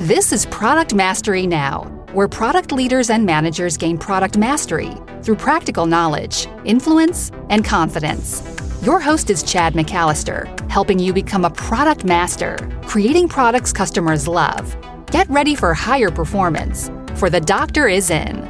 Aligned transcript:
This 0.00 0.32
is 0.32 0.44
Product 0.46 0.92
Mastery 0.92 1.46
Now, 1.46 1.84
where 2.12 2.26
product 2.26 2.72
leaders 2.72 3.10
and 3.10 3.24
managers 3.24 3.76
gain 3.76 3.96
product 3.96 4.36
mastery 4.36 4.92
through 5.22 5.36
practical 5.36 5.86
knowledge, 5.86 6.48
influence, 6.64 7.30
and 7.48 7.64
confidence. 7.64 8.42
Your 8.82 8.98
host 8.98 9.30
is 9.30 9.44
Chad 9.44 9.74
McAllister, 9.74 10.68
helping 10.68 10.98
you 10.98 11.12
become 11.12 11.44
a 11.44 11.50
product 11.50 12.04
master, 12.04 12.56
creating 12.82 13.28
products 13.28 13.72
customers 13.72 14.26
love. 14.26 14.76
Get 15.12 15.30
ready 15.30 15.54
for 15.54 15.72
higher 15.72 16.10
performance, 16.10 16.90
for 17.14 17.30
the 17.30 17.40
doctor 17.40 17.86
is 17.86 18.10
in. 18.10 18.42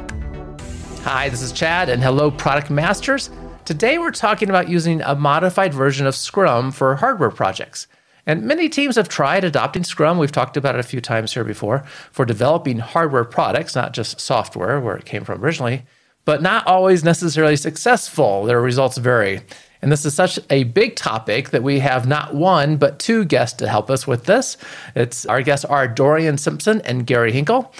Hi, 1.03 1.29
this 1.29 1.43
is 1.43 1.51
Chad, 1.51 1.89
and 1.89 2.01
hello, 2.01 2.31
product 2.31 2.71
masters. 2.71 3.29
Today 3.65 3.99
we're 3.99 4.09
talking 4.09 4.49
about 4.49 4.67
using 4.67 4.99
a 5.03 5.13
modified 5.13 5.75
version 5.75 6.07
of 6.07 6.15
Scrum 6.15 6.71
for 6.71 6.95
hardware 6.95 7.29
projects. 7.29 7.87
And 8.27 8.43
many 8.43 8.69
teams 8.69 8.95
have 8.95 9.07
tried 9.07 9.43
adopting 9.43 9.83
Scrum. 9.83 10.17
We've 10.17 10.31
talked 10.31 10.57
about 10.57 10.75
it 10.75 10.79
a 10.79 10.83
few 10.83 11.01
times 11.01 11.33
here 11.33 11.43
before 11.43 11.85
for 12.11 12.25
developing 12.25 12.79
hardware 12.79 13.23
products, 13.23 13.75
not 13.75 13.93
just 13.93 14.19
software, 14.19 14.79
where 14.79 14.97
it 14.97 15.05
came 15.05 15.23
from 15.23 15.43
originally, 15.43 15.85
but 16.25 16.41
not 16.41 16.65
always 16.65 17.03
necessarily 17.03 17.55
successful. 17.55 18.45
Their 18.45 18.61
results 18.61 18.97
vary. 18.97 19.41
And 19.81 19.91
this 19.91 20.05
is 20.05 20.15
such 20.15 20.39
a 20.49 20.63
big 20.63 20.95
topic 20.95 21.51
that 21.51 21.61
we 21.61 21.79
have 21.79 22.07
not 22.07 22.33
one, 22.33 22.77
but 22.77 22.97
two 22.97 23.23
guests 23.25 23.57
to 23.59 23.67
help 23.67 23.91
us 23.91 24.07
with 24.07 24.23
this. 24.23 24.57
It's 24.95 25.27
our 25.27 25.43
guests 25.43 25.65
are 25.65 25.87
Dorian 25.87 26.39
Simpson 26.39 26.81
and 26.81 27.05
Gary 27.05 27.31
Hinkle. 27.31 27.71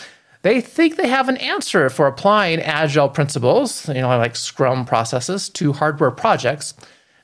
They 0.44 0.62
think 0.62 0.96
they 0.96 1.08
have 1.08 1.28
an 1.28 1.38
answer 1.38 1.90
for 1.90 2.06
applying 2.06 2.60
agile 2.60 3.10
principles, 3.10 3.88
you 3.88 3.96
know, 3.96 4.10
like 4.10 4.36
Scrum 4.36 4.86
processes, 4.86 5.50
to 5.50 5.74
hardware 5.74 6.12
projects. 6.12 6.76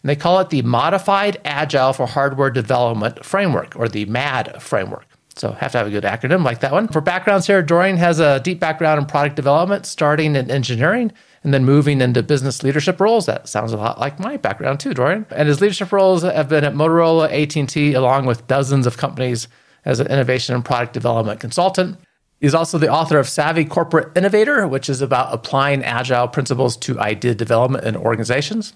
And 0.04 0.10
they 0.10 0.16
call 0.16 0.40
it 0.40 0.50
the 0.50 0.62
Modified 0.64 1.40
Agile 1.46 1.94
for 1.94 2.08
Hardware 2.08 2.50
Development 2.50 3.24
Framework, 3.24 3.76
or 3.76 3.88
the 3.88 4.06
MAD 4.06 4.62
framework. 4.62 5.06
So 5.36 5.52
have 5.54 5.72
to 5.72 5.78
have 5.78 5.88
a 5.88 5.92
good 5.92 6.04
acronym 6.04 6.44
like 6.44 6.60
that 6.60 6.72
one. 6.72 6.88
For 6.88 7.02
backgrounds 7.02 7.48
here, 7.48 7.62
Dorian 7.62 7.98
has 7.98 8.20
a 8.20 8.40
deep 8.42 8.60
background 8.60 9.00
in 9.00 9.06
product 9.06 9.36
development, 9.36 9.86
starting 9.86 10.36
in 10.36 10.52
engineering 10.52 11.12
and 11.44 11.54
then 11.54 11.66
moving 11.66 12.02
into 12.02 12.22
business 12.22 12.64
leadership 12.64 13.00
roles. 13.00 13.26
That 13.26 13.48
sounds 13.48 13.72
a 13.72 13.78
lot 13.78 14.00
like 14.00 14.20
my 14.20 14.38
background 14.38 14.80
too, 14.80 14.94
Dorian. 14.94 15.26
And 15.32 15.48
his 15.48 15.62
leadership 15.62 15.92
roles 15.92 16.24
have 16.24 16.50
been 16.50 16.64
at 16.64 16.74
Motorola, 16.74 17.32
AT&T, 17.32 17.94
along 17.94 18.26
with 18.26 18.46
dozens 18.48 18.86
of 18.86 18.98
companies 18.98 19.48
as 19.86 20.00
an 20.00 20.08
innovation 20.08 20.54
and 20.54 20.64
product 20.64 20.94
development 20.94 21.40
consultant. 21.40 21.98
He's 22.40 22.56
also 22.56 22.78
the 22.78 22.90
author 22.90 23.20
of 23.20 23.30
Savvy 23.30 23.66
Corporate 23.66 24.16
Innovator, 24.18 24.68
which 24.68 24.90
is 24.90 25.02
about 25.02 25.34
applying 25.34 25.84
agile 25.84 26.28
principles 26.28 26.76
to 26.78 27.00
idea 27.00 27.36
development 27.36 27.86
in 27.86 27.96
organizations. 27.96 28.74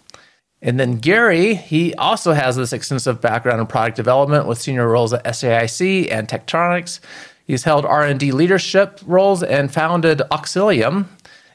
And 0.62 0.80
then 0.80 0.98
Gary, 0.98 1.54
he 1.54 1.94
also 1.96 2.34
has 2.34 2.56
this 2.56 2.74
extensive 2.74 3.22
background 3.22 3.62
in 3.62 3.68
product 3.68 3.96
development 3.96 4.48
with 4.48 4.60
senior 4.60 4.88
roles 4.88 5.14
at 5.14 5.24
SAIC 5.26 6.12
and 6.12 6.28
Tektronix. 6.28 7.00
He's 7.46 7.64
held 7.64 7.86
R&D 7.86 8.32
leadership 8.32 9.00
roles 9.06 9.44
and 9.44 9.72
founded 9.72 10.20
Auxilium 10.32 11.06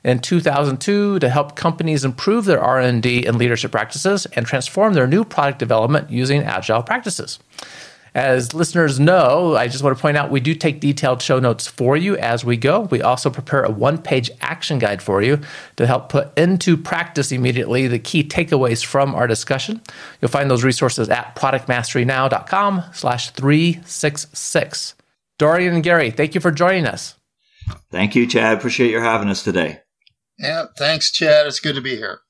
in 0.05 0.21
2002 0.21 1.19
to 1.19 1.29
help 1.29 1.57
companies 1.57 2.05
improve 2.05 2.45
their 2.45 2.61
R&D 2.61 3.27
and 3.27 3.37
leadership 3.37 3.73
practices 3.73 4.27
and 4.27 4.47
transform 4.47 4.95
their 4.95 5.07
new 5.07 5.25
product 5.25 5.59
development 5.59 6.11
using 6.11 6.43
agile 6.43 6.83
practices. 6.83 7.39
As 8.15 8.55
listeners 8.55 8.99
know, 8.99 9.57
I 9.57 9.69
just 9.69 9.85
want 9.85 9.97
to 9.97 10.03
point 10.03 10.17
out 10.17 10.31
we 10.31 10.41
do 10.41 10.55
take 10.55 10.81
detailed 10.81 11.23
show 11.23 11.39
notes 11.39 11.67
for 11.67 11.97
you 11.97 12.17
as 12.17 12.45
we 12.45 12.57
go. 12.57 12.81
We 12.83 13.03
also 13.03 13.31
prepare 13.31 13.63
a 13.63 13.71
one 13.71 13.99
page 13.99 14.31
action 14.41 14.79
guide 14.79 15.01
for 15.01 15.23
you 15.23 15.41
to 15.77 15.87
help 15.87 16.09
put 16.09 16.37
into 16.37 16.77
practice 16.77 17.31
immediately 17.31 17.87
the 17.87 17.99
key 17.99 18.25
takeaways 18.25 18.85
from 18.85 19.15
our 19.15 19.27
discussion. 19.27 19.81
You'll 20.21 20.31
find 20.31 20.51
those 20.51 20.65
resources 20.65 21.09
at 21.09 21.37
productmasterynow.com 21.37 22.85
slash 22.93 23.31
366. 23.31 24.95
Dorian 25.39 25.75
and 25.75 25.85
Gary, 25.85 26.11
thank 26.11 26.35
you 26.35 26.41
for 26.41 26.51
joining 26.51 26.87
us. 26.87 27.15
Thank 27.91 28.17
you, 28.17 28.27
Chad. 28.27 28.59
Appreciate 28.59 28.91
your 28.91 29.03
having 29.03 29.29
us 29.29 29.45
today. 29.45 29.81
Yeah, 30.39 30.67
thanks, 30.77 31.11
Chad. 31.11 31.47
It's 31.47 31.61
good 31.61 31.75
to 31.77 31.81
be 31.81 31.97
here 31.97 32.21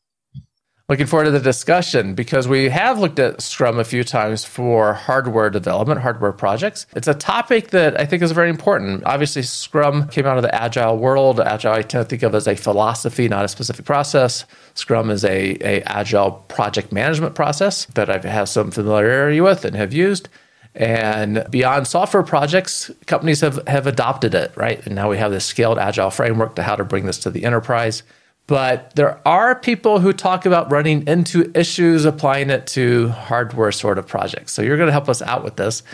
looking 0.91 1.07
forward 1.07 1.27
to 1.27 1.31
the 1.31 1.39
discussion 1.39 2.15
because 2.17 2.49
we 2.49 2.69
have 2.69 2.99
looked 2.99 3.21
at 3.21 3.41
Scrum 3.41 3.79
a 3.79 3.85
few 3.85 4.03
times 4.03 4.45
for 4.45 4.93
hardware 4.93 5.49
development, 5.49 6.01
hardware 6.01 6.33
projects. 6.33 6.85
It's 6.97 7.07
a 7.07 7.15
topic 7.15 7.71
that 7.71 7.99
I 7.99 8.05
think 8.05 8.23
is 8.23 8.33
very 8.33 8.51
important. 8.51 9.05
Obviously, 9.05 9.43
Scrum 9.43 10.09
came 10.09 10.27
out 10.27 10.37
of 10.37 10.43
the 10.43 10.53
agile 10.53 10.99
world. 10.99 11.39
Agile, 11.39 11.75
I 11.75 11.83
tend 11.83 12.05
to 12.05 12.05
think 12.05 12.25
of 12.25 12.35
as 12.35 12.49
a 12.49 12.57
philosophy, 12.57 13.29
not 13.29 13.45
a 13.45 13.49
specific 13.49 13.85
process. 13.85 14.45
Scrum 14.75 15.11
is 15.11 15.25
a, 15.25 15.57
a 15.61 15.83
agile 15.83 16.33
project 16.49 16.91
management 16.91 17.37
process 17.37 17.85
that 17.95 18.11
I 18.11 18.29
have 18.29 18.49
some 18.49 18.73
familiarity 18.73 19.41
with 19.41 19.65
and 19.65 19.77
have 19.77 19.93
used. 19.93 20.29
And 20.75 21.47
beyond 21.51 21.87
software 21.87 22.25
projects, 22.25 22.91
companies 23.07 23.41
have, 23.43 23.65
have 23.69 23.87
adopted 23.87 24.35
it, 24.35 24.57
right? 24.57 24.85
And 24.85 24.97
now 24.97 25.09
we 25.09 25.19
have 25.19 25.31
this 25.31 25.45
scaled 25.45 25.79
agile 25.79 26.11
framework 26.11 26.57
to 26.57 26.65
how 26.65 26.75
to 26.75 26.85
bring 26.85 27.07
this 27.07 27.19
to 27.21 27.31
the 27.31 27.45
enterprise. 27.45 28.03
But 28.51 28.97
there 28.97 29.21
are 29.25 29.55
people 29.55 30.01
who 30.01 30.13
talk 30.13 30.45
about 30.45 30.73
running 30.73 31.07
into 31.07 31.53
issues 31.55 32.05
applying 32.05 32.51
it 32.51 32.67
to 32.69 33.11
hardware 33.11 33.71
sort 33.71 33.97
of 33.97 34.09
projects. 34.09 34.53
So 34.53 34.61
you're 34.61 34.77
going 34.77 34.89
to 34.89 34.93
help 34.93 35.09
us 35.09 35.23
out 35.23 35.45
with 35.45 35.55
this. 35.55 35.85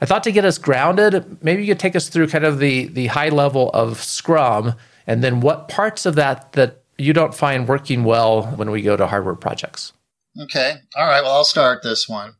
I 0.00 0.06
thought 0.06 0.24
to 0.24 0.32
get 0.32 0.46
us 0.46 0.56
grounded, 0.56 1.36
maybe 1.44 1.60
you 1.60 1.74
could 1.74 1.78
take 1.78 1.94
us 1.94 2.08
through 2.08 2.28
kind 2.28 2.46
of 2.46 2.58
the 2.58 2.86
the 2.86 3.08
high 3.08 3.28
level 3.28 3.68
of 3.74 4.02
Scrum 4.02 4.76
and 5.06 5.22
then 5.22 5.42
what 5.42 5.68
parts 5.68 6.06
of 6.06 6.14
that 6.14 6.52
that 6.52 6.82
you 6.96 7.12
don't 7.12 7.34
find 7.34 7.68
working 7.68 8.02
well 8.02 8.44
when 8.44 8.70
we 8.70 8.80
go 8.80 8.96
to 8.96 9.06
hardware 9.06 9.34
projects. 9.34 9.92
Okay. 10.40 10.76
All 10.96 11.06
right. 11.06 11.22
Well, 11.22 11.32
I'll 11.32 11.44
start 11.44 11.82
this 11.82 12.08
one. 12.08 12.32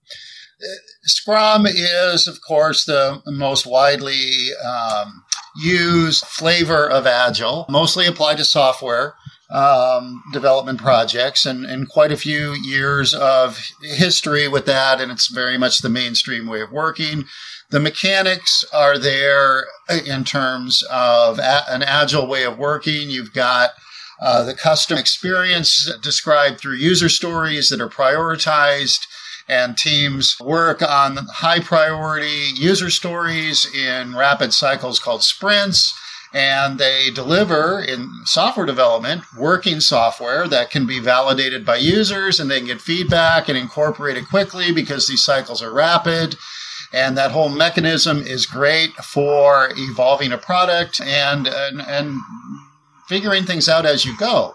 Scrum 1.02 1.66
is, 1.66 2.26
of 2.26 2.38
course, 2.40 2.86
the 2.86 3.20
most 3.26 3.66
widely 3.66 4.54
um, 4.64 5.22
used 5.62 6.24
flavor 6.24 6.88
of 6.88 7.06
Agile, 7.06 7.66
mostly 7.68 8.06
applied 8.06 8.38
to 8.38 8.44
software 8.44 9.14
um, 9.50 10.22
development 10.32 10.80
projects 10.80 11.46
and, 11.46 11.64
and 11.64 11.88
quite 11.88 12.12
a 12.12 12.16
few 12.16 12.54
years 12.54 13.14
of 13.14 13.58
history 13.82 14.48
with 14.48 14.66
that. 14.66 15.00
And 15.00 15.12
it's 15.12 15.28
very 15.28 15.56
much 15.56 15.78
the 15.78 15.88
mainstream 15.88 16.46
way 16.46 16.60
of 16.60 16.72
working. 16.72 17.24
The 17.70 17.80
mechanics 17.80 18.64
are 18.72 18.98
there 18.98 19.66
in 20.06 20.24
terms 20.24 20.82
of 20.90 21.38
a- 21.38 21.64
an 21.68 21.82
agile 21.82 22.26
way 22.26 22.44
of 22.44 22.58
working. 22.58 23.10
You've 23.10 23.32
got 23.32 23.70
uh, 24.20 24.44
the 24.44 24.54
custom 24.54 24.98
experience 24.98 25.92
described 26.02 26.58
through 26.58 26.76
user 26.76 27.08
stories 27.08 27.68
that 27.68 27.80
are 27.80 27.88
prioritized 27.88 29.06
and 29.48 29.76
teams 29.76 30.36
work 30.40 30.82
on 30.82 31.16
high 31.34 31.60
priority 31.60 32.50
user 32.54 32.90
stories 32.90 33.66
in 33.74 34.16
rapid 34.16 34.52
cycles 34.52 34.98
called 34.98 35.22
sprints 35.22 35.94
and 36.34 36.78
they 36.78 37.10
deliver 37.10 37.80
in 37.80 38.10
software 38.24 38.66
development 38.66 39.22
working 39.38 39.80
software 39.80 40.46
that 40.48 40.70
can 40.70 40.86
be 40.86 40.98
validated 40.98 41.64
by 41.64 41.76
users 41.76 42.38
and 42.38 42.50
they 42.50 42.58
can 42.58 42.66
get 42.66 42.80
feedback 42.80 43.48
and 43.48 43.56
incorporate 43.56 44.16
it 44.16 44.28
quickly 44.28 44.72
because 44.72 45.08
these 45.08 45.24
cycles 45.24 45.62
are 45.62 45.72
rapid. 45.72 46.36
And 46.92 47.16
that 47.16 47.30
whole 47.30 47.48
mechanism 47.48 48.18
is 48.18 48.44
great 48.44 48.92
for 48.96 49.70
evolving 49.76 50.30
a 50.30 50.38
product 50.38 51.00
and 51.00 51.46
and, 51.46 51.80
and 51.80 52.20
figuring 53.08 53.44
things 53.44 53.68
out 53.68 53.86
as 53.86 54.04
you 54.04 54.16
go 54.18 54.54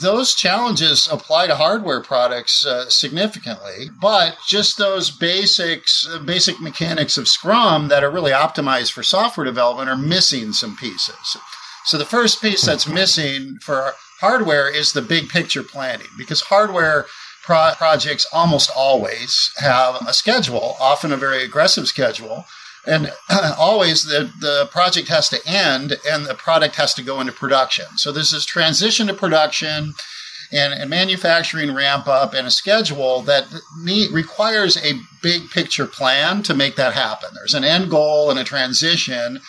those 0.00 0.34
challenges 0.34 1.08
apply 1.10 1.46
to 1.46 1.56
hardware 1.56 2.00
products 2.00 2.66
uh, 2.66 2.88
significantly, 2.88 3.88
but 4.00 4.36
just 4.46 4.76
those 4.76 5.10
basics, 5.10 6.06
uh, 6.06 6.18
basic 6.18 6.60
mechanics 6.60 7.16
of 7.16 7.28
Scrum 7.28 7.88
that 7.88 8.04
are 8.04 8.10
really 8.10 8.32
optimized 8.32 8.92
for 8.92 9.02
software 9.02 9.46
development 9.46 9.88
are 9.88 9.96
missing 9.96 10.52
some 10.52 10.76
pieces. 10.76 11.36
So 11.84 11.98
the 11.98 12.04
first 12.04 12.42
piece 12.42 12.64
that's 12.64 12.86
missing 12.86 13.58
for 13.60 13.94
hardware 14.20 14.68
is 14.68 14.92
the 14.92 15.02
big 15.02 15.28
picture 15.28 15.62
planning 15.62 16.06
because 16.16 16.42
hardware 16.42 17.06
pro- 17.42 17.72
projects 17.76 18.26
almost 18.32 18.70
always 18.76 19.52
have 19.56 20.06
a 20.06 20.12
schedule, 20.12 20.76
often 20.80 21.12
a 21.12 21.16
very 21.16 21.42
aggressive 21.42 21.88
schedule 21.88 22.44
and 22.86 23.12
always 23.58 24.04
the, 24.04 24.30
the 24.40 24.68
project 24.70 25.08
has 25.08 25.28
to 25.30 25.40
end 25.46 25.96
and 26.08 26.26
the 26.26 26.34
product 26.34 26.76
has 26.76 26.94
to 26.94 27.02
go 27.02 27.20
into 27.20 27.32
production. 27.32 27.86
So 27.96 28.12
there's 28.12 28.30
this 28.30 28.44
transition 28.44 29.06
to 29.06 29.14
production 29.14 29.94
and, 30.52 30.74
and 30.74 30.90
manufacturing 30.90 31.74
ramp 31.74 32.06
up 32.06 32.34
and 32.34 32.46
a 32.46 32.50
schedule 32.50 33.22
that 33.22 33.46
need, 33.82 34.10
requires 34.10 34.76
a 34.76 35.00
big 35.22 35.50
picture 35.50 35.86
plan 35.86 36.42
to 36.42 36.54
make 36.54 36.76
that 36.76 36.92
happen. 36.92 37.30
There's 37.34 37.54
an 37.54 37.64
end 37.64 37.90
goal 37.90 38.30
and 38.30 38.38
a 38.38 38.44
transition, 38.44 39.40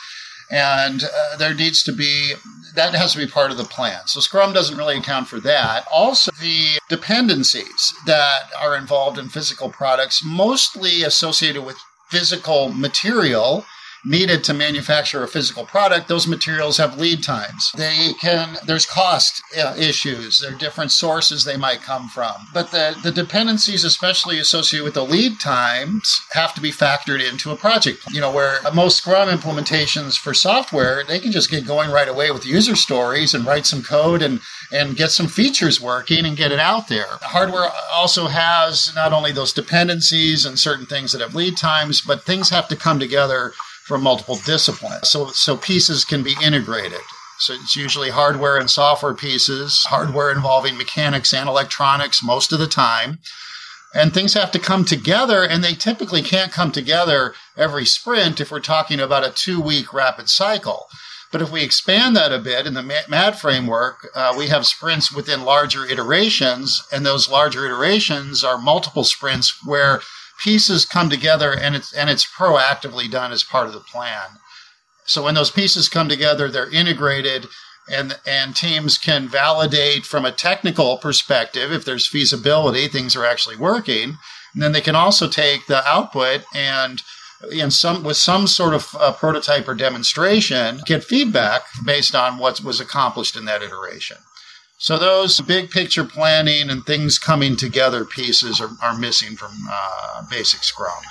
and 0.49 1.03
uh, 1.03 1.37
there 1.37 1.53
needs 1.53 1.83
to 1.83 1.91
be 1.91 2.33
that 2.75 2.95
has 2.95 3.13
to 3.13 3.19
be 3.19 3.27
part 3.27 3.51
of 3.51 3.57
the 3.57 3.63
plan. 3.63 4.07
So 4.07 4.19
Scrum 4.19 4.51
doesn't 4.51 4.77
really 4.77 4.97
account 4.97 5.27
for 5.27 5.39
that. 5.41 5.85
Also, 5.91 6.31
the 6.41 6.79
dependencies 6.89 7.93
that 8.07 8.45
are 8.59 8.75
involved 8.75 9.19
in 9.19 9.29
physical 9.29 9.69
products, 9.69 10.23
mostly 10.25 11.03
associated 11.03 11.63
with 11.63 11.77
physical 12.13 12.69
material 12.69 13.65
needed 14.05 14.43
to 14.43 14.53
manufacture 14.53 15.23
a 15.23 15.27
physical 15.27 15.65
product, 15.65 16.07
those 16.07 16.27
materials 16.27 16.77
have 16.77 16.97
lead 16.97 17.23
times. 17.23 17.71
They 17.75 18.13
can, 18.19 18.57
there's 18.65 18.85
cost 18.85 19.41
uh, 19.57 19.75
issues. 19.77 20.39
There 20.39 20.53
are 20.53 20.57
different 20.57 20.91
sources 20.91 21.43
they 21.43 21.57
might 21.57 21.81
come 21.81 22.09
from. 22.09 22.33
But 22.53 22.71
the, 22.71 22.97
the 23.01 23.11
dependencies, 23.11 23.83
especially 23.83 24.39
associated 24.39 24.83
with 24.83 24.93
the 24.93 25.05
lead 25.05 25.39
times, 25.39 26.21
have 26.31 26.53
to 26.55 26.61
be 26.61 26.71
factored 26.71 27.27
into 27.27 27.51
a 27.51 27.55
project. 27.55 28.03
You 28.11 28.21
know, 28.21 28.31
where 28.31 28.59
most 28.73 28.97
Scrum 28.97 29.29
implementations 29.29 30.17
for 30.17 30.33
software, 30.33 31.03
they 31.03 31.19
can 31.19 31.31
just 31.31 31.49
get 31.49 31.65
going 31.65 31.91
right 31.91 32.07
away 32.07 32.31
with 32.31 32.45
user 32.45 32.75
stories 32.75 33.33
and 33.33 33.45
write 33.45 33.65
some 33.65 33.83
code 33.83 34.21
and, 34.21 34.41
and 34.71 34.95
get 34.95 35.11
some 35.11 35.27
features 35.27 35.79
working 35.81 36.25
and 36.25 36.37
get 36.37 36.51
it 36.51 36.59
out 36.59 36.87
there. 36.87 37.07
Hardware 37.21 37.69
also 37.91 38.27
has 38.27 38.93
not 38.95 39.13
only 39.13 39.31
those 39.31 39.53
dependencies 39.53 40.45
and 40.45 40.59
certain 40.59 40.85
things 40.85 41.11
that 41.11 41.21
have 41.21 41.35
lead 41.35 41.57
times, 41.57 42.01
but 42.01 42.23
things 42.23 42.49
have 42.49 42.67
to 42.67 42.75
come 42.75 42.99
together 42.99 43.53
from 43.83 44.03
multiple 44.03 44.39
disciplines. 44.45 45.09
So, 45.09 45.27
so 45.27 45.57
pieces 45.57 46.05
can 46.05 46.23
be 46.23 46.35
integrated. 46.41 47.01
So 47.39 47.53
it's 47.53 47.75
usually 47.75 48.09
hardware 48.09 48.57
and 48.57 48.69
software 48.69 49.13
pieces, 49.13 49.83
hardware 49.89 50.31
involving 50.31 50.77
mechanics 50.77 51.33
and 51.33 51.49
electronics 51.49 52.23
most 52.23 52.53
of 52.53 52.59
the 52.59 52.67
time. 52.67 53.19
And 53.93 54.13
things 54.13 54.33
have 54.33 54.51
to 54.51 54.59
come 54.59 54.85
together, 54.85 55.43
and 55.43 55.63
they 55.63 55.73
typically 55.73 56.23
can't 56.23 56.51
come 56.51 56.71
together 56.71 57.35
every 57.55 57.85
sprint 57.85 58.41
if 58.41 58.51
we're 58.51 58.59
talking 58.59 58.99
about 58.99 59.25
a 59.25 59.31
two 59.31 59.61
week 59.61 59.93
rapid 59.93 60.29
cycle. 60.29 60.87
But 61.31 61.41
if 61.41 61.51
we 61.51 61.63
expand 61.63 62.15
that 62.15 62.31
a 62.31 62.39
bit 62.39 62.65
in 62.65 62.75
the 62.75 63.03
MAD 63.09 63.37
framework, 63.37 64.07
uh, 64.15 64.33
we 64.37 64.47
have 64.47 64.65
sprints 64.65 65.11
within 65.11 65.43
larger 65.43 65.85
iterations, 65.85 66.83
and 66.91 67.05
those 67.05 67.29
larger 67.29 67.65
iterations 67.65 68.43
are 68.43 68.57
multiple 68.57 69.03
sprints 69.03 69.59
where 69.65 70.01
pieces 70.43 70.85
come 70.85 71.09
together 71.09 71.51
and 71.51 71.75
it's 71.75 71.93
and 71.93 72.09
it's 72.09 72.25
proactively 72.25 73.09
done 73.09 73.31
as 73.31 73.43
part 73.43 73.67
of 73.67 73.73
the 73.73 73.79
plan. 73.79 74.39
So 75.05 75.23
when 75.23 75.35
those 75.35 75.51
pieces 75.51 75.89
come 75.89 76.09
together, 76.09 76.49
they're 76.49 76.71
integrated 76.71 77.47
and 77.91 78.17
and 78.25 78.55
teams 78.55 78.97
can 78.97 79.27
validate 79.27 80.05
from 80.05 80.25
a 80.25 80.31
technical 80.31 80.97
perspective 80.97 81.71
if 81.71 81.85
there's 81.85 82.07
feasibility, 82.07 82.87
things 82.87 83.15
are 83.15 83.25
actually 83.25 83.57
working. 83.57 84.17
And 84.53 84.61
then 84.61 84.71
they 84.71 84.81
can 84.81 84.95
also 84.95 85.27
take 85.27 85.65
the 85.67 85.85
output 85.87 86.43
and 86.53 87.01
in 87.51 87.71
some 87.71 88.03
with 88.03 88.17
some 88.17 88.47
sort 88.47 88.73
of 88.73 88.95
uh, 88.99 89.11
prototype 89.13 89.67
or 89.67 89.75
demonstration 89.75 90.79
get 90.85 91.03
feedback 91.03 91.63
based 91.85 92.15
on 92.15 92.37
what 92.37 92.63
was 92.63 92.79
accomplished 92.79 93.35
in 93.35 93.45
that 93.45 93.61
iteration. 93.61 94.17
So 94.83 94.97
those 94.97 95.39
big 95.39 95.71
picture 95.71 96.03
planning 96.03 96.69
and 96.69 96.85
things 96.85 97.17
coming 97.17 97.55
together 97.55 98.03
pieces 98.03 98.59
are, 98.59 98.69
are 98.81 98.97
missing 98.97 99.37
from 99.37 99.53
uh, 99.71 100.23
basic 100.29 100.61
Scrum. 100.61 101.01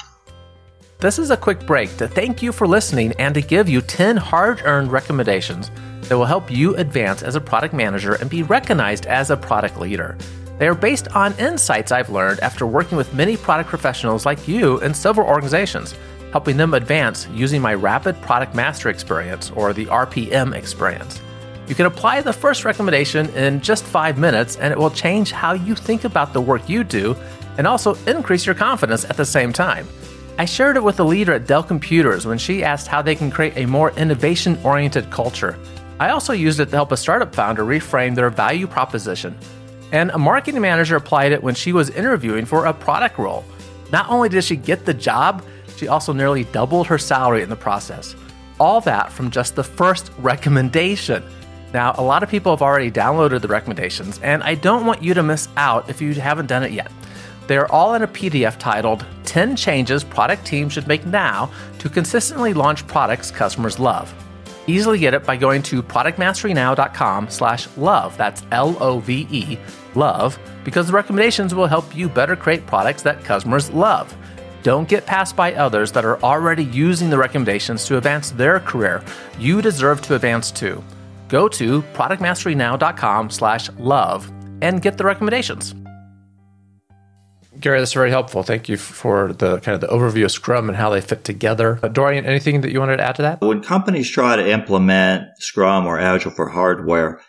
This 0.98 1.18
is 1.18 1.30
a 1.30 1.38
quick 1.38 1.66
break 1.66 1.96
to 1.96 2.06
thank 2.06 2.42
you 2.42 2.52
for 2.52 2.66
listening 2.66 3.14
and 3.18 3.34
to 3.34 3.40
give 3.40 3.70
you 3.70 3.80
10 3.80 4.18
hard 4.18 4.60
earned 4.66 4.92
recommendations 4.92 5.70
that 6.02 6.18
will 6.18 6.26
help 6.26 6.50
you 6.50 6.76
advance 6.76 7.22
as 7.22 7.34
a 7.34 7.40
product 7.40 7.72
manager 7.72 8.12
and 8.16 8.28
be 8.28 8.42
recognized 8.42 9.06
as 9.06 9.30
a 9.30 9.38
product 9.38 9.78
leader. 9.78 10.18
They 10.58 10.68
are 10.68 10.74
based 10.74 11.08
on 11.16 11.32
insights 11.38 11.92
I've 11.92 12.10
learned 12.10 12.40
after 12.40 12.66
working 12.66 12.98
with 12.98 13.14
many 13.14 13.38
product 13.38 13.70
professionals 13.70 14.26
like 14.26 14.46
you 14.46 14.80
in 14.80 14.92
several 14.92 15.26
organizations, 15.26 15.94
helping 16.30 16.58
them 16.58 16.74
advance 16.74 17.26
using 17.28 17.62
my 17.62 17.72
Rapid 17.72 18.20
Product 18.20 18.54
Master 18.54 18.90
experience 18.90 19.50
or 19.52 19.72
the 19.72 19.86
RPM 19.86 20.54
experience. 20.54 21.22
You 21.68 21.74
can 21.74 21.86
apply 21.86 22.20
the 22.20 22.32
first 22.32 22.64
recommendation 22.64 23.28
in 23.30 23.60
just 23.60 23.84
five 23.84 24.18
minutes, 24.18 24.56
and 24.56 24.72
it 24.72 24.78
will 24.78 24.90
change 24.90 25.32
how 25.32 25.52
you 25.52 25.74
think 25.74 26.04
about 26.04 26.32
the 26.32 26.40
work 26.40 26.68
you 26.68 26.84
do 26.84 27.16
and 27.56 27.66
also 27.66 27.94
increase 28.06 28.46
your 28.46 28.54
confidence 28.54 29.04
at 29.04 29.16
the 29.16 29.24
same 29.24 29.52
time. 29.52 29.86
I 30.38 30.44
shared 30.44 30.76
it 30.76 30.82
with 30.82 30.98
a 30.98 31.04
leader 31.04 31.34
at 31.34 31.46
Dell 31.46 31.62
Computers 31.62 32.26
when 32.26 32.38
she 32.38 32.64
asked 32.64 32.86
how 32.86 33.02
they 33.02 33.14
can 33.14 33.30
create 33.30 33.56
a 33.56 33.66
more 33.66 33.90
innovation 33.92 34.58
oriented 34.64 35.10
culture. 35.10 35.58
I 36.00 36.10
also 36.10 36.32
used 36.32 36.58
it 36.58 36.66
to 36.70 36.76
help 36.76 36.90
a 36.90 36.96
startup 36.96 37.34
founder 37.34 37.64
reframe 37.64 38.14
their 38.14 38.30
value 38.30 38.66
proposition. 38.66 39.36
And 39.92 40.10
a 40.10 40.18
marketing 40.18 40.60
manager 40.62 40.96
applied 40.96 41.32
it 41.32 41.42
when 41.42 41.54
she 41.54 41.72
was 41.72 41.90
interviewing 41.90 42.46
for 42.46 42.64
a 42.64 42.72
product 42.72 43.18
role. 43.18 43.44
Not 43.92 44.08
only 44.08 44.30
did 44.30 44.42
she 44.42 44.56
get 44.56 44.86
the 44.86 44.94
job, 44.94 45.44
she 45.76 45.86
also 45.86 46.12
nearly 46.14 46.44
doubled 46.44 46.86
her 46.86 46.98
salary 46.98 47.42
in 47.42 47.50
the 47.50 47.56
process. 47.56 48.16
All 48.58 48.80
that 48.80 49.12
from 49.12 49.30
just 49.30 49.54
the 49.54 49.62
first 49.62 50.10
recommendation. 50.18 51.22
Now, 51.72 51.94
a 51.96 52.02
lot 52.02 52.22
of 52.22 52.28
people 52.28 52.52
have 52.52 52.62
already 52.62 52.90
downloaded 52.90 53.40
the 53.40 53.48
recommendations, 53.48 54.18
and 54.22 54.42
I 54.42 54.54
don't 54.54 54.84
want 54.84 55.02
you 55.02 55.14
to 55.14 55.22
miss 55.22 55.48
out 55.56 55.88
if 55.88 56.02
you 56.02 56.12
haven't 56.14 56.46
done 56.46 56.62
it 56.62 56.72
yet. 56.72 56.92
They're 57.46 57.70
all 57.72 57.94
in 57.94 58.02
a 58.02 58.08
PDF 58.08 58.58
titled 58.58 59.04
10 59.24 59.56
Changes 59.56 60.04
Product 60.04 60.44
Teams 60.44 60.74
Should 60.74 60.86
Make 60.86 61.06
Now 61.06 61.50
to 61.78 61.88
Consistently 61.88 62.52
Launch 62.52 62.86
Products 62.86 63.30
Customers 63.30 63.78
Love. 63.78 64.14
Easily 64.66 64.98
get 64.98 65.14
it 65.14 65.24
by 65.24 65.36
going 65.36 65.62
to 65.64 65.82
productmasterynow.com 65.82 67.30
slash 67.30 67.68
love. 67.76 68.16
That's 68.16 68.44
L-O-V-E, 68.52 69.58
love, 69.94 70.38
because 70.64 70.86
the 70.86 70.92
recommendations 70.92 71.54
will 71.54 71.66
help 71.66 71.96
you 71.96 72.08
better 72.08 72.36
create 72.36 72.66
products 72.66 73.02
that 73.02 73.24
customers 73.24 73.70
love. 73.70 74.14
Don't 74.62 74.88
get 74.88 75.06
passed 75.06 75.34
by 75.34 75.54
others 75.54 75.90
that 75.92 76.04
are 76.04 76.22
already 76.22 76.64
using 76.64 77.10
the 77.10 77.18
recommendations 77.18 77.84
to 77.86 77.96
advance 77.96 78.30
their 78.30 78.60
career. 78.60 79.02
You 79.36 79.60
deserve 79.60 80.00
to 80.02 80.14
advance 80.14 80.52
too 80.52 80.84
go 81.32 81.48
to 81.48 81.80
productmasterynow.com 81.94 83.30
slash 83.30 83.70
love 83.78 84.30
and 84.60 84.82
get 84.82 84.98
the 84.98 85.04
recommendations. 85.04 85.74
Gary, 87.58 87.78
that's 87.78 87.92
very 87.92 88.10
helpful. 88.10 88.42
Thank 88.42 88.68
you 88.68 88.76
for 88.76 89.32
the 89.32 89.60
kind 89.60 89.74
of 89.74 89.80
the 89.80 89.86
overview 89.86 90.24
of 90.24 90.32
Scrum 90.32 90.68
and 90.68 90.76
how 90.76 90.90
they 90.90 91.00
fit 91.00 91.24
together. 91.24 91.78
Uh, 91.82 91.88
Dorian, 91.88 92.26
anything 92.26 92.60
that 92.60 92.70
you 92.70 92.80
wanted 92.80 92.98
to 92.98 93.04
add 93.04 93.14
to 93.16 93.22
that? 93.22 93.40
When 93.40 93.62
companies 93.62 94.10
try 94.10 94.36
to 94.36 94.50
implement 94.50 95.28
Scrum 95.38 95.86
or 95.86 95.98
Agile 95.98 96.32
for 96.32 96.48
hardware, 96.48 97.20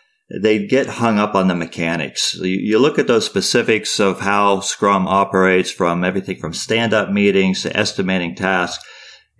they 0.42 0.66
get 0.66 0.86
hung 0.86 1.18
up 1.18 1.34
on 1.34 1.48
the 1.48 1.54
mechanics. 1.54 2.34
You, 2.34 2.48
you 2.48 2.78
look 2.78 2.98
at 2.98 3.06
those 3.06 3.24
specifics 3.24 4.00
of 4.00 4.20
how 4.20 4.60
Scrum 4.60 5.06
operates 5.06 5.70
from 5.70 6.04
everything 6.04 6.38
from 6.38 6.52
stand 6.52 6.92
up 6.92 7.10
meetings 7.10 7.62
to 7.62 7.74
estimating 7.74 8.34
tasks 8.34 8.84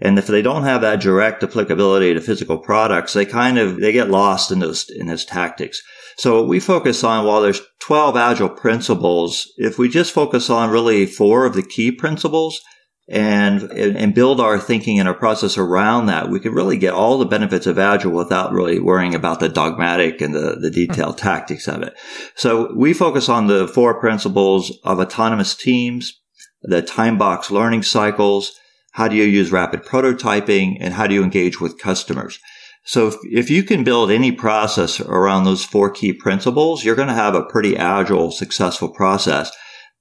and 0.00 0.18
if 0.18 0.26
they 0.26 0.42
don't 0.42 0.64
have 0.64 0.80
that 0.80 1.00
direct 1.00 1.42
applicability 1.42 2.14
to 2.14 2.20
physical 2.20 2.58
products, 2.58 3.12
they 3.12 3.24
kind 3.24 3.58
of, 3.58 3.80
they 3.80 3.92
get 3.92 4.10
lost 4.10 4.50
in 4.50 4.58
those, 4.58 4.86
in 4.90 5.06
those 5.06 5.24
tactics. 5.24 5.80
So 6.16 6.44
we 6.44 6.60
focus 6.60 7.04
on, 7.04 7.24
while 7.24 7.40
there's 7.40 7.62
12 7.80 8.16
agile 8.16 8.48
principles, 8.48 9.50
if 9.56 9.78
we 9.78 9.88
just 9.88 10.12
focus 10.12 10.50
on 10.50 10.70
really 10.70 11.06
four 11.06 11.46
of 11.46 11.54
the 11.54 11.62
key 11.62 11.92
principles 11.92 12.60
and, 13.08 13.62
and 13.62 14.14
build 14.14 14.40
our 14.40 14.58
thinking 14.58 14.98
and 14.98 15.08
our 15.08 15.14
process 15.14 15.58
around 15.58 16.06
that, 16.06 16.28
we 16.28 16.40
can 16.40 16.54
really 16.54 16.76
get 16.76 16.94
all 16.94 17.18
the 17.18 17.24
benefits 17.24 17.66
of 17.66 17.78
agile 17.78 18.12
without 18.12 18.52
really 18.52 18.80
worrying 18.80 19.14
about 19.14 19.40
the 19.40 19.48
dogmatic 19.48 20.20
and 20.20 20.34
the, 20.34 20.56
the 20.60 20.70
detailed 20.70 21.16
mm-hmm. 21.16 21.28
tactics 21.28 21.68
of 21.68 21.82
it. 21.82 21.94
So 22.34 22.74
we 22.74 22.94
focus 22.94 23.28
on 23.28 23.46
the 23.46 23.68
four 23.68 24.00
principles 24.00 24.76
of 24.84 24.98
autonomous 24.98 25.54
teams, 25.54 26.20
the 26.62 26.82
time 26.82 27.16
box 27.18 27.50
learning 27.50 27.82
cycles, 27.82 28.58
how 28.94 29.08
do 29.08 29.16
you 29.16 29.24
use 29.24 29.50
rapid 29.50 29.82
prototyping? 29.82 30.76
And 30.80 30.94
how 30.94 31.08
do 31.08 31.14
you 31.14 31.24
engage 31.24 31.60
with 31.60 31.78
customers? 31.78 32.38
So 32.84 33.08
if, 33.08 33.16
if 33.24 33.50
you 33.50 33.64
can 33.64 33.82
build 33.82 34.10
any 34.10 34.30
process 34.30 35.00
around 35.00 35.44
those 35.44 35.64
four 35.64 35.90
key 35.90 36.12
principles, 36.12 36.84
you're 36.84 36.94
going 36.94 37.08
to 37.08 37.14
have 37.14 37.34
a 37.34 37.44
pretty 37.44 37.76
agile, 37.76 38.30
successful 38.30 38.88
process. 38.88 39.50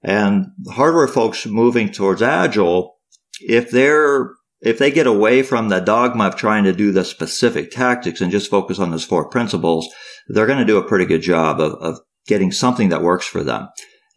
And 0.03 0.45
hardware 0.69 1.07
folks 1.07 1.47
moving 1.47 1.91
towards 1.91 2.21
agile, 2.21 2.97
if 3.39 3.71
they're 3.71 4.29
if 4.61 4.77
they 4.77 4.91
get 4.91 5.07
away 5.07 5.41
from 5.41 5.69
the 5.69 5.79
dogma 5.79 6.27
of 6.27 6.35
trying 6.35 6.63
to 6.65 6.71
do 6.71 6.91
the 6.91 7.03
specific 7.03 7.71
tactics 7.71 8.21
and 8.21 8.31
just 8.31 8.49
focus 8.49 8.79
on 8.79 8.91
those 8.91 9.03
four 9.03 9.27
principles, 9.27 9.89
they're 10.27 10.47
going 10.47 10.59
to 10.59 10.65
do 10.65 10.77
a 10.77 10.87
pretty 10.87 11.05
good 11.05 11.21
job 11.21 11.59
of, 11.59 11.73
of 11.81 11.99
getting 12.27 12.51
something 12.51 12.89
that 12.89 13.01
works 13.01 13.25
for 13.25 13.43
them. 13.43 13.67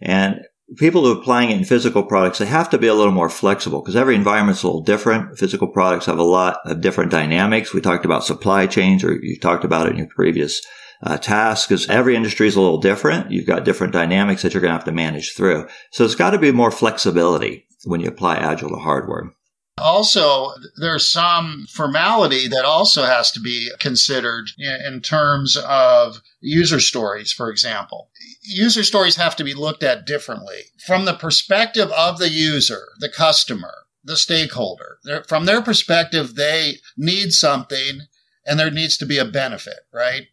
And 0.00 0.40
people 0.76 1.04
who 1.04 1.12
are 1.12 1.20
applying 1.20 1.50
it 1.50 1.58
in 1.58 1.64
physical 1.64 2.02
products, 2.02 2.38
they 2.38 2.46
have 2.46 2.70
to 2.70 2.78
be 2.78 2.88
a 2.88 2.94
little 2.94 3.12
more 3.12 3.30
flexible 3.30 3.80
because 3.80 3.96
every 3.96 4.14
environment's 4.16 4.62
a 4.62 4.66
little 4.66 4.82
different. 4.82 5.38
Physical 5.38 5.68
products 5.68 6.06
have 6.06 6.18
a 6.18 6.24
lot 6.24 6.58
of 6.64 6.80
different 6.80 7.10
dynamics. 7.10 7.72
We 7.72 7.80
talked 7.80 8.04
about 8.04 8.24
supply 8.24 8.66
chains 8.66 9.04
or 9.04 9.14
you 9.14 9.38
talked 9.38 9.64
about 9.64 9.86
it 9.86 9.92
in 9.92 9.98
your 9.98 10.08
previous 10.08 10.60
uh, 11.02 11.18
task 11.18 11.68
because 11.68 11.88
every 11.88 12.16
industry 12.16 12.48
is 12.48 12.56
a 12.56 12.60
little 12.60 12.80
different. 12.80 13.30
You've 13.30 13.46
got 13.46 13.64
different 13.64 13.92
dynamics 13.92 14.42
that 14.42 14.54
you're 14.54 14.60
going 14.60 14.72
to 14.72 14.76
have 14.76 14.84
to 14.84 14.92
manage 14.92 15.34
through. 15.34 15.68
So 15.92 16.04
it's 16.04 16.14
got 16.14 16.30
to 16.30 16.38
be 16.38 16.52
more 16.52 16.70
flexibility 16.70 17.66
when 17.84 18.00
you 18.00 18.08
apply 18.08 18.36
agile 18.36 18.70
to 18.70 18.76
hardware. 18.76 19.32
Also, 19.78 20.52
there's 20.76 21.10
some 21.10 21.66
formality 21.68 22.48
that 22.48 22.64
also 22.64 23.04
has 23.04 23.30
to 23.32 23.40
be 23.40 23.70
considered 23.78 24.48
in 24.58 25.00
terms 25.02 25.56
of 25.56 26.22
user 26.40 26.80
stories, 26.80 27.30
for 27.32 27.50
example. 27.50 28.08
User 28.42 28.82
stories 28.82 29.16
have 29.16 29.36
to 29.36 29.44
be 29.44 29.52
looked 29.52 29.82
at 29.82 30.06
differently 30.06 30.60
from 30.86 31.04
the 31.04 31.12
perspective 31.12 31.90
of 31.92 32.18
the 32.18 32.30
user, 32.30 32.88
the 33.00 33.10
customer, 33.10 33.86
the 34.02 34.16
stakeholder. 34.16 34.98
from 35.26 35.44
their 35.44 35.60
perspective, 35.60 36.36
they 36.36 36.76
need 36.96 37.32
something 37.32 38.02
and 38.46 38.58
there 38.58 38.70
needs 38.70 38.96
to 38.96 39.06
be 39.06 39.18
a 39.18 39.24
benefit, 39.24 39.80
right? 39.92 40.28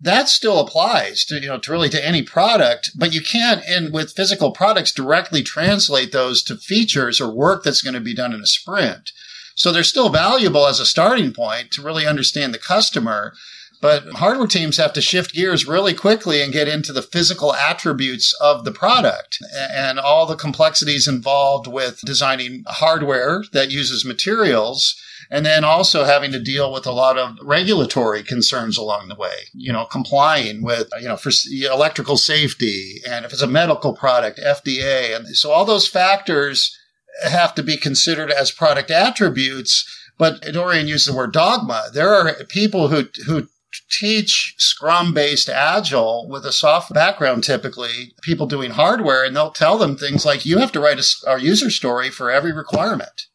That 0.00 0.28
still 0.28 0.60
applies 0.60 1.24
to 1.24 1.40
you 1.40 1.48
know 1.48 1.58
to 1.58 1.72
really 1.72 1.88
to 1.88 2.06
any 2.06 2.22
product 2.22 2.90
but 2.96 3.12
you 3.12 3.20
can't 3.20 3.62
in 3.68 3.90
with 3.92 4.12
physical 4.12 4.52
products 4.52 4.92
directly 4.92 5.42
translate 5.42 6.12
those 6.12 6.42
to 6.42 6.56
features 6.56 7.20
or 7.20 7.32
work 7.32 7.64
that's 7.64 7.82
going 7.82 7.94
to 7.94 8.00
be 8.00 8.14
done 8.14 8.32
in 8.32 8.40
a 8.40 8.46
sprint 8.46 9.10
So 9.58 9.72
they're 9.72 9.82
still 9.82 10.08
valuable 10.08 10.66
as 10.68 10.78
a 10.78 10.86
starting 10.86 11.32
point 11.32 11.72
to 11.72 11.82
really 11.82 12.06
understand 12.06 12.54
the 12.54 12.58
customer. 12.58 13.34
But 13.80 14.04
hardware 14.14 14.46
teams 14.46 14.76
have 14.76 14.92
to 14.92 15.00
shift 15.00 15.34
gears 15.34 15.66
really 15.66 15.94
quickly 15.94 16.42
and 16.42 16.52
get 16.52 16.68
into 16.68 16.92
the 16.92 17.02
physical 17.02 17.52
attributes 17.54 18.32
of 18.40 18.64
the 18.64 18.72
product 18.72 19.38
and 19.52 19.98
all 20.00 20.26
the 20.26 20.36
complexities 20.36 21.06
involved 21.08 21.66
with 21.66 22.00
designing 22.04 22.64
hardware 22.66 23.42
that 23.52 23.70
uses 23.70 24.04
materials 24.04 24.96
and 25.30 25.44
then 25.44 25.64
also 25.64 26.04
having 26.04 26.32
to 26.32 26.40
deal 26.40 26.72
with 26.72 26.86
a 26.86 26.92
lot 26.92 27.18
of 27.18 27.36
regulatory 27.42 28.22
concerns 28.22 28.78
along 28.78 29.08
the 29.08 29.14
way, 29.14 29.48
you 29.52 29.72
know, 29.72 29.84
complying 29.84 30.62
with, 30.62 30.88
you 31.00 31.08
know, 31.08 31.16
for 31.16 31.30
electrical 31.50 32.16
safety. 32.16 33.00
And 33.08 33.24
if 33.24 33.32
it's 33.32 33.42
a 33.42 33.46
medical 33.46 33.94
product, 33.94 34.38
FDA. 34.38 35.14
And 35.14 35.36
so 35.36 35.50
all 35.50 35.64
those 35.64 35.88
factors 35.88 36.76
have 37.24 37.54
to 37.56 37.62
be 37.62 37.76
considered 37.76 38.30
as 38.30 38.50
product 38.50 38.90
attributes. 38.90 39.84
But 40.16 40.40
Dorian 40.52 40.88
used 40.88 41.08
the 41.08 41.14
word 41.14 41.32
dogma. 41.32 41.88
There 41.92 42.12
are 42.12 42.32
people 42.48 42.88
who, 42.88 43.08
who 43.26 43.48
teach 43.90 44.54
Scrum 44.58 45.12
based 45.12 45.48
Agile 45.48 46.26
with 46.28 46.44
a 46.46 46.52
soft 46.52 46.92
background, 46.92 47.44
typically 47.44 48.14
people 48.22 48.46
doing 48.46 48.72
hardware, 48.72 49.24
and 49.24 49.36
they'll 49.36 49.50
tell 49.50 49.78
them 49.78 49.96
things 49.96 50.24
like, 50.24 50.46
you 50.46 50.58
have 50.58 50.72
to 50.72 50.80
write 50.80 50.98
a, 50.98 51.30
a 51.30 51.38
user 51.38 51.70
story 51.70 52.10
for 52.10 52.30
every 52.30 52.52
requirement. 52.52 53.27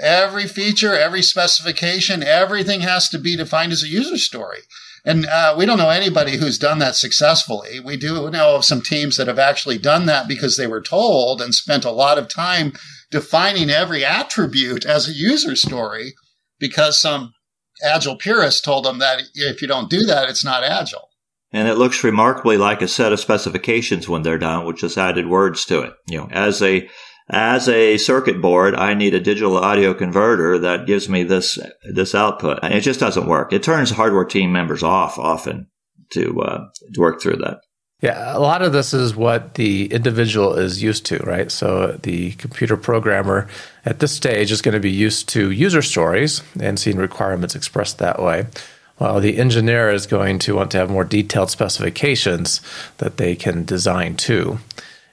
Every 0.00 0.46
feature, 0.46 0.94
every 0.96 1.22
specification, 1.22 2.22
everything 2.22 2.80
has 2.80 3.08
to 3.10 3.18
be 3.18 3.36
defined 3.36 3.72
as 3.72 3.82
a 3.82 3.88
user 3.88 4.18
story. 4.18 4.60
And 5.04 5.24
uh, 5.26 5.54
we 5.56 5.66
don't 5.66 5.78
know 5.78 5.90
anybody 5.90 6.36
who's 6.36 6.58
done 6.58 6.80
that 6.80 6.96
successfully. 6.96 7.78
We 7.78 7.96
do 7.96 8.28
know 8.28 8.56
of 8.56 8.64
some 8.64 8.82
teams 8.82 9.16
that 9.16 9.28
have 9.28 9.38
actually 9.38 9.78
done 9.78 10.06
that 10.06 10.26
because 10.26 10.56
they 10.56 10.66
were 10.66 10.82
told 10.82 11.40
and 11.40 11.54
spent 11.54 11.84
a 11.84 11.92
lot 11.92 12.18
of 12.18 12.28
time 12.28 12.72
defining 13.10 13.70
every 13.70 14.04
attribute 14.04 14.84
as 14.84 15.08
a 15.08 15.12
user 15.12 15.54
story 15.54 16.14
because 16.58 17.00
some 17.00 17.34
agile 17.84 18.16
purist 18.16 18.64
told 18.64 18.84
them 18.84 18.98
that 18.98 19.22
if 19.34 19.62
you 19.62 19.68
don't 19.68 19.88
do 19.90 20.04
that, 20.06 20.28
it's 20.28 20.44
not 20.44 20.64
agile. 20.64 21.10
And 21.52 21.68
it 21.68 21.76
looks 21.78 22.02
remarkably 22.02 22.56
like 22.56 22.82
a 22.82 22.88
set 22.88 23.12
of 23.12 23.20
specifications 23.20 24.08
when 24.08 24.22
they're 24.22 24.38
done, 24.38 24.66
which 24.66 24.80
just 24.80 24.98
added 24.98 25.28
words 25.28 25.64
to 25.66 25.82
it. 25.82 25.94
You 26.08 26.18
know, 26.18 26.28
as 26.32 26.60
a 26.60 26.88
as 27.28 27.68
a 27.68 27.98
circuit 27.98 28.40
board, 28.40 28.74
I 28.74 28.94
need 28.94 29.14
a 29.14 29.20
digital 29.20 29.56
audio 29.56 29.94
converter 29.94 30.58
that 30.60 30.86
gives 30.86 31.08
me 31.08 31.24
this 31.24 31.58
this 31.82 32.14
output. 32.14 32.60
And 32.62 32.72
it 32.72 32.80
just 32.80 33.00
doesn't 33.00 33.26
work. 33.26 33.52
It 33.52 33.62
turns 33.62 33.90
hardware 33.90 34.24
team 34.24 34.52
members 34.52 34.82
off 34.82 35.18
often 35.18 35.68
to 36.10 36.40
uh, 36.40 36.64
to 36.94 37.00
work 37.00 37.20
through 37.20 37.36
that. 37.36 37.58
Yeah, 38.02 38.36
a 38.36 38.38
lot 38.38 38.60
of 38.60 38.74
this 38.74 38.92
is 38.92 39.16
what 39.16 39.54
the 39.54 39.86
individual 39.86 40.54
is 40.54 40.82
used 40.82 41.06
to, 41.06 41.16
right? 41.20 41.50
So 41.50 41.98
the 42.02 42.32
computer 42.32 42.76
programmer 42.76 43.48
at 43.86 44.00
this 44.00 44.12
stage 44.12 44.52
is 44.52 44.60
going 44.60 44.74
to 44.74 44.80
be 44.80 44.90
used 44.90 45.30
to 45.30 45.50
user 45.50 45.80
stories 45.80 46.42
and 46.60 46.78
seeing 46.78 46.98
requirements 46.98 47.54
expressed 47.54 47.98
that 47.98 48.22
way. 48.22 48.46
While 48.98 49.20
the 49.20 49.38
engineer 49.38 49.90
is 49.90 50.06
going 50.06 50.38
to 50.40 50.54
want 50.54 50.70
to 50.72 50.78
have 50.78 50.90
more 50.90 51.04
detailed 51.04 51.50
specifications 51.50 52.60
that 52.98 53.16
they 53.16 53.34
can 53.34 53.64
design 53.64 54.16
to 54.16 54.58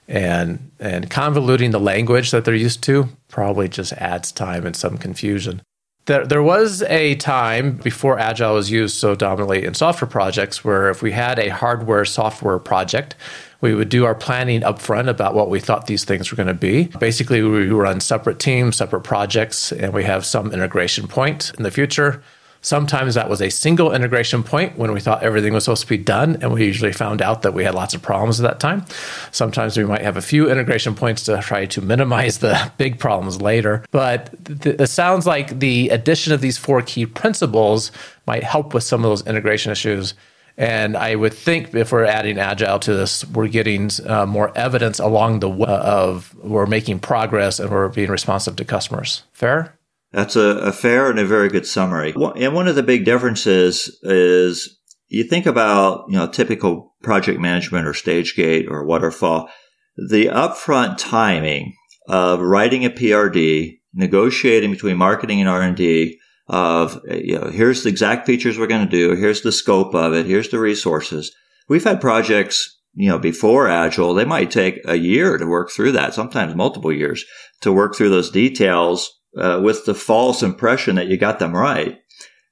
and 0.08 0.70
and 0.78 1.10
convoluting 1.10 1.72
the 1.72 1.80
language 1.80 2.30
that 2.30 2.44
they're 2.44 2.54
used 2.54 2.82
to 2.84 3.08
probably 3.28 3.68
just 3.68 3.92
adds 3.94 4.30
time 4.32 4.66
and 4.66 4.76
some 4.76 4.98
confusion. 4.98 5.62
There, 6.06 6.26
there 6.26 6.42
was 6.42 6.82
a 6.82 7.14
time 7.14 7.78
before 7.78 8.18
Agile 8.18 8.54
was 8.54 8.70
used 8.70 8.96
so 8.96 9.14
dominantly 9.14 9.64
in 9.64 9.72
software 9.72 10.08
projects 10.08 10.62
where 10.62 10.90
if 10.90 11.00
we 11.00 11.12
had 11.12 11.38
a 11.38 11.48
hardware 11.48 12.04
software 12.04 12.58
project, 12.58 13.14
we 13.62 13.74
would 13.74 13.88
do 13.88 14.04
our 14.04 14.14
planning 14.14 14.60
upfront 14.60 15.08
about 15.08 15.34
what 15.34 15.48
we 15.48 15.60
thought 15.60 15.86
these 15.86 16.04
things 16.04 16.30
were 16.30 16.36
going 16.36 16.48
to 16.48 16.52
be. 16.52 16.84
Basically, 16.98 17.40
we 17.42 17.68
run 17.68 18.00
separate 18.00 18.38
teams, 18.38 18.76
separate 18.76 19.00
projects, 19.00 19.72
and 19.72 19.94
we 19.94 20.04
have 20.04 20.26
some 20.26 20.52
integration 20.52 21.08
point 21.08 21.50
in 21.56 21.62
the 21.62 21.70
future. 21.70 22.22
Sometimes 22.64 23.14
that 23.14 23.28
was 23.28 23.42
a 23.42 23.50
single 23.50 23.92
integration 23.92 24.42
point 24.42 24.78
when 24.78 24.90
we 24.92 24.98
thought 24.98 25.22
everything 25.22 25.52
was 25.52 25.64
supposed 25.64 25.82
to 25.82 25.86
be 25.86 25.98
done, 25.98 26.38
and 26.40 26.50
we 26.50 26.64
usually 26.64 26.94
found 26.94 27.20
out 27.20 27.42
that 27.42 27.52
we 27.52 27.62
had 27.62 27.74
lots 27.74 27.92
of 27.92 28.00
problems 28.00 28.40
at 28.40 28.48
that 28.48 28.58
time. 28.58 28.86
Sometimes 29.32 29.76
we 29.76 29.84
might 29.84 30.00
have 30.00 30.16
a 30.16 30.22
few 30.22 30.50
integration 30.50 30.94
points 30.94 31.24
to 31.24 31.38
try 31.42 31.66
to 31.66 31.82
minimize 31.82 32.38
the 32.38 32.72
big 32.78 32.98
problems 32.98 33.42
later. 33.42 33.84
But 33.90 34.30
th- 34.62 34.80
it 34.80 34.86
sounds 34.86 35.26
like 35.26 35.58
the 35.58 35.90
addition 35.90 36.32
of 36.32 36.40
these 36.40 36.56
four 36.56 36.80
key 36.80 37.04
principles 37.04 37.92
might 38.26 38.44
help 38.44 38.72
with 38.72 38.82
some 38.82 39.04
of 39.04 39.10
those 39.10 39.26
integration 39.26 39.70
issues. 39.70 40.14
And 40.56 40.96
I 40.96 41.16
would 41.16 41.34
think 41.34 41.74
if 41.74 41.92
we're 41.92 42.04
adding 42.04 42.38
agile 42.38 42.78
to 42.78 42.94
this, 42.94 43.26
we're 43.26 43.48
getting 43.48 43.90
uh, 44.06 44.24
more 44.24 44.56
evidence 44.56 45.00
along 45.00 45.40
the 45.40 45.50
way 45.50 45.68
of 45.68 46.34
we're 46.36 46.64
making 46.64 47.00
progress 47.00 47.60
and 47.60 47.70
we're 47.70 47.90
being 47.90 48.10
responsive 48.10 48.56
to 48.56 48.64
customers. 48.64 49.24
Fair? 49.32 49.76
That's 50.14 50.36
a, 50.36 50.58
a 50.58 50.72
fair 50.72 51.10
and 51.10 51.18
a 51.18 51.26
very 51.26 51.48
good 51.48 51.66
summary. 51.66 52.14
And 52.36 52.54
one 52.54 52.68
of 52.68 52.76
the 52.76 52.84
big 52.84 53.04
differences 53.04 53.98
is 54.04 54.78
you 55.08 55.24
think 55.24 55.44
about, 55.44 56.04
you 56.08 56.16
know, 56.16 56.28
typical 56.28 56.94
project 57.02 57.40
management 57.40 57.88
or 57.88 57.94
stage 57.94 58.36
gate 58.36 58.66
or 58.68 58.86
waterfall, 58.86 59.48
the 59.96 60.26
upfront 60.26 60.98
timing 60.98 61.74
of 62.06 62.40
writing 62.40 62.84
a 62.84 62.90
PRD, 62.90 63.78
negotiating 63.92 64.70
between 64.70 64.96
marketing 64.96 65.40
and 65.40 65.48
R&D 65.48 66.16
of, 66.46 67.00
you 67.10 67.36
know, 67.36 67.50
here's 67.50 67.82
the 67.82 67.88
exact 67.88 68.24
features 68.24 68.56
we're 68.56 68.68
going 68.68 68.88
to 68.88 68.90
do. 68.90 69.16
Here's 69.16 69.42
the 69.42 69.50
scope 69.50 69.96
of 69.96 70.12
it. 70.12 70.26
Here's 70.26 70.50
the 70.50 70.60
resources. 70.60 71.34
We've 71.68 71.82
had 71.82 72.00
projects, 72.00 72.78
you 72.92 73.08
know, 73.08 73.18
before 73.18 73.68
Agile, 73.68 74.14
they 74.14 74.24
might 74.24 74.52
take 74.52 74.80
a 74.84 74.94
year 74.94 75.38
to 75.38 75.46
work 75.46 75.72
through 75.72 75.92
that, 75.92 76.14
sometimes 76.14 76.54
multiple 76.54 76.92
years 76.92 77.24
to 77.62 77.72
work 77.72 77.96
through 77.96 78.10
those 78.10 78.30
details 78.30 79.10
uh, 79.38 79.60
with 79.62 79.84
the 79.84 79.94
false 79.94 80.42
impression 80.42 80.96
that 80.96 81.08
you 81.08 81.16
got 81.16 81.38
them 81.38 81.54
right. 81.54 81.98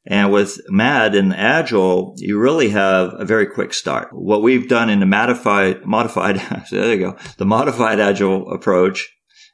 And 0.04 0.32
with 0.32 0.60
MAD 0.68 1.14
and 1.14 1.32
Agile, 1.32 2.14
you 2.16 2.38
really 2.38 2.70
have 2.70 3.14
a 3.18 3.24
very 3.24 3.46
quick 3.46 3.72
start. 3.72 4.08
What 4.12 4.42
we've 4.42 4.68
done 4.68 4.90
in 4.90 4.98
the 4.98 5.06
modified, 5.06 5.84
modified, 5.84 6.36
there 6.70 6.94
you 6.94 6.98
go, 6.98 7.16
the 7.36 7.44
modified 7.44 8.00
Agile 8.00 8.52
approach 8.52 9.08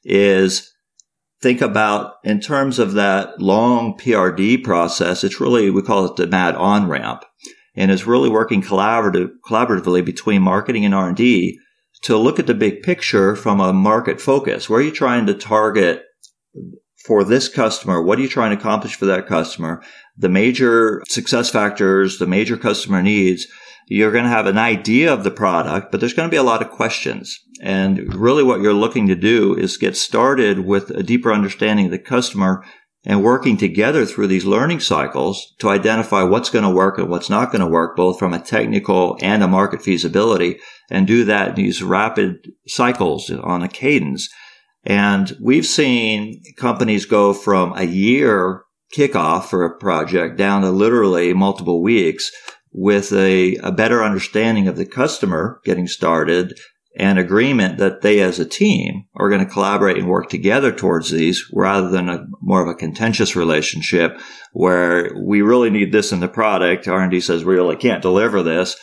is 0.05 0.73
think 1.43 1.61
about 1.61 2.15
in 2.25 2.41
terms 2.41 2.79
of 2.79 2.95
that 2.95 3.41
long 3.41 3.99
PRD 3.99 4.65
process. 4.65 5.23
It's 5.23 5.41
really, 5.41 5.71
we 5.71 5.83
call 5.83 6.07
it 6.07 6.17
the 6.17 6.27
MAD 6.27 6.55
on 6.55 6.89
ramp 6.89 7.25
and 7.79 7.91
it's 7.91 8.07
really 8.07 8.29
working 8.29 8.63
collaborative, 8.63 9.31
collaboratively 9.47 10.05
between 10.05 10.43
marketing 10.43 10.85
and 10.85 10.95
R&D 10.95 11.61
to 12.03 12.17
look 12.17 12.39
at 12.39 12.47
the 12.47 12.55
big 12.55 12.83
picture 12.83 13.37
from 13.37 13.61
a 13.61 13.73
market 13.73 14.21
focus. 14.21 14.69
Where 14.69 14.81
are 14.81 14.83
you 14.83 14.91
trying 14.91 15.27
to 15.27 15.35
target 15.35 16.03
for 17.05 17.25
this 17.25 17.49
customer, 17.49 18.03
what 18.03 18.19
are 18.19 18.23
you 18.23 18.29
trying 18.29 18.51
to 18.51 18.57
accomplish 18.57 18.97
for 18.97 19.07
that 19.07 19.27
customer? 19.27 19.83
The 20.17 20.29
major 20.29 21.03
success 21.09 21.51
factors, 21.51 22.19
the 22.19 22.27
major 22.27 22.57
customer 22.57 23.03
needs, 23.03 23.47
you're 23.87 24.13
going 24.13 24.25
to 24.25 24.31
have 24.31 24.47
an 24.47 24.59
idea 24.59 25.13
of 25.13 25.25
the 25.25 25.31
product, 25.31 25.91
but 25.91 26.01
there's 26.01 26.13
going 26.13 26.29
to 26.29 26.31
be 26.31 26.37
a 26.37 26.43
lot 26.43 26.61
of 26.61 26.71
questions. 26.71 27.39
And 27.63 28.15
really 28.15 28.43
what 28.43 28.61
you're 28.61 28.75
looking 28.75 29.07
to 29.09 29.15
do 29.15 29.55
is 29.55 29.79
get 29.79 29.97
started 29.97 30.61
with 30.61 30.91
a 30.91 31.03
deeper 31.03 31.33
understanding 31.33 31.87
of 31.87 31.93
the 31.93 31.99
customer 31.99 32.65
and 33.05 33.23
working 33.23 33.57
together 33.57 34.05
through 34.05 34.27
these 34.27 34.45
learning 34.45 34.81
cycles 34.81 35.55
to 35.61 35.71
identify 35.71 36.23
what's 36.23 36.51
going 36.51 36.65
to 36.65 36.71
work 36.71 36.99
and 36.99 37.09
what's 37.09 37.31
not 37.31 37.51
going 37.51 37.61
to 37.61 37.67
work, 37.67 37.97
both 37.97 38.19
from 38.19 38.35
a 38.35 38.41
technical 38.41 39.17
and 39.23 39.43
a 39.43 39.49
market 39.49 39.81
feasibility, 39.81 40.59
and 40.91 41.07
do 41.07 41.25
that 41.25 41.51
in 41.51 41.55
these 41.55 41.83
rapid 41.83 42.49
cycles 42.67 43.31
on 43.31 43.63
a 43.63 43.69
cadence. 43.69 44.29
And 44.85 45.37
we've 45.41 45.67
seen 45.67 46.43
companies 46.57 47.05
go 47.05 47.33
from 47.33 47.73
a 47.77 47.85
year 47.85 48.63
kickoff 48.97 49.47
for 49.47 49.65
a 49.65 49.77
project 49.77 50.37
down 50.37 50.63
to 50.63 50.71
literally 50.71 51.35
multiple 51.35 51.83
weeks 51.83 52.31
with 52.73 53.13
a, 53.13 53.57
a 53.57 53.73
better 53.73 54.03
understanding 54.03 54.69
of 54.69 54.77
the 54.77 54.87
customer 54.87 55.61
getting 55.65 55.87
started 55.87 56.59
and 56.99 57.19
agreement 57.19 57.79
that 57.79 58.03
they 58.03 58.21
as 58.21 58.41
a 58.41 58.45
team 58.45 59.05
are 59.15 59.29
going 59.29 59.45
to 59.45 59.51
collaborate 59.51 59.97
and 59.97 60.09
work 60.09 60.29
together 60.29 60.73
towards 60.73 61.11
these 61.11 61.45
rather 61.53 61.89
than 61.89 62.09
a 62.09 62.27
more 62.41 62.63
of 62.63 62.69
a 62.69 62.75
contentious 62.75 63.37
relationship 63.37 64.21
where 64.53 65.13
we 65.17 65.41
really 65.41 65.71
need 65.71 65.93
this 65.93 66.13
in 66.13 66.21
the 66.21 66.29
product. 66.29 66.89
R&D 66.89 67.21
says 67.21 67.45
we 67.45 67.55
really 67.55 67.77
can't 67.77 68.03
deliver 68.03 68.43
this. 68.43 68.77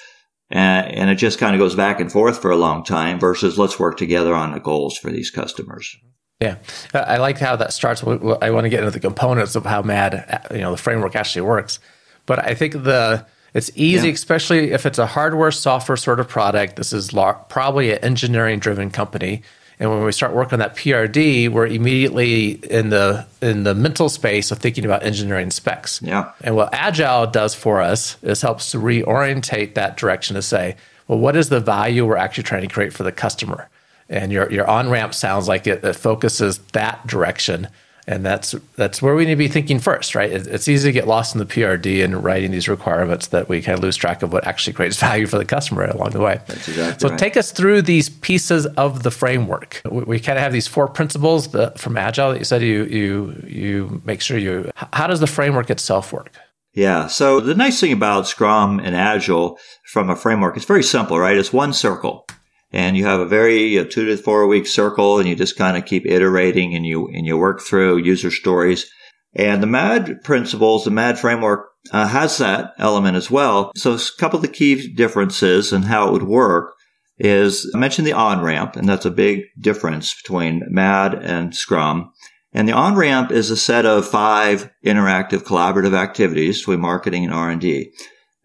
And, 0.52 0.88
and 0.92 1.10
it 1.10 1.16
just 1.16 1.40
kind 1.40 1.56
of 1.56 1.60
goes 1.60 1.76
back 1.76 2.00
and 2.00 2.12
forth 2.12 2.42
for 2.42 2.52
a 2.52 2.58
long 2.58 2.84
time 2.84 3.20
versus 3.20 3.58
let's 3.58 3.80
work 3.80 3.98
together 3.98 4.34
on 4.34 4.52
the 4.52 4.60
goals 4.60 4.98
for 4.98 5.10
these 5.10 5.32
customers. 5.32 5.98
Yeah, 6.40 6.58
uh, 6.94 7.00
I 7.00 7.18
like 7.18 7.40
how 7.40 7.56
that 7.56 7.74
starts. 7.74 8.04
I 8.04 8.50
want 8.52 8.66
to 8.66 8.70
get 8.70 8.80
into 8.80 8.92
the 8.92 9.00
components 9.00 9.56
of 9.56 9.66
how 9.66 9.82
MAD, 9.82 10.48
you 10.52 10.60
know, 10.60 10.72
the 10.72 10.78
framework 10.78 11.16
actually 11.16 11.44
works. 11.44 11.80
But 12.26 12.40
I 12.40 12.54
think 12.54 12.74
the 12.74 13.26
it's 13.54 13.72
easy, 13.74 14.10
yeah. 14.10 14.14
especially 14.14 14.72
if 14.72 14.86
it's 14.86 15.00
a 15.00 15.06
hardware 15.06 15.50
software 15.50 15.96
sort 15.96 16.20
of 16.20 16.28
product. 16.28 16.76
This 16.76 16.92
is 16.92 17.12
probably 17.12 17.92
an 17.94 18.00
engineering 18.00 18.60
driven 18.60 18.92
company. 18.92 19.44
And 19.80 19.90
when 19.90 20.04
we 20.04 20.12
start 20.12 20.34
working 20.34 20.54
on 20.54 20.60
that 20.60 20.76
PRD, 20.76 21.50
we're 21.50 21.68
immediately 21.68 22.52
in 22.52 22.90
the 22.90 23.26
in 23.42 23.64
the 23.64 23.76
mental 23.76 24.08
space 24.08 24.52
of 24.52 24.60
thinking 24.60 24.86
about 24.86 25.04
engineering 25.04 25.52
specs. 25.52 26.02
Yeah. 26.02 26.32
And 26.42 26.56
what 26.56 26.74
Agile 26.74 27.28
does 27.28 27.54
for 27.54 27.82
us 27.82 28.18
is 28.24 28.42
helps 28.42 28.72
to 28.72 28.78
reorientate 28.78 29.74
that 29.74 29.98
direction 29.98 30.36
to 30.36 30.42
say, 30.42 30.78
well, 31.08 31.20
what 31.20 31.36
is 31.36 31.50
the 31.50 31.60
value 31.60 32.06
we're 32.06 32.16
actually 32.16 32.44
trying 32.44 32.62
to 32.62 32.74
create 32.74 32.94
for 32.94 33.04
the 33.04 33.12
customer? 33.12 33.70
And 34.08 34.32
your 34.32 34.50
your 34.52 34.70
on 34.70 34.90
ramp 34.90 35.14
sounds 35.14 35.48
like 35.48 35.68
it, 35.68 35.84
it 35.84 35.96
focuses 35.96 36.60
that 36.74 37.06
direction 37.06 37.68
And 38.08 38.24
that's 38.24 38.54
that's 38.76 39.02
where 39.02 39.16
we 39.16 39.26
need 39.26 39.32
to 39.32 39.36
be 39.36 39.48
thinking 39.48 39.80
first, 39.80 40.14
right? 40.14 40.32
It's 40.32 40.68
easy 40.68 40.90
to 40.90 40.92
get 40.92 41.08
lost 41.08 41.34
in 41.34 41.40
the 41.40 41.46
PRD 41.46 42.04
and 42.04 42.24
writing 42.24 42.52
these 42.52 42.68
requirements 42.68 43.28
that 43.28 43.50
we 43.50 43.64
kind 43.64 43.78
of 43.78 43.84
lose 43.84 43.96
track 43.96 44.22
of 44.22 44.32
what 44.32 44.46
actually 44.46 44.74
creates 44.74 44.98
value 45.00 45.26
for 45.26 45.40
the 45.40 45.46
customer 45.46 45.86
along 45.86 46.12
the 46.12 46.20
way. 46.20 46.40
That's 46.46 46.68
exactly 46.68 47.08
so 47.08 47.10
right. 47.10 47.20
take 47.20 47.36
us 47.36 47.52
through 47.52 47.82
these 47.82 48.10
pieces 48.10 48.68
of 48.68 49.02
the 49.02 49.10
framework. 49.10 49.82
We, 49.90 50.04
we 50.04 50.20
kind 50.20 50.38
of 50.38 50.44
have 50.44 50.54
these 50.54 50.68
four 50.68 50.88
principles 50.88 51.48
that, 51.50 51.80
from 51.80 51.98
Agile 51.98 52.34
that 52.34 52.40
you 52.40 52.46
said 52.46 52.62
you 52.62 52.84
you 52.86 53.44
you 53.48 54.02
make 54.06 54.22
sure 54.22 54.38
you. 54.38 54.70
How 54.76 55.08
does 55.08 55.20
the 55.20 55.28
framework 55.28 55.72
itself 55.72 56.14
work? 56.14 56.32
Yeah. 56.76 57.08
So 57.08 57.40
the 57.40 57.56
nice 57.56 57.80
thing 57.80 57.94
about 57.94 58.28
Scrum 58.28 58.80
and 58.80 58.96
Agile 58.96 59.58
from 59.86 60.10
a 60.10 60.16
framework, 60.16 60.58
it's 60.58 60.66
very 60.66 60.84
simple, 60.84 61.18
right? 61.18 61.38
It's 61.38 61.54
one 61.54 61.74
circle 61.74 62.28
and 62.76 62.98
you 62.98 63.06
have 63.06 63.22
a 63.22 63.26
very 63.26 63.88
two 63.88 64.06
to 64.06 64.18
four 64.18 64.46
week 64.48 64.68
circle 64.68 65.18
and 65.18 65.30
you 65.30 65.36
just 65.36 65.56
kind 65.56 65.78
of 65.78 65.86
keep 65.86 66.06
iterating 66.06 66.76
and 66.76 66.86
you, 66.86 67.08
and 67.08 67.26
you 67.26 67.38
work 67.38 67.62
through 67.62 67.98
user 67.98 68.30
stories. 68.30 68.92
And 69.34 69.64
the 69.64 69.68
MAD 69.68 70.24
principles, 70.24 70.84
the 70.84 70.92
MAD 70.92 71.18
framework 71.18 71.70
uh, 71.92 72.06
has 72.08 72.38
that 72.40 72.74
element 72.78 73.16
as 73.16 73.32
well. 73.32 73.72
So 73.78 73.94
a 73.94 74.00
couple 74.20 74.38
of 74.38 74.42
the 74.42 74.50
key 74.50 74.94
differences 74.94 75.72
and 75.72 75.86
how 75.86 76.10
it 76.10 76.12
would 76.12 76.24
work 76.24 76.74
is 77.18 77.72
I 77.74 77.78
mentioned 77.78 78.08
the 78.08 78.14
on 78.14 78.42
ramp, 78.42 78.76
and 78.76 78.90
that's 78.90 79.06
a 79.06 79.12
big 79.12 79.44
difference 79.58 80.14
between 80.14 80.64
MAD 80.70 81.14
and 81.14 81.56
Scrum. 81.56 82.12
And 82.52 82.68
the 82.68 82.74
on 82.74 82.96
ramp 82.96 83.32
is 83.32 83.52
a 83.52 83.58
set 83.58 83.86
of 83.86 84.06
five 84.06 84.70
interactive 84.86 85.44
collaborative 85.44 85.94
activities 85.94 86.60
between 86.60 86.82
marketing 86.82 87.24
and 87.24 87.34
R&D. 87.34 87.94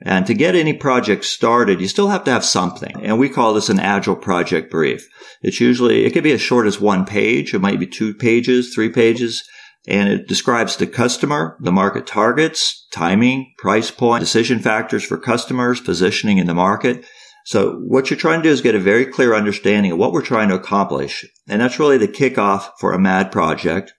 And 0.02 0.26
to 0.26 0.35
get 0.35 0.54
any 0.54 0.73
project 0.73 1.25
started, 1.25 1.80
you 1.80 1.88
still 1.88 2.09
have 2.09 2.25
to 2.25 2.30
have 2.30 2.45
something. 2.45 2.95
And 3.02 3.19
we 3.19 3.28
call 3.28 3.52
this 3.52 3.69
an 3.69 3.78
agile 3.78 4.16
project 4.16 4.71
brief. 4.71 5.07
It's 5.42 5.61
usually, 5.61 6.04
it 6.04 6.12
could 6.12 6.25
be 6.25 6.33
as 6.33 6.40
short 6.40 6.66
as 6.66 6.80
one 6.80 7.04
page. 7.04 7.52
It 7.52 7.61
might 7.61 7.78
be 7.78 7.87
two 7.87 8.14
pages, 8.14 8.73
three 8.75 8.88
pages. 8.88 9.42
And 9.87 10.09
it 10.09 10.28
describes 10.28 10.76
the 10.76 10.87
customer, 10.87 11.57
the 11.61 11.73
market 11.73 12.07
targets, 12.07 12.87
timing, 12.92 13.52
price 13.59 13.90
point, 13.90 14.21
decision 14.21 14.59
factors 14.59 15.04
for 15.04 15.19
customers, 15.19 15.80
positioning 15.80 16.38
in 16.38 16.47
the 16.47 16.54
market. 16.54 17.04
So 17.47 17.76
what 17.87 18.11
you're 18.11 18.19
trying 18.19 18.40
to 18.40 18.49
do 18.49 18.52
is 18.52 18.61
get 18.61 18.75
a 18.75 18.78
very 18.78 19.07
clear 19.07 19.35
understanding 19.35 19.92
of 19.92 19.99
what 19.99 20.12
we're 20.12 20.23
trying 20.23 20.49
to 20.50 20.54
accomplish. 20.54 21.26
And 21.49 21.61
that's 21.61 21.78
really 21.78 21.99
the 21.99 22.09
kickoff 22.09 22.71
for 22.78 22.92
a 22.92 22.99
MAD 22.99 23.33
project. 23.33 23.92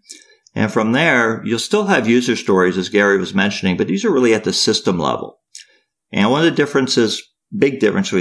And 0.54 0.72
from 0.72 0.92
there, 0.92 1.44
you'll 1.46 1.60
still 1.60 1.86
have 1.86 2.08
user 2.08 2.36
stories, 2.36 2.78
as 2.78 2.90
Gary 2.90 3.18
was 3.18 3.34
mentioning, 3.34 3.78
but 3.78 3.88
these 3.88 4.06
are 4.06 4.12
really 4.12 4.34
at 4.34 4.44
the 4.44 4.54
system 4.54 5.00
level. 5.00 5.41
And 6.12 6.30
one 6.30 6.40
of 6.42 6.46
the 6.46 6.56
differences, 6.56 7.22
big 7.56 7.80
difference 7.80 8.12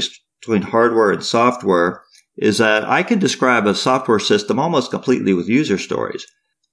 between 0.40 0.62
hardware 0.62 1.10
and 1.10 1.24
software 1.24 2.02
is 2.36 2.58
that 2.58 2.84
I 2.84 3.02
can 3.02 3.18
describe 3.18 3.66
a 3.66 3.74
software 3.74 4.18
system 4.18 4.58
almost 4.58 4.90
completely 4.90 5.34
with 5.34 5.48
user 5.48 5.78
stories. 5.78 6.26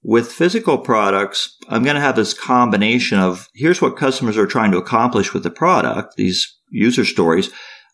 With 0.04 0.32
physical 0.32 0.78
products, 0.78 1.58
I'm 1.68 1.84
going 1.84 1.96
to 1.96 2.02
have 2.02 2.16
this 2.16 2.34
combination 2.34 3.20
of 3.20 3.50
here's 3.54 3.82
what 3.82 3.98
customers 3.98 4.38
are 4.38 4.46
trying 4.46 4.72
to 4.72 4.78
accomplish 4.78 5.34
with 5.34 5.44
the 5.44 5.50
product, 5.50 6.16
these 6.16 6.56
user 6.70 7.04
stories, 7.04 7.50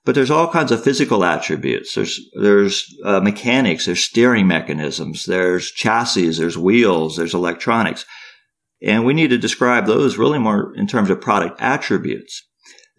but 0.05 0.15
there's 0.15 0.29
all 0.29 0.51
kinds 0.51 0.71
of 0.71 0.83
physical 0.83 1.23
attributes. 1.23 1.95
There's 1.95 2.19
there's 2.39 2.93
uh, 3.05 3.21
mechanics, 3.21 3.85
there's 3.85 4.03
steering 4.03 4.47
mechanisms, 4.47 5.25
there's 5.25 5.71
chassis, 5.71 6.29
there's 6.31 6.57
wheels, 6.57 7.15
there's 7.15 7.33
electronics, 7.33 8.05
and 8.81 9.05
we 9.05 9.13
need 9.13 9.29
to 9.29 9.37
describe 9.37 9.85
those 9.85 10.17
really 10.17 10.39
more 10.39 10.75
in 10.75 10.87
terms 10.87 11.09
of 11.09 11.21
product 11.21 11.59
attributes. 11.61 12.45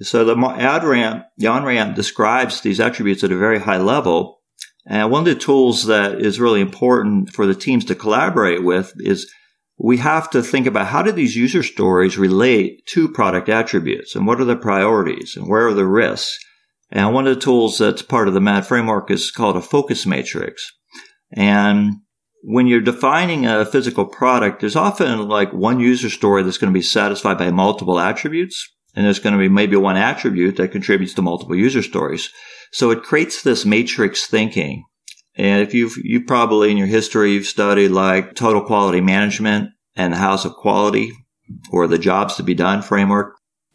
So 0.00 0.24
the 0.24 0.36
ad 0.58 0.84
ramp, 0.84 1.24
the 1.36 1.46
on 1.46 1.64
ramp 1.64 1.94
describes 1.94 2.60
these 2.60 2.80
attributes 2.80 3.22
at 3.24 3.32
a 3.32 3.38
very 3.38 3.60
high 3.60 3.78
level. 3.78 4.40
And 4.86 5.10
one 5.10 5.20
of 5.20 5.26
the 5.26 5.34
tools 5.34 5.86
that 5.86 6.20
is 6.20 6.40
really 6.40 6.60
important 6.60 7.30
for 7.30 7.46
the 7.46 7.54
teams 7.54 7.84
to 7.86 7.94
collaborate 7.94 8.62
with 8.62 8.92
is 8.96 9.32
we 9.78 9.96
have 9.98 10.30
to 10.30 10.42
think 10.42 10.66
about 10.66 10.88
how 10.88 11.02
do 11.02 11.12
these 11.12 11.36
user 11.36 11.62
stories 11.62 12.18
relate 12.18 12.86
to 12.86 13.08
product 13.08 13.48
attributes 13.48 14.14
and 14.14 14.26
what 14.26 14.40
are 14.40 14.44
the 14.44 14.56
priorities 14.56 15.36
and 15.36 15.48
where 15.48 15.66
are 15.68 15.74
the 15.74 15.86
risks 15.86 16.38
and 16.94 17.12
one 17.12 17.26
of 17.26 17.34
the 17.34 17.40
tools 17.40 17.78
that's 17.78 18.02
part 18.02 18.28
of 18.28 18.34
the 18.34 18.40
MAD 18.40 18.66
framework 18.66 19.10
is 19.10 19.32
called 19.32 19.56
a 19.56 19.60
focus 19.60 20.06
matrix. 20.06 20.72
And 21.32 21.94
when 22.44 22.68
you're 22.68 22.80
defining 22.80 23.46
a 23.46 23.66
physical 23.66 24.06
product, 24.06 24.60
there's 24.60 24.76
often 24.76 25.28
like 25.28 25.52
one 25.52 25.80
user 25.80 26.08
story 26.08 26.42
that's 26.42 26.58
going 26.58 26.72
to 26.72 26.78
be 26.78 26.82
satisfied 26.82 27.36
by 27.36 27.50
multiple 27.50 27.98
attributes. 27.98 28.70
And 28.94 29.04
there's 29.04 29.18
going 29.18 29.32
to 29.32 29.38
be 29.38 29.48
maybe 29.48 29.76
one 29.76 29.96
attribute 29.96 30.56
that 30.56 30.72
contributes 30.72 31.14
to 31.14 31.22
multiple 31.22 31.56
user 31.56 31.82
stories. 31.82 32.30
So 32.72 32.90
it 32.90 33.02
creates 33.02 33.42
this 33.42 33.64
matrix 33.64 34.26
thinking. 34.26 34.84
And 35.36 35.62
if 35.62 35.74
you've, 35.74 35.96
you 35.96 36.24
probably 36.24 36.70
in 36.70 36.76
your 36.76 36.86
history, 36.86 37.32
you've 37.32 37.46
studied 37.46 37.88
like 37.88 38.34
total 38.34 38.62
quality 38.62 39.00
management 39.00 39.70
and 39.96 40.12
the 40.12 40.18
house 40.18 40.44
of 40.44 40.54
quality 40.54 41.12
or 41.70 41.86
the 41.86 41.98
jobs 41.98 42.36
to 42.36 42.42
be 42.42 42.54
done 42.54 42.82
framework. 42.82 43.34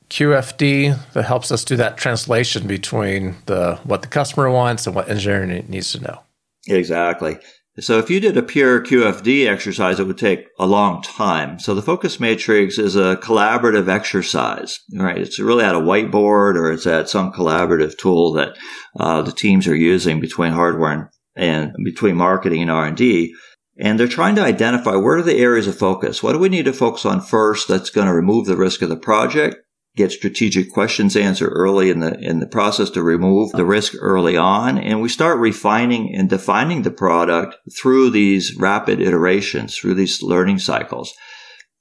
QFD 0.10 1.14
that 1.14 1.24
helps 1.24 1.52
us 1.52 1.64
do 1.64 1.76
that 1.76 1.98
translation 1.98 2.66
between 2.66 3.36
the 3.46 3.80
what 3.84 4.02
the 4.02 4.08
customer 4.08 4.50
wants 4.50 4.88
and 4.88 4.96
what 4.96 5.10
engineering 5.10 5.66
needs 5.68 5.92
to 5.92 6.00
know. 6.00 6.24
Exactly. 6.68 7.38
So 7.82 7.98
if 8.00 8.10
you 8.10 8.20
did 8.20 8.38
a 8.38 8.44
pure 8.44 8.82
QFD 8.82 9.48
exercise, 9.48 10.00
it 10.00 10.08
would 10.08 10.18
take 10.18 10.48
a 10.60 10.66
long 10.66 11.02
time. 11.02 11.60
So 11.60 11.74
the 11.74 11.82
focus 11.82 12.20
matrix 12.20 12.78
is 12.78 12.96
a 12.96 13.18
collaborative 13.18 13.88
exercise, 13.88 14.80
right? 14.94 15.18
It's 15.18 15.40
really 15.40 15.64
at 15.64 15.76
a 15.76 15.80
whiteboard 15.80 16.56
or 16.56 16.72
it's 16.72 16.88
at 16.88 17.10
some 17.10 17.32
collaborative 17.32 17.98
tool 17.98 18.34
that 18.34 18.58
uh, 19.00 19.22
the 19.22 19.32
teams 19.32 19.68
are 19.68 19.76
using 19.76 20.20
between 20.20 20.52
hardware 20.52 20.92
and, 20.92 21.08
and 21.36 21.86
between 21.86 22.16
marketing 22.16 22.64
and 22.64 22.72
R&D. 22.72 23.34
And 23.80 24.00
they're 24.00 24.08
trying 24.08 24.36
to 24.36 24.44
identify 24.44 24.96
where 24.96 25.18
are 25.18 25.24
the 25.24 25.38
areas 25.38 25.68
of 25.68 25.78
focus? 25.78 26.22
What 26.22 26.34
do 26.34 26.40
we 26.40 26.50
need 26.50 26.66
to 26.66 26.74
focus 26.74 27.06
on 27.06 27.22
first 27.22 27.68
that's 27.68 27.90
going 27.90 28.08
to 28.08 28.14
remove 28.14 28.46
the 28.46 28.58
risk 28.58 28.82
of 28.82 28.90
the 28.90 28.98
project? 28.98 29.56
Get 30.00 30.12
strategic 30.12 30.72
questions 30.72 31.16
answered 31.16 31.52
early 31.52 31.90
in 31.90 32.00
the 32.00 32.18
in 32.20 32.40
the 32.40 32.48
process 32.48 32.90
to 32.92 33.04
remove 33.04 33.52
the 33.52 33.66
risk 33.66 33.94
early 34.00 34.38
on. 34.38 34.78
And 34.78 35.02
we 35.02 35.10
start 35.10 35.38
refining 35.40 36.16
and 36.16 36.30
defining 36.30 36.82
the 36.82 36.92
product 36.92 37.58
through 37.78 38.10
these 38.10 38.56
rapid 38.56 39.02
iterations 39.02 39.78
through 39.78 39.96
these 39.96 40.24
learning 40.24 40.60
cycles. 40.60 41.14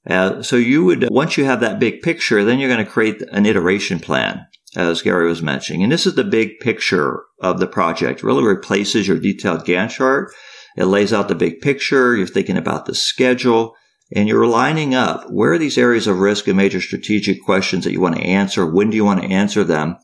Uh, 0.07 0.43
so 0.43 0.55
you 0.55 0.83
would 0.83 1.07
once 1.09 1.37
you 1.37 1.45
have 1.45 1.61
that 1.61 1.79
big 1.79 2.01
picture 2.01 2.43
then 2.43 2.59
you're 2.59 2.73
going 2.73 2.85
to 2.85 2.91
create 2.91 3.21
an 3.31 3.45
iteration 3.45 3.99
plan 3.99 4.45
as 4.75 5.01
Gary 5.01 5.27
was 5.27 5.41
mentioning. 5.41 5.81
And 5.83 5.91
this 5.91 6.05
is 6.05 6.15
the 6.15 6.23
big 6.23 6.59
picture 6.59 7.23
of 7.41 7.59
the 7.59 7.67
project. 7.67 8.19
It 8.19 8.25
really 8.25 8.43
replaces 8.43 9.07
your 9.07 9.17
detailed 9.17 9.65
Gantt 9.65 9.91
chart. 9.91 10.31
It 10.77 10.85
lays 10.85 11.11
out 11.11 11.27
the 11.27 11.35
big 11.35 11.61
picture. 11.61 12.15
You're 12.15 12.27
thinking 12.27 12.57
about 12.57 12.85
the 12.85 12.93
schedule 12.93 13.75
and 14.15 14.27
you're 14.27 14.47
lining 14.47 14.95
up 14.95 15.29
where 15.29 15.53
are 15.53 15.57
these 15.57 15.77
areas 15.77 16.07
of 16.07 16.19
risk 16.19 16.47
and 16.47 16.57
major 16.57 16.81
strategic 16.81 17.43
questions 17.43 17.83
that 17.83 17.91
you 17.91 18.01
want 18.01 18.15
to 18.15 18.23
answer? 18.23 18.65
When 18.65 18.89
do 18.89 18.95
you 18.95 19.05
want 19.05 19.21
to 19.21 19.27
answer 19.27 19.63
them? 19.63 19.97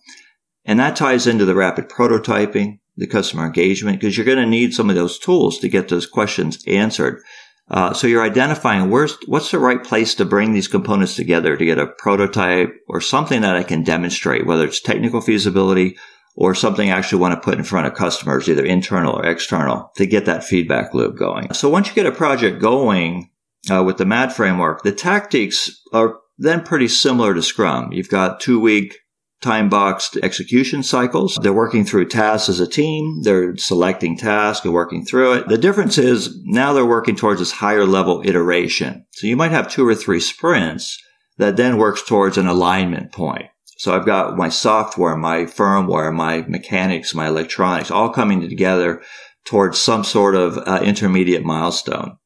And 0.66 0.80
that 0.80 0.96
ties 0.96 1.28
into 1.28 1.46
the 1.46 1.56
rapid 1.56 1.90
prototyping, 1.90 2.80
the 2.98 3.08
customer 3.08 3.46
engagement, 3.46 4.00
because 4.00 4.18
you're 4.18 4.26
going 4.26 4.38
to 4.38 4.46
need 4.46 4.74
some 4.74 4.90
of 4.90 4.96
those 4.96 5.20
tools 5.20 5.60
to 5.60 5.70
get 5.70 5.90
those 5.90 6.08
questions 6.08 6.64
answered. 6.68 7.22
Uh, 7.70 7.94
so 7.94 8.06
you're 8.06 8.24
identifying 8.24 8.92
where's 8.92 9.18
what's 9.26 9.50
the 9.50 9.58
right 9.58 9.84
place 9.84 10.14
to 10.16 10.26
bring 10.26 10.54
these 10.54 10.68
components 10.68 11.16
together 11.16 11.58
to 11.58 11.66
get 11.66 11.80
a 11.80 11.88
prototype 11.98 12.70
or 12.88 13.02
something 13.02 13.42
that 13.42 13.56
I 13.56 13.64
can 13.64 13.84
demonstrate, 13.84 14.46
whether 14.46 14.66
it's 14.66 14.80
technical 14.80 15.20
feasibility 15.20 15.98
or 16.36 16.54
something 16.54 16.92
I 16.92 16.98
actually 16.98 17.22
want 17.22 17.34
to 17.34 17.44
put 17.44 17.58
in 17.58 17.64
front 17.64 17.88
of 17.88 17.96
customers, 17.96 18.48
either 18.48 18.64
internal 18.64 19.14
or 19.14 19.26
external, 19.26 19.92
to 19.96 20.06
get 20.06 20.26
that 20.26 20.44
feedback 20.44 20.94
loop 20.94 21.18
going. 21.18 21.54
So 21.54 21.70
once 21.70 21.88
you 21.88 21.96
get 21.96 22.06
a 22.06 22.12
project 22.12 22.62
going, 22.62 23.32
uh, 23.72 23.84
with 23.84 23.98
the 23.98 24.06
MAD 24.06 24.34
framework, 24.34 24.84
the 24.84 24.92
tactics 24.92 25.72
are 25.94 26.20
then 26.38 26.64
pretty 26.64 26.88
similar 26.88 27.34
to 27.34 27.42
Scrum. 27.42 27.92
You've 27.92 28.10
got 28.10 28.40
two 28.40 28.60
week 28.60 28.98
time 29.42 29.70
boxed 29.70 30.18
execution 30.24 30.82
cycles. 30.82 31.38
They're 31.42 31.54
working 31.54 31.86
through 31.86 32.08
tasks 32.08 32.50
as 32.50 32.60
a 32.60 32.68
team. 32.68 33.22
They're 33.22 33.56
selecting 33.58 34.18
tasks 34.18 34.66
and 34.66 34.74
working 34.74 35.06
through 35.06 35.34
it. 35.34 35.48
The 35.48 35.58
difference 35.58 35.98
is 35.98 36.36
now 36.46 36.74
they're 36.74 36.86
working 36.86 37.16
towards 37.16 37.40
this 37.40 37.52
higher 37.52 37.86
level 37.86 38.22
iteration. 38.26 39.06
So 39.12 39.28
you 39.28 39.36
might 39.36 39.52
have 39.52 39.70
two 39.70 39.88
or 39.88 39.96
three 39.96 40.20
sprints 40.20 41.02
that 41.38 41.58
then 41.58 41.78
works 41.78 42.02
towards 42.02 42.38
an 42.38 42.48
alignment 42.48 43.12
point. 43.12 43.46
So 43.78 43.94
I've 43.94 44.06
got 44.06 44.38
my 44.38 44.50
software, 44.50 45.18
my 45.18 45.42
firmware, 45.42 46.14
my 46.14 46.42
mechanics, 46.48 47.14
my 47.14 47.28
electronics 47.28 47.92
all 47.92 48.10
coming 48.10 48.42
together 48.42 49.02
towards 49.46 49.78
some 49.78 50.04
sort 50.04 50.34
of 50.34 50.58
uh, 50.58 50.80
intermediate 50.84 51.44
milestone. 51.44 52.18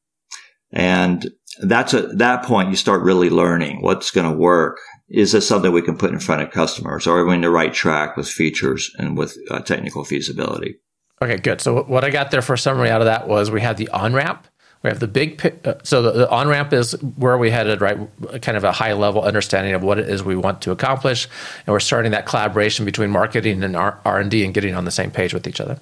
And 0.72 1.30
that's 1.62 1.94
at 1.94 2.18
that 2.18 2.44
point 2.44 2.70
you 2.70 2.76
start 2.76 3.02
really 3.02 3.30
learning 3.30 3.82
what's 3.82 4.10
going 4.10 4.30
to 4.30 4.36
work. 4.36 4.78
Is 5.08 5.32
this 5.32 5.46
something 5.46 5.72
we 5.72 5.82
can 5.82 5.98
put 5.98 6.12
in 6.12 6.20
front 6.20 6.42
of 6.42 6.50
customers? 6.50 7.06
Are 7.06 7.24
we 7.24 7.34
in 7.34 7.40
the 7.40 7.50
right 7.50 7.74
track 7.74 8.16
with 8.16 8.28
features 8.28 8.94
and 8.98 9.18
with 9.18 9.36
uh, 9.50 9.60
technical 9.60 10.04
feasibility? 10.04 10.76
Okay, 11.22 11.36
good. 11.36 11.60
So 11.60 11.82
what 11.82 12.04
I 12.04 12.10
got 12.10 12.30
there 12.30 12.42
for 12.42 12.56
summary 12.56 12.90
out 12.90 13.00
of 13.00 13.06
that 13.06 13.28
was 13.28 13.50
we 13.50 13.60
have 13.60 13.76
the 13.76 13.88
on 13.88 14.14
ramp. 14.14 14.46
We 14.82 14.88
have 14.88 14.98
the 14.98 15.08
big, 15.08 15.60
uh, 15.66 15.74
so 15.82 16.00
the, 16.00 16.12
the 16.12 16.30
on 16.30 16.48
ramp 16.48 16.72
is 16.72 16.92
where 17.16 17.36
we 17.36 17.50
headed, 17.50 17.82
right? 17.82 17.98
Kind 18.40 18.56
of 18.56 18.64
a 18.64 18.72
high 18.72 18.94
level 18.94 19.22
understanding 19.22 19.74
of 19.74 19.82
what 19.82 19.98
it 19.98 20.08
is 20.08 20.22
we 20.22 20.36
want 20.36 20.62
to 20.62 20.70
accomplish, 20.70 21.28
and 21.66 21.72
we're 21.72 21.80
starting 21.80 22.12
that 22.12 22.24
collaboration 22.24 22.86
between 22.86 23.10
marketing 23.10 23.62
and 23.62 23.76
R 23.76 24.00
and 24.04 24.30
D 24.30 24.42
and 24.44 24.54
getting 24.54 24.74
on 24.74 24.86
the 24.86 24.90
same 24.90 25.10
page 25.10 25.34
with 25.34 25.46
each 25.46 25.60
other. 25.60 25.78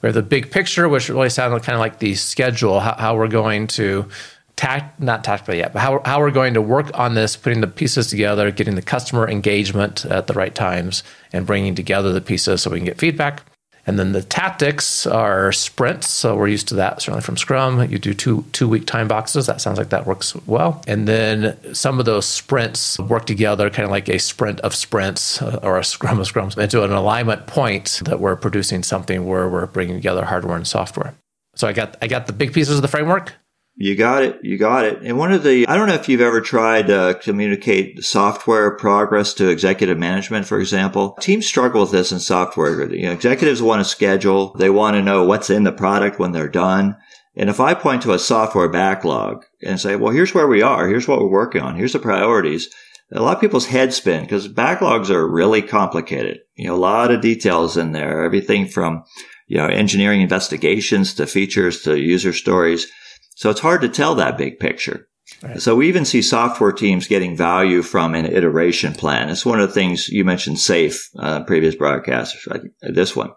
We 0.00 0.06
have 0.06 0.14
the 0.14 0.22
big 0.22 0.50
picture, 0.50 0.88
which 0.88 1.10
really 1.10 1.28
sounds 1.28 1.62
kind 1.64 1.74
of 1.74 1.80
like 1.80 1.98
the 1.98 2.14
schedule, 2.14 2.80
how, 2.80 2.94
how 2.94 3.16
we're 3.16 3.28
going 3.28 3.66
to 3.68 4.08
tact, 4.56 4.98
not 4.98 5.24
tactically 5.24 5.58
yet, 5.58 5.74
but 5.74 5.80
how, 5.80 6.00
how 6.04 6.18
we're 6.18 6.30
going 6.30 6.54
to 6.54 6.62
work 6.62 6.90
on 6.98 7.14
this, 7.14 7.36
putting 7.36 7.60
the 7.60 7.66
pieces 7.66 8.08
together, 8.08 8.50
getting 8.50 8.76
the 8.76 8.82
customer 8.82 9.28
engagement 9.28 10.06
at 10.06 10.26
the 10.26 10.32
right 10.32 10.54
times, 10.54 11.04
and 11.34 11.46
bringing 11.46 11.74
together 11.74 12.12
the 12.12 12.20
pieces 12.20 12.62
so 12.62 12.70
we 12.70 12.78
can 12.78 12.86
get 12.86 12.98
feedback. 12.98 13.42
And 13.88 13.98
then 13.98 14.12
the 14.12 14.22
tactics 14.22 15.06
are 15.06 15.50
sprints. 15.50 16.08
So 16.08 16.36
we're 16.36 16.48
used 16.48 16.68
to 16.68 16.74
that 16.74 17.00
certainly 17.00 17.22
from 17.22 17.38
Scrum. 17.38 17.90
You 17.90 17.98
do 17.98 18.12
two 18.12 18.44
two 18.52 18.68
week 18.68 18.84
time 18.84 19.08
boxes. 19.08 19.46
That 19.46 19.62
sounds 19.62 19.78
like 19.78 19.88
that 19.88 20.06
works 20.06 20.36
well. 20.46 20.82
And 20.86 21.08
then 21.08 21.56
some 21.74 21.98
of 21.98 22.04
those 22.04 22.26
sprints 22.26 22.98
work 22.98 23.24
together, 23.24 23.70
kind 23.70 23.86
of 23.86 23.90
like 23.90 24.10
a 24.10 24.18
sprint 24.18 24.60
of 24.60 24.74
sprints 24.74 25.40
uh, 25.40 25.58
or 25.62 25.78
a 25.78 25.84
scrum 25.84 26.20
of 26.20 26.30
scrums, 26.30 26.58
into 26.58 26.84
an 26.84 26.92
alignment 26.92 27.46
point 27.46 28.02
that 28.04 28.20
we're 28.20 28.36
producing 28.36 28.82
something 28.82 29.24
where 29.24 29.48
we're 29.48 29.64
bringing 29.64 29.96
together 29.96 30.26
hardware 30.26 30.56
and 30.56 30.68
software. 30.68 31.14
So 31.54 31.66
I 31.66 31.72
got 31.72 31.96
I 32.02 32.08
got 32.08 32.26
the 32.26 32.34
big 32.34 32.52
pieces 32.52 32.76
of 32.76 32.82
the 32.82 32.88
framework. 32.88 33.32
You 33.80 33.94
got 33.94 34.24
it. 34.24 34.40
You 34.42 34.58
got 34.58 34.86
it. 34.86 35.02
And 35.02 35.16
one 35.16 35.30
of 35.30 35.44
the, 35.44 35.64
I 35.68 35.76
don't 35.76 35.86
know 35.86 35.94
if 35.94 36.08
you've 36.08 36.20
ever 36.20 36.40
tried 36.40 36.88
to 36.88 37.16
communicate 37.22 38.04
software 38.04 38.76
progress 38.76 39.32
to 39.34 39.48
executive 39.48 39.96
management, 39.96 40.46
for 40.46 40.58
example. 40.58 41.12
Teams 41.20 41.46
struggle 41.46 41.82
with 41.82 41.92
this 41.92 42.10
in 42.10 42.18
software. 42.18 42.92
You 42.92 43.06
know, 43.06 43.12
executives 43.12 43.62
want 43.62 43.80
to 43.80 43.88
schedule. 43.88 44.52
They 44.54 44.68
want 44.68 44.96
to 44.96 45.02
know 45.02 45.22
what's 45.24 45.48
in 45.48 45.62
the 45.62 45.70
product 45.70 46.18
when 46.18 46.32
they're 46.32 46.48
done. 46.48 46.96
And 47.36 47.48
if 47.48 47.60
I 47.60 47.74
point 47.74 48.02
to 48.02 48.14
a 48.14 48.18
software 48.18 48.68
backlog 48.68 49.44
and 49.62 49.80
say, 49.80 49.94
well, 49.94 50.12
here's 50.12 50.34
where 50.34 50.48
we 50.48 50.60
are. 50.60 50.88
Here's 50.88 51.06
what 51.06 51.20
we're 51.20 51.28
working 51.28 51.62
on. 51.62 51.76
Here's 51.76 51.92
the 51.92 52.00
priorities. 52.00 52.68
A 53.12 53.22
lot 53.22 53.36
of 53.36 53.40
people's 53.40 53.66
heads 53.66 53.94
spin 53.94 54.22
because 54.24 54.48
backlogs 54.48 55.08
are 55.08 55.26
really 55.26 55.62
complicated. 55.62 56.40
You 56.56 56.66
know, 56.66 56.74
a 56.74 56.76
lot 56.76 57.12
of 57.12 57.20
details 57.20 57.76
in 57.76 57.92
there. 57.92 58.24
Everything 58.24 58.66
from, 58.66 59.04
you 59.46 59.56
know, 59.56 59.66
engineering 59.66 60.20
investigations 60.20 61.14
to 61.14 61.28
features 61.28 61.82
to 61.82 61.96
user 61.96 62.32
stories. 62.32 62.90
So 63.38 63.50
it's 63.50 63.60
hard 63.60 63.82
to 63.82 63.88
tell 63.88 64.16
that 64.16 64.36
big 64.36 64.58
picture. 64.58 65.06
Right. 65.44 65.62
So 65.62 65.76
we 65.76 65.86
even 65.86 66.04
see 66.04 66.22
software 66.22 66.72
teams 66.72 67.06
getting 67.06 67.36
value 67.36 67.82
from 67.82 68.16
an 68.16 68.26
iteration 68.26 68.94
plan. 68.94 69.28
It's 69.28 69.46
one 69.46 69.60
of 69.60 69.68
the 69.68 69.74
things 69.74 70.08
you 70.08 70.24
mentioned 70.24 70.56
SAFe, 70.56 70.98
uh, 71.16 71.44
previous 71.44 71.76
broadcasts, 71.76 72.44
right? 72.48 72.62
This 72.80 73.14
one 73.14 73.30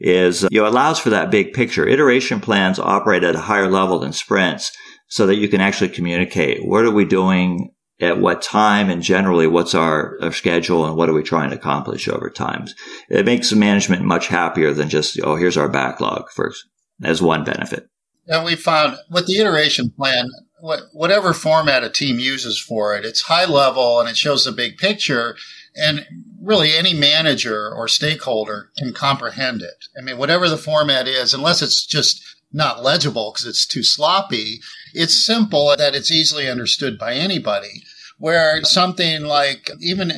is, 0.00 0.46
you 0.50 0.62
know, 0.62 0.66
allows 0.66 0.98
for 0.98 1.10
that 1.10 1.30
big 1.30 1.52
picture. 1.52 1.86
Iteration 1.86 2.40
plans 2.40 2.78
operate 2.78 3.24
at 3.24 3.34
a 3.34 3.40
higher 3.40 3.68
level 3.68 3.98
than 3.98 4.14
sprints 4.14 4.72
so 5.08 5.26
that 5.26 5.36
you 5.36 5.48
can 5.48 5.60
actually 5.60 5.90
communicate. 5.90 6.66
What 6.66 6.86
are 6.86 6.90
we 6.90 7.04
doing 7.04 7.74
at 8.00 8.18
what 8.18 8.40
time 8.40 8.88
and 8.88 9.02
generally 9.02 9.46
what's 9.46 9.74
our, 9.74 10.16
our 10.22 10.32
schedule 10.32 10.86
and 10.86 10.96
what 10.96 11.10
are 11.10 11.14
we 11.14 11.22
trying 11.22 11.50
to 11.50 11.56
accomplish 11.56 12.08
over 12.08 12.30
time? 12.30 12.68
It 13.10 13.26
makes 13.26 13.52
management 13.52 14.02
much 14.02 14.28
happier 14.28 14.72
than 14.72 14.88
just, 14.88 15.20
oh, 15.22 15.36
here's 15.36 15.58
our 15.58 15.68
backlog 15.68 16.30
first 16.30 16.64
as 17.02 17.20
one 17.20 17.44
benefit. 17.44 17.90
And 18.28 18.44
we 18.44 18.54
found 18.54 18.96
with 19.10 19.26
the 19.26 19.38
iteration 19.38 19.90
plan, 19.90 20.28
whatever 20.92 21.32
format 21.32 21.82
a 21.82 21.90
team 21.90 22.18
uses 22.18 22.58
for 22.58 22.94
it, 22.94 23.04
it's 23.04 23.22
high 23.22 23.46
level 23.46 23.98
and 23.98 24.08
it 24.08 24.16
shows 24.16 24.44
the 24.44 24.52
big 24.52 24.78
picture. 24.78 25.36
And 25.74 26.06
really 26.40 26.72
any 26.72 26.94
manager 26.94 27.72
or 27.74 27.88
stakeholder 27.88 28.70
can 28.76 28.92
comprehend 28.92 29.62
it. 29.62 29.86
I 29.98 30.02
mean, 30.02 30.18
whatever 30.18 30.48
the 30.48 30.58
format 30.58 31.08
is, 31.08 31.34
unless 31.34 31.62
it's 31.62 31.84
just 31.86 32.22
not 32.52 32.82
legible 32.82 33.32
because 33.32 33.46
it's 33.46 33.66
too 33.66 33.82
sloppy, 33.82 34.60
it's 34.92 35.24
simple 35.24 35.74
that 35.76 35.94
it's 35.94 36.12
easily 36.12 36.48
understood 36.48 36.98
by 36.98 37.14
anybody. 37.14 37.82
Where 38.18 38.62
something 38.62 39.22
like 39.22 39.70
even 39.80 40.12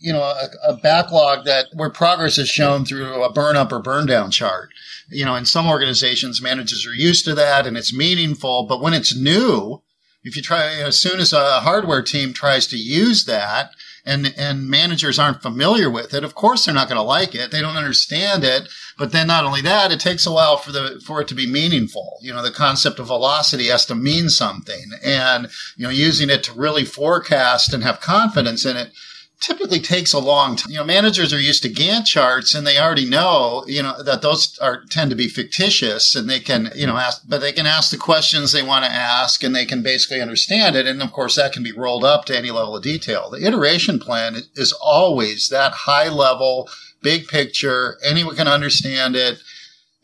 you 0.00 0.12
know, 0.12 0.22
a, 0.22 0.48
a, 0.64 0.76
backlog 0.76 1.44
that 1.44 1.66
where 1.74 1.90
progress 1.90 2.38
is 2.38 2.48
shown 2.48 2.84
through 2.84 3.22
a 3.22 3.32
burn 3.32 3.54
up 3.54 3.70
or 3.70 3.78
burn 3.78 4.06
down 4.06 4.30
chart. 4.30 4.70
You 5.10 5.26
know, 5.26 5.36
in 5.36 5.44
some 5.44 5.68
organizations, 5.68 6.40
managers 6.40 6.86
are 6.86 6.94
used 6.94 7.26
to 7.26 7.34
that 7.34 7.66
and 7.66 7.76
it's 7.76 7.94
meaningful. 7.94 8.66
But 8.66 8.80
when 8.80 8.94
it's 8.94 9.14
new, 9.14 9.82
if 10.24 10.36
you 10.36 10.42
try, 10.42 10.68
as 10.76 10.98
soon 10.98 11.20
as 11.20 11.32
a 11.32 11.60
hardware 11.60 12.02
team 12.02 12.32
tries 12.32 12.66
to 12.68 12.78
use 12.78 13.26
that 13.26 13.72
and, 14.06 14.32
and 14.38 14.70
managers 14.70 15.18
aren't 15.18 15.42
familiar 15.42 15.90
with 15.90 16.14
it, 16.14 16.24
of 16.24 16.34
course 16.34 16.64
they're 16.64 16.74
not 16.74 16.88
going 16.88 16.96
to 16.96 17.02
like 17.02 17.34
it. 17.34 17.50
They 17.50 17.60
don't 17.60 17.76
understand 17.76 18.42
it. 18.42 18.68
But 18.96 19.12
then 19.12 19.26
not 19.26 19.44
only 19.44 19.60
that, 19.62 19.92
it 19.92 20.00
takes 20.00 20.26
a 20.26 20.32
while 20.32 20.56
for 20.56 20.72
the, 20.72 21.02
for 21.04 21.20
it 21.20 21.28
to 21.28 21.34
be 21.34 21.46
meaningful. 21.46 22.18
You 22.22 22.32
know, 22.32 22.42
the 22.42 22.50
concept 22.50 22.98
of 22.98 23.08
velocity 23.08 23.66
has 23.66 23.84
to 23.86 23.94
mean 23.94 24.30
something 24.30 24.92
and, 25.04 25.48
you 25.76 25.84
know, 25.84 25.90
using 25.90 26.30
it 26.30 26.42
to 26.44 26.54
really 26.54 26.86
forecast 26.86 27.74
and 27.74 27.82
have 27.82 28.00
confidence 28.00 28.64
in 28.64 28.78
it 28.78 28.92
typically 29.40 29.80
takes 29.80 30.12
a 30.12 30.18
long 30.18 30.56
time. 30.56 30.70
You 30.70 30.78
know, 30.78 30.84
managers 30.84 31.32
are 31.32 31.40
used 31.40 31.62
to 31.62 31.70
Gantt 31.70 32.04
charts 32.04 32.54
and 32.54 32.66
they 32.66 32.78
already 32.78 33.08
know, 33.08 33.64
you 33.66 33.82
know, 33.82 34.02
that 34.02 34.22
those 34.22 34.58
are 34.58 34.84
tend 34.90 35.10
to 35.10 35.16
be 35.16 35.28
fictitious 35.28 36.14
and 36.14 36.28
they 36.28 36.40
can, 36.40 36.70
you 36.74 36.86
know, 36.86 36.96
ask, 36.96 37.22
but 37.26 37.40
they 37.40 37.52
can 37.52 37.66
ask 37.66 37.90
the 37.90 37.96
questions 37.96 38.52
they 38.52 38.62
want 38.62 38.84
to 38.84 38.90
ask 38.90 39.42
and 39.42 39.56
they 39.56 39.64
can 39.64 39.82
basically 39.82 40.20
understand 40.20 40.76
it. 40.76 40.86
And 40.86 41.02
of 41.02 41.12
course, 41.12 41.36
that 41.36 41.52
can 41.52 41.62
be 41.62 41.72
rolled 41.72 42.04
up 42.04 42.26
to 42.26 42.36
any 42.36 42.50
level 42.50 42.76
of 42.76 42.82
detail. 42.82 43.30
The 43.30 43.46
iteration 43.46 43.98
plan 43.98 44.36
is 44.54 44.72
always 44.72 45.48
that 45.48 45.72
high 45.72 46.08
level, 46.08 46.68
big 47.02 47.26
picture. 47.26 47.96
Anyone 48.04 48.36
can 48.36 48.48
understand 48.48 49.16
it. 49.16 49.38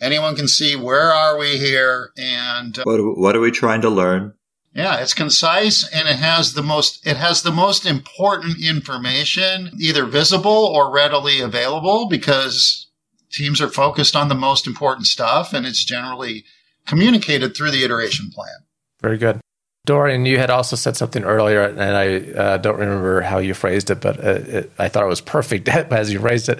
Anyone 0.00 0.36
can 0.36 0.48
see 0.48 0.76
where 0.76 1.12
are 1.12 1.38
we 1.38 1.58
here 1.58 2.10
and 2.18 2.78
uh, 2.78 2.84
what, 2.84 3.00
what 3.18 3.36
are 3.36 3.40
we 3.40 3.50
trying 3.50 3.80
to 3.82 3.90
learn? 3.90 4.34
Yeah, 4.76 5.00
it's 5.00 5.14
concise 5.14 5.88
and 5.90 6.06
it 6.06 6.16
has 6.16 6.52
the 6.52 6.62
most 6.62 7.06
it 7.06 7.16
has 7.16 7.42
the 7.42 7.50
most 7.50 7.86
important 7.86 8.62
information 8.62 9.70
either 9.80 10.04
visible 10.04 10.52
or 10.52 10.92
readily 10.92 11.40
available 11.40 12.08
because 12.08 12.86
teams 13.32 13.60
are 13.62 13.68
focused 13.68 14.14
on 14.14 14.28
the 14.28 14.34
most 14.34 14.66
important 14.66 15.06
stuff 15.06 15.54
and 15.54 15.64
it's 15.66 15.82
generally 15.82 16.44
communicated 16.86 17.56
through 17.56 17.70
the 17.70 17.84
iteration 17.84 18.30
plan. 18.30 18.66
Very 19.00 19.16
good. 19.16 19.40
Dorian, 19.86 20.26
you 20.26 20.36
had 20.36 20.50
also 20.50 20.74
said 20.74 20.96
something 20.96 21.22
earlier, 21.22 21.62
and 21.62 21.80
I 21.80 22.16
uh, 22.32 22.56
don't 22.58 22.76
remember 22.76 23.20
how 23.20 23.38
you 23.38 23.54
phrased 23.54 23.88
it, 23.88 24.00
but 24.00 24.18
uh, 24.18 24.30
it, 24.30 24.72
I 24.80 24.88
thought 24.88 25.04
it 25.04 25.08
was 25.08 25.20
perfect 25.20 25.68
as 25.68 26.12
you 26.12 26.18
phrased 26.18 26.48
it, 26.48 26.58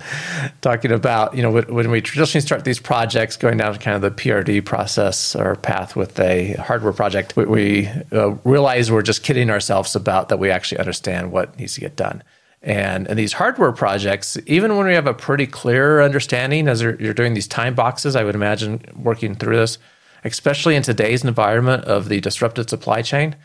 talking 0.61 0.93
about 0.93 1.35
you 1.35 1.43
know 1.43 1.51
when 1.51 1.91
we 1.91 2.01
traditionally 2.01 2.41
start 2.41 2.65
these 2.65 2.79
projects, 2.79 3.37
going 3.37 3.59
down 3.59 3.73
to 3.73 3.81
kind 3.81 3.97
of 3.97 4.03
the 4.03 4.23
PRD 4.23 4.65
process 4.65 5.35
or 5.35 5.57
path 5.57 5.97
with 5.97 6.19
a 6.21 6.53
hardware 6.55 6.93
project, 6.93 7.37
we, 7.37 7.45
we 7.45 7.89
uh, 8.13 8.37
realize 8.45 8.93
we're 8.93 9.03
just 9.03 9.25
kidding 9.25 9.51
ourselves 9.51 9.97
about 9.97 10.29
that 10.29 10.39
we 10.39 10.51
actually 10.51 10.79
understand 10.79 11.33
what 11.33 11.59
needs 11.59 11.75
to 11.75 11.81
get 11.81 11.97
done. 11.97 12.23
And, 12.63 13.09
and 13.09 13.19
these 13.19 13.33
hardware 13.33 13.73
projects, 13.73 14.39
even 14.47 14.77
when 14.77 14.87
we 14.87 14.95
have 14.95 15.07
a 15.07 15.15
pretty 15.15 15.47
clear 15.47 16.01
understanding 16.01 16.69
as 16.69 16.81
you're, 16.81 17.01
you're 17.01 17.15
doing 17.15 17.35
these 17.35 17.47
time 17.49 17.75
boxes, 17.75 18.17
I 18.17 18.25
would 18.25 18.35
imagine 18.37 18.81
working 18.97 19.35
through 19.35 19.57
this 19.57 19.79
especially 20.33 20.77
in 20.77 20.83
today's 20.83 21.25
environment 21.25 21.85
of 21.85 22.09
the 22.09 22.21
disrupted 22.21 22.69
supply 22.71 23.03
chain. 23.03 23.37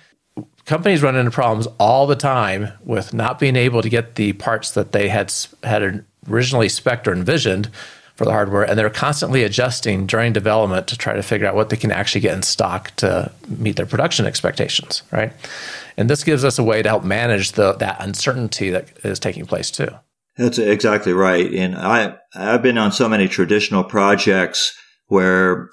Companies 0.65 1.03
run 1.03 1.15
into 1.15 1.31
problems 1.31 1.67
all 1.79 2.07
the 2.07 2.15
time 2.15 2.69
with 2.83 3.13
not 3.13 3.39
being 3.39 3.55
able 3.55 3.81
to 3.81 3.89
get 3.89 4.15
the 4.15 4.33
parts 4.33 4.71
that 4.71 4.91
they 4.91 5.09
had 5.09 5.33
had 5.63 6.05
originally 6.29 6.69
spec 6.69 7.07
or 7.07 7.13
envisioned 7.13 7.69
for 8.15 8.25
the 8.25 8.31
hardware, 8.31 8.63
and 8.63 8.77
they're 8.77 8.89
constantly 8.89 9.43
adjusting 9.43 10.05
during 10.05 10.31
development 10.31 10.87
to 10.87 10.97
try 10.97 11.13
to 11.13 11.23
figure 11.23 11.47
out 11.47 11.55
what 11.55 11.69
they 11.69 11.75
can 11.75 11.91
actually 11.91 12.21
get 12.21 12.35
in 12.35 12.43
stock 12.43 12.95
to 12.97 13.31
meet 13.47 13.77
their 13.77 13.85
production 13.85 14.25
expectations, 14.25 15.01
right? 15.11 15.33
And 15.97 16.09
this 16.09 16.23
gives 16.23 16.45
us 16.45 16.59
a 16.59 16.63
way 16.63 16.81
to 16.81 16.89
help 16.89 17.03
manage 17.03 17.53
the, 17.53 17.73
that 17.73 17.97
uncertainty 17.99 18.69
that 18.69 18.89
is 19.03 19.19
taking 19.19 19.45
place 19.45 19.71
too. 19.71 19.89
That's 20.37 20.57
exactly 20.57 21.13
right. 21.13 21.51
And 21.53 21.75
I 21.75 22.15
I've 22.33 22.61
been 22.61 22.77
on 22.77 22.91
so 22.91 23.09
many 23.09 23.27
traditional 23.27 23.83
projects 23.83 24.73
where 25.07 25.69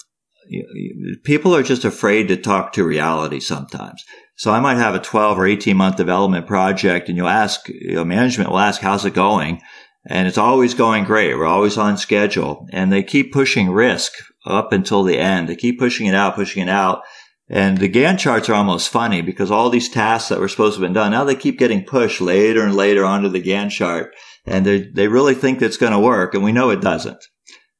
people 1.25 1.55
are 1.55 1.63
just 1.63 1.85
afraid 1.85 2.29
to 2.29 2.37
talk 2.37 2.73
to 2.73 2.85
reality 2.85 3.41
sometimes. 3.41 4.05
So 4.37 4.53
I 4.53 4.61
might 4.61 4.77
have 4.77 4.95
a 4.95 5.01
12 5.01 5.39
or 5.39 5.47
18 5.47 5.77
month 5.77 5.97
development 5.97 6.47
project 6.47 7.09
and 7.09 7.17
you'll 7.17 7.29
ask, 7.29 7.69
you 7.69 7.95
know, 7.95 8.05
management 8.05 8.51
will 8.51 8.59
ask, 8.59 8.81
how's 8.81 9.05
it 9.05 9.15
going? 9.15 9.61
And 10.09 10.29
it's 10.29 10.39
always 10.39 10.75
going 10.75 11.05
great. 11.05 11.35
We're 11.35 11.45
always 11.45 11.77
on 11.77 11.99
schedule 11.99 12.67
and 12.73 12.93
they 12.93 13.03
keep 13.03 13.33
pushing 13.33 13.71
risk 13.71 14.13
up 14.47 14.73
until 14.73 15.03
the 15.03 15.19
end. 15.19 15.49
They 15.49 15.57
keep 15.57 15.79
pushing 15.79 16.07
it 16.07 16.15
out, 16.15 16.37
pushing 16.37 16.63
it 16.63 16.69
out. 16.69 17.03
And 17.51 17.79
the 17.79 17.89
Gantt 17.89 18.19
charts 18.19 18.49
are 18.49 18.55
almost 18.55 18.91
funny 18.91 19.23
because 19.23 19.51
all 19.51 19.71
these 19.71 19.89
tasks 19.89 20.29
that 20.29 20.39
were 20.39 20.49
supposed 20.49 20.77
to 20.77 20.83
have 20.83 20.89
been 20.89 20.95
done, 20.95 21.13
now 21.13 21.25
they 21.25 21.35
keep 21.35 21.59
getting 21.59 21.85
pushed 21.85 22.21
later 22.21 22.63
and 22.63 22.75
later 22.75 23.05
onto 23.05 23.29
the 23.29 23.43
Gantt 23.43 23.71
chart. 23.71 24.15
And 24.47 24.65
they, 24.65 24.89
they 24.95 25.09
really 25.09 25.35
think 25.35 25.61
it's 25.61 25.77
going 25.79 25.93
to 25.93 25.99
work. 25.99 26.35
And 26.35 26.45
we 26.45 26.53
know 26.53 26.71
it 26.71 26.81
doesn't. 26.81 27.25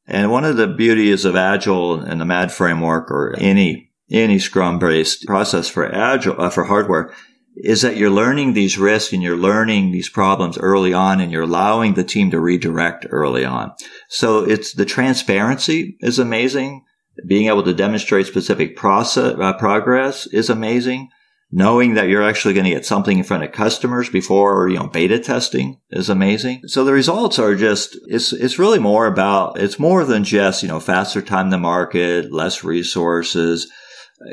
And 0.09 0.31
one 0.31 0.47
of 0.47 0.57
the 0.57 0.67
beauties 0.67 1.27
of 1.27 1.37
Agile 1.37 2.01
and 2.01 2.19
the 2.19 2.25
MAD 2.25 2.51
framework 2.51 3.11
or 3.11 3.37
any, 3.39 3.91
any 4.11 4.39
Scrum 4.39 4.79
based 4.79 5.27
process 5.27 5.69
for 5.69 5.87
Agile, 5.95 6.41
uh, 6.41 6.49
for 6.49 6.65
hardware 6.65 7.13
is 7.55 7.83
that 7.83 7.97
you're 7.97 8.09
learning 8.09 8.55
these 8.55 8.79
risks 8.79 9.13
and 9.13 9.23
you're 9.23 9.37
learning 9.37 9.91
these 9.93 10.09
problems 10.09 10.57
early 10.57 10.95
on 10.95 11.21
and 11.21 11.31
you're 11.31 11.43
allowing 11.43 11.93
the 11.93 12.05
team 12.05 12.31
to 12.31 12.41
redirect 12.41 13.07
early 13.11 13.45
on. 13.45 13.73
So 14.09 14.49
it's 14.49 14.73
the 14.73 14.87
transparency 14.87 15.99
is 16.01 16.19
amazing. 16.19 16.85
Being 17.27 17.49
able 17.49 17.65
to 17.65 17.75
demonstrate 17.75 18.27
specific 18.27 18.77
process, 18.77 19.35
uh, 19.39 19.53
progress 19.55 20.27
is 20.29 20.49
amazing 20.49 21.11
knowing 21.51 21.95
that 21.95 22.09
you're 22.09 22.23
actually 22.23 22.53
going 22.53 22.65
to 22.65 22.71
get 22.71 22.85
something 22.85 23.19
in 23.19 23.25
front 23.25 23.43
of 23.43 23.53
customers 23.53 24.11
before, 24.11 24.69
you 24.69 24.77
know, 24.77 24.87
beta 24.87 25.19
testing 25.19 25.81
is 25.91 26.11
amazing. 26.11 26.61
So 26.67 26.85
the 26.85 26.93
results 26.93 27.39
are 27.39 27.55
just, 27.55 27.97
it's, 28.07 28.33
it's 28.33 28.59
really 28.59 28.79
more 28.79 29.07
about, 29.07 29.59
it's 29.59 29.79
more 29.79 30.05
than 30.05 30.25
just, 30.25 30.63
you 30.63 30.69
know, 30.69 30.81
faster 30.81 31.23
time 31.23 31.51
to 31.51 31.59
market, 31.59 32.33
less 32.33 32.63
resources. 32.63 33.71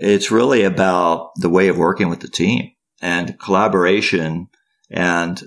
It's 0.01 0.31
really 0.31 0.63
about 0.63 1.31
the 1.37 1.49
way 1.49 1.69
of 1.69 1.77
working 1.77 2.09
with 2.09 2.19
the 2.19 2.27
team 2.27 2.71
and 3.01 3.39
collaboration 3.39 4.47
and 4.91 5.41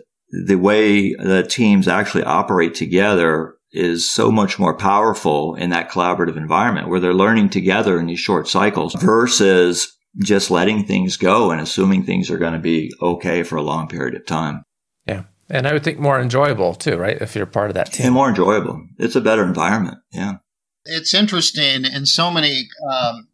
the 0.46 0.56
way 0.56 1.14
the 1.14 1.42
teams 1.42 1.88
actually 1.88 2.24
operate 2.24 2.74
together 2.74 3.56
is 3.72 4.10
so 4.10 4.30
much 4.30 4.58
more 4.58 4.76
powerful 4.76 5.54
in 5.54 5.70
that 5.70 5.90
collaborative 5.90 6.36
environment 6.36 6.88
where 6.88 7.00
they're 7.00 7.12
learning 7.12 7.50
together 7.50 7.98
in 8.00 8.06
these 8.06 8.20
short 8.20 8.48
cycles 8.48 8.94
versus 8.94 9.97
just 10.18 10.50
letting 10.50 10.84
things 10.84 11.16
go 11.16 11.50
and 11.50 11.60
assuming 11.60 12.02
things 12.02 12.30
are 12.30 12.38
going 12.38 12.54
to 12.54 12.58
be 12.58 12.92
okay 13.00 13.42
for 13.42 13.56
a 13.56 13.62
long 13.62 13.88
period 13.88 14.14
of 14.14 14.26
time. 14.26 14.64
Yeah. 15.06 15.24
And 15.50 15.66
I 15.66 15.72
would 15.72 15.84
think 15.84 15.98
more 15.98 16.20
enjoyable 16.20 16.74
too, 16.74 16.96
right? 16.96 17.20
If 17.20 17.34
you're 17.34 17.46
part 17.46 17.70
of 17.70 17.74
that 17.74 17.92
team. 17.92 18.06
And 18.06 18.14
more 18.14 18.28
enjoyable. 18.28 18.86
It's 18.98 19.16
a 19.16 19.20
better 19.20 19.44
environment. 19.44 19.98
Yeah. 20.12 20.36
It's 20.84 21.14
interesting 21.14 21.84
in 21.84 22.06
so 22.06 22.30
many, 22.30 22.68
um, 22.90 23.28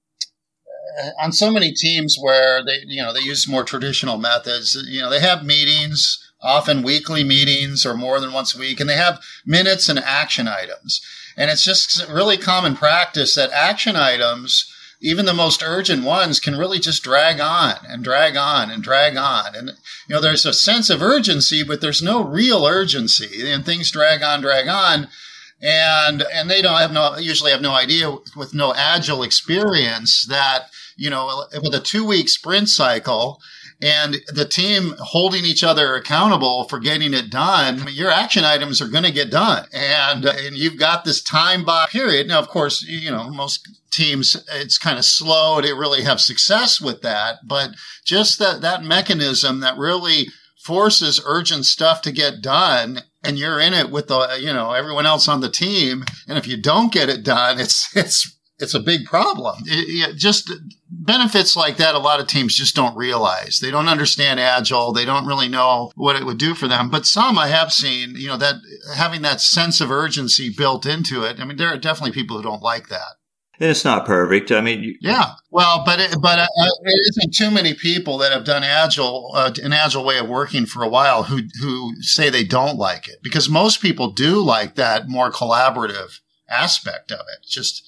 on 1.20 1.32
so 1.32 1.50
many 1.50 1.72
teams 1.72 2.16
where 2.20 2.64
they, 2.64 2.78
you 2.86 3.02
know, 3.02 3.12
they 3.12 3.20
use 3.20 3.48
more 3.48 3.64
traditional 3.64 4.18
methods. 4.18 4.76
You 4.88 5.00
know, 5.00 5.10
they 5.10 5.20
have 5.20 5.44
meetings 5.44 6.20
often 6.44 6.82
weekly 6.82 7.24
meetings 7.24 7.86
or 7.86 7.96
more 7.96 8.20
than 8.20 8.32
once 8.32 8.54
a 8.54 8.58
week, 8.58 8.78
and 8.78 8.88
they 8.88 8.96
have 8.96 9.20
minutes 9.46 9.88
and 9.88 9.98
action 9.98 10.46
items. 10.46 11.00
And 11.36 11.50
it's 11.50 11.64
just 11.64 12.06
really 12.08 12.36
common 12.36 12.76
practice 12.76 13.34
that 13.34 13.50
action 13.50 13.96
items, 13.96 14.70
even 15.04 15.26
the 15.26 15.34
most 15.34 15.62
urgent 15.62 16.02
ones, 16.02 16.40
can 16.40 16.56
really 16.56 16.78
just 16.78 17.04
drag 17.04 17.38
on 17.38 17.74
and 17.86 18.02
drag 18.02 18.38
on 18.38 18.70
and 18.70 18.82
drag 18.82 19.18
on. 19.18 19.54
And, 19.54 19.68
you 20.08 20.14
know, 20.14 20.20
there's 20.20 20.46
a 20.46 20.54
sense 20.54 20.88
of 20.88 21.02
urgency, 21.02 21.62
but 21.62 21.82
there's 21.82 22.02
no 22.02 22.24
real 22.24 22.64
urgency, 22.64 23.50
and 23.50 23.66
things 23.66 23.90
drag 23.90 24.22
on, 24.22 24.40
drag 24.40 24.66
on. 24.66 25.08
And, 25.60 26.22
and 26.32 26.50
they 26.50 26.62
don't 26.62 26.80
have 26.80 26.90
no, 26.90 27.18
usually 27.18 27.50
have 27.50 27.60
no 27.60 27.74
idea 27.74 28.16
with 28.34 28.54
no 28.54 28.72
agile 28.74 29.22
experience 29.22 30.24
that, 30.24 30.70
you 30.96 31.10
know, 31.10 31.44
with 31.62 31.74
a 31.74 31.80
two 31.80 32.06
week 32.06 32.30
sprint 32.30 32.70
cycle, 32.70 33.42
and 33.82 34.16
the 34.28 34.44
team 34.44 34.94
holding 34.98 35.44
each 35.44 35.64
other 35.64 35.94
accountable 35.94 36.64
for 36.64 36.78
getting 36.78 37.12
it 37.12 37.30
done, 37.30 37.86
your 37.90 38.10
action 38.10 38.44
items 38.44 38.80
are 38.80 38.88
going 38.88 39.04
to 39.04 39.12
get 39.12 39.30
done. 39.30 39.66
And, 39.72 40.24
and 40.24 40.56
you've 40.56 40.78
got 40.78 41.04
this 41.04 41.22
time 41.22 41.64
box 41.64 41.92
period. 41.92 42.28
Now, 42.28 42.38
of 42.38 42.48
course, 42.48 42.82
you 42.82 43.10
know, 43.10 43.28
most 43.30 43.68
teams, 43.90 44.42
it's 44.52 44.78
kind 44.78 44.98
of 44.98 45.04
slow 45.04 45.60
to 45.60 45.74
really 45.74 46.02
have 46.02 46.20
success 46.20 46.80
with 46.80 47.02
that. 47.02 47.38
But 47.46 47.70
just 48.04 48.38
that, 48.38 48.60
that 48.62 48.84
mechanism 48.84 49.60
that 49.60 49.76
really 49.76 50.28
forces 50.56 51.20
urgent 51.24 51.66
stuff 51.66 52.00
to 52.02 52.12
get 52.12 52.40
done 52.40 53.00
and 53.22 53.38
you're 53.38 53.60
in 53.60 53.74
it 53.74 53.90
with 53.90 54.08
the, 54.08 54.38
you 54.40 54.52
know, 54.52 54.72
everyone 54.72 55.06
else 55.06 55.28
on 55.28 55.40
the 55.40 55.50
team. 55.50 56.04
And 56.26 56.38
if 56.38 56.46
you 56.46 56.56
don't 56.60 56.92
get 56.92 57.08
it 57.08 57.22
done, 57.22 57.60
it's, 57.60 57.94
it's 57.96 58.34
it's 58.58 58.74
a 58.74 58.80
big 58.80 59.04
problem. 59.04 59.56
It, 59.66 60.10
it 60.10 60.16
just 60.16 60.50
benefits 60.88 61.56
like 61.56 61.76
that, 61.78 61.94
a 61.94 61.98
lot 61.98 62.20
of 62.20 62.26
teams 62.26 62.56
just 62.56 62.74
don't 62.76 62.96
realize. 62.96 63.58
They 63.60 63.70
don't 63.70 63.88
understand 63.88 64.38
agile. 64.40 64.92
They 64.92 65.04
don't 65.04 65.26
really 65.26 65.48
know 65.48 65.90
what 65.96 66.16
it 66.16 66.24
would 66.24 66.38
do 66.38 66.54
for 66.54 66.68
them. 66.68 66.88
But 66.90 67.06
some 67.06 67.36
I 67.38 67.48
have 67.48 67.72
seen, 67.72 68.14
you 68.16 68.28
know, 68.28 68.36
that 68.36 68.56
having 68.96 69.22
that 69.22 69.40
sense 69.40 69.80
of 69.80 69.90
urgency 69.90 70.50
built 70.56 70.86
into 70.86 71.24
it. 71.24 71.40
I 71.40 71.44
mean, 71.44 71.56
there 71.56 71.68
are 71.68 71.78
definitely 71.78 72.12
people 72.12 72.36
who 72.36 72.42
don't 72.42 72.62
like 72.62 72.88
that. 72.88 73.16
And 73.60 73.70
it's 73.70 73.84
not 73.84 74.04
perfect. 74.04 74.50
I 74.50 74.60
mean, 74.60 74.82
you- 74.82 74.96
yeah. 75.00 75.32
Well, 75.50 75.82
but 75.86 76.00
it, 76.00 76.16
but 76.20 76.40
uh, 76.40 76.46
it 76.56 77.08
isn't 77.10 77.34
too 77.34 77.52
many 77.52 77.72
people 77.74 78.18
that 78.18 78.32
have 78.32 78.44
done 78.44 78.64
agile, 78.64 79.30
uh, 79.34 79.52
an 79.62 79.72
agile 79.72 80.04
way 80.04 80.18
of 80.18 80.28
working 80.28 80.66
for 80.66 80.82
a 80.82 80.88
while 80.88 81.24
who 81.24 81.42
who 81.60 81.92
say 82.02 82.30
they 82.30 82.42
don't 82.44 82.78
like 82.78 83.06
it 83.08 83.16
because 83.22 83.48
most 83.48 83.80
people 83.80 84.10
do 84.10 84.42
like 84.42 84.74
that 84.74 85.08
more 85.08 85.30
collaborative 85.30 86.18
aspect 86.48 87.12
of 87.12 87.20
it. 87.20 87.46
Just 87.48 87.84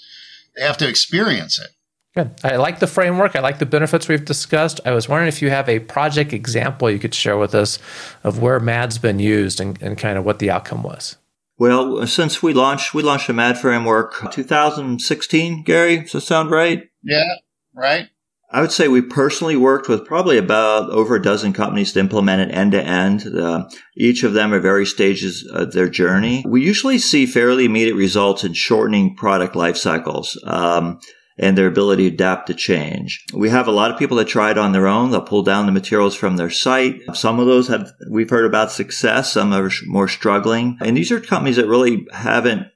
they 0.57 0.64
have 0.64 0.79
to 0.79 0.88
experience 0.88 1.61
it. 1.61 1.71
Good. 2.14 2.35
I 2.42 2.57
like 2.57 2.79
the 2.79 2.87
framework. 2.87 3.37
I 3.37 3.40
like 3.40 3.59
the 3.59 3.66
benefits 3.66 4.09
we've 4.09 4.25
discussed. 4.25 4.81
I 4.87 4.92
was 4.92 5.07
wondering 5.07 5.29
if 5.29 5.42
you 5.42 5.51
have 5.51 5.69
a 5.69 5.81
project 5.81 6.33
example 6.33 6.90
you 6.90 6.99
could 6.99 7.14
share 7.14 7.37
with 7.37 7.55
us 7.55 7.79
of 8.25 8.40
where 8.40 8.59
MAD's 8.59 8.97
been 8.97 9.19
used 9.19 9.61
and, 9.61 9.81
and 9.83 9.99
kind 9.99 10.16
of 10.16 10.25
what 10.25 10.38
the 10.38 10.51
outcome 10.51 10.83
was. 10.83 11.16
Well, 11.59 12.07
since 12.07 12.42
we 12.42 12.55
launched, 12.55 12.95
we 12.95 13.03
launched 13.03 13.29
a 13.29 13.35
MAD 13.35 13.59
framework 13.59 14.31
2016, 14.31 15.62
Gary. 15.64 15.99
Does 15.99 16.12
that 16.12 16.21
sound 16.23 16.51
right? 16.51 16.85
Yeah, 17.03 17.35
right. 17.75 18.09
I 18.57 18.62
would 18.62 18.73
say 18.73 18.88
we 18.88 19.03
personally 19.03 19.55
worked 19.55 19.87
with 19.87 20.07
probably 20.07 20.38
about 20.38 20.88
over 20.88 21.16
a 21.16 21.23
dozen 21.23 21.53
companies 21.53 21.92
to 21.92 22.01
implement 22.01 22.40
it 22.40 22.55
end 22.55 22.73
to 22.73 22.83
end. 22.83 23.27
Uh, 23.27 23.69
each 23.95 24.23
of 24.23 24.33
them 24.33 24.55
are 24.55 24.61
various 24.61 24.90
stages 24.90 25.47
of 25.53 25.73
their 25.73 25.90
journey. 25.90 26.42
We 26.49 26.64
usually 26.64 26.97
see 26.97 27.27
fairly 27.27 27.66
immediate 27.66 27.97
results 27.97 28.45
in 28.45 28.55
shortening 28.55 29.14
product 29.14 29.57
life 29.57 29.77
cycles. 29.77 30.42
Um, 30.45 31.01
and 31.37 31.59
their 31.59 31.66
ability 31.66 32.09
to 32.09 32.14
adapt 32.14 32.47
to 32.47 32.55
change. 32.55 33.23
We 33.35 33.51
have 33.51 33.69
a 33.69 33.73
lot 33.73 33.90
of 33.90 33.99
people 33.99 34.16
that 34.16 34.29
try 34.29 34.53
it 34.53 34.57
on 34.57 34.73
their 34.73 34.87
own. 34.87 35.11
They'll 35.11 35.21
pull 35.21 35.42
down 35.42 35.66
the 35.66 35.73
materials 35.73 36.14
from 36.14 36.38
their 36.38 36.49
site. 36.49 37.03
Some 37.12 37.38
of 37.38 37.47
those 37.47 37.69
have, 37.69 37.92
we've 38.11 38.31
heard 38.31 38.47
about 38.47 38.73
success. 38.73 39.33
Some 39.33 39.53
are 39.53 39.71
more 39.85 40.09
struggling. 40.09 40.79
And 40.81 40.97
these 40.97 41.12
are 41.12 41.21
companies 41.21 41.57
that 41.57 41.69
really 41.69 42.07
haven't 42.11 42.69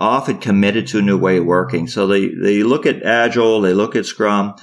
often 0.00 0.38
committed 0.38 0.88
to 0.88 0.98
a 0.98 1.02
new 1.02 1.16
way 1.16 1.36
of 1.36 1.44
working. 1.44 1.86
So 1.86 2.08
they, 2.08 2.26
they 2.26 2.64
look 2.64 2.86
at 2.86 3.04
Agile, 3.04 3.60
they 3.60 3.72
look 3.72 3.94
at 3.94 4.04
Scrum, 4.04 4.56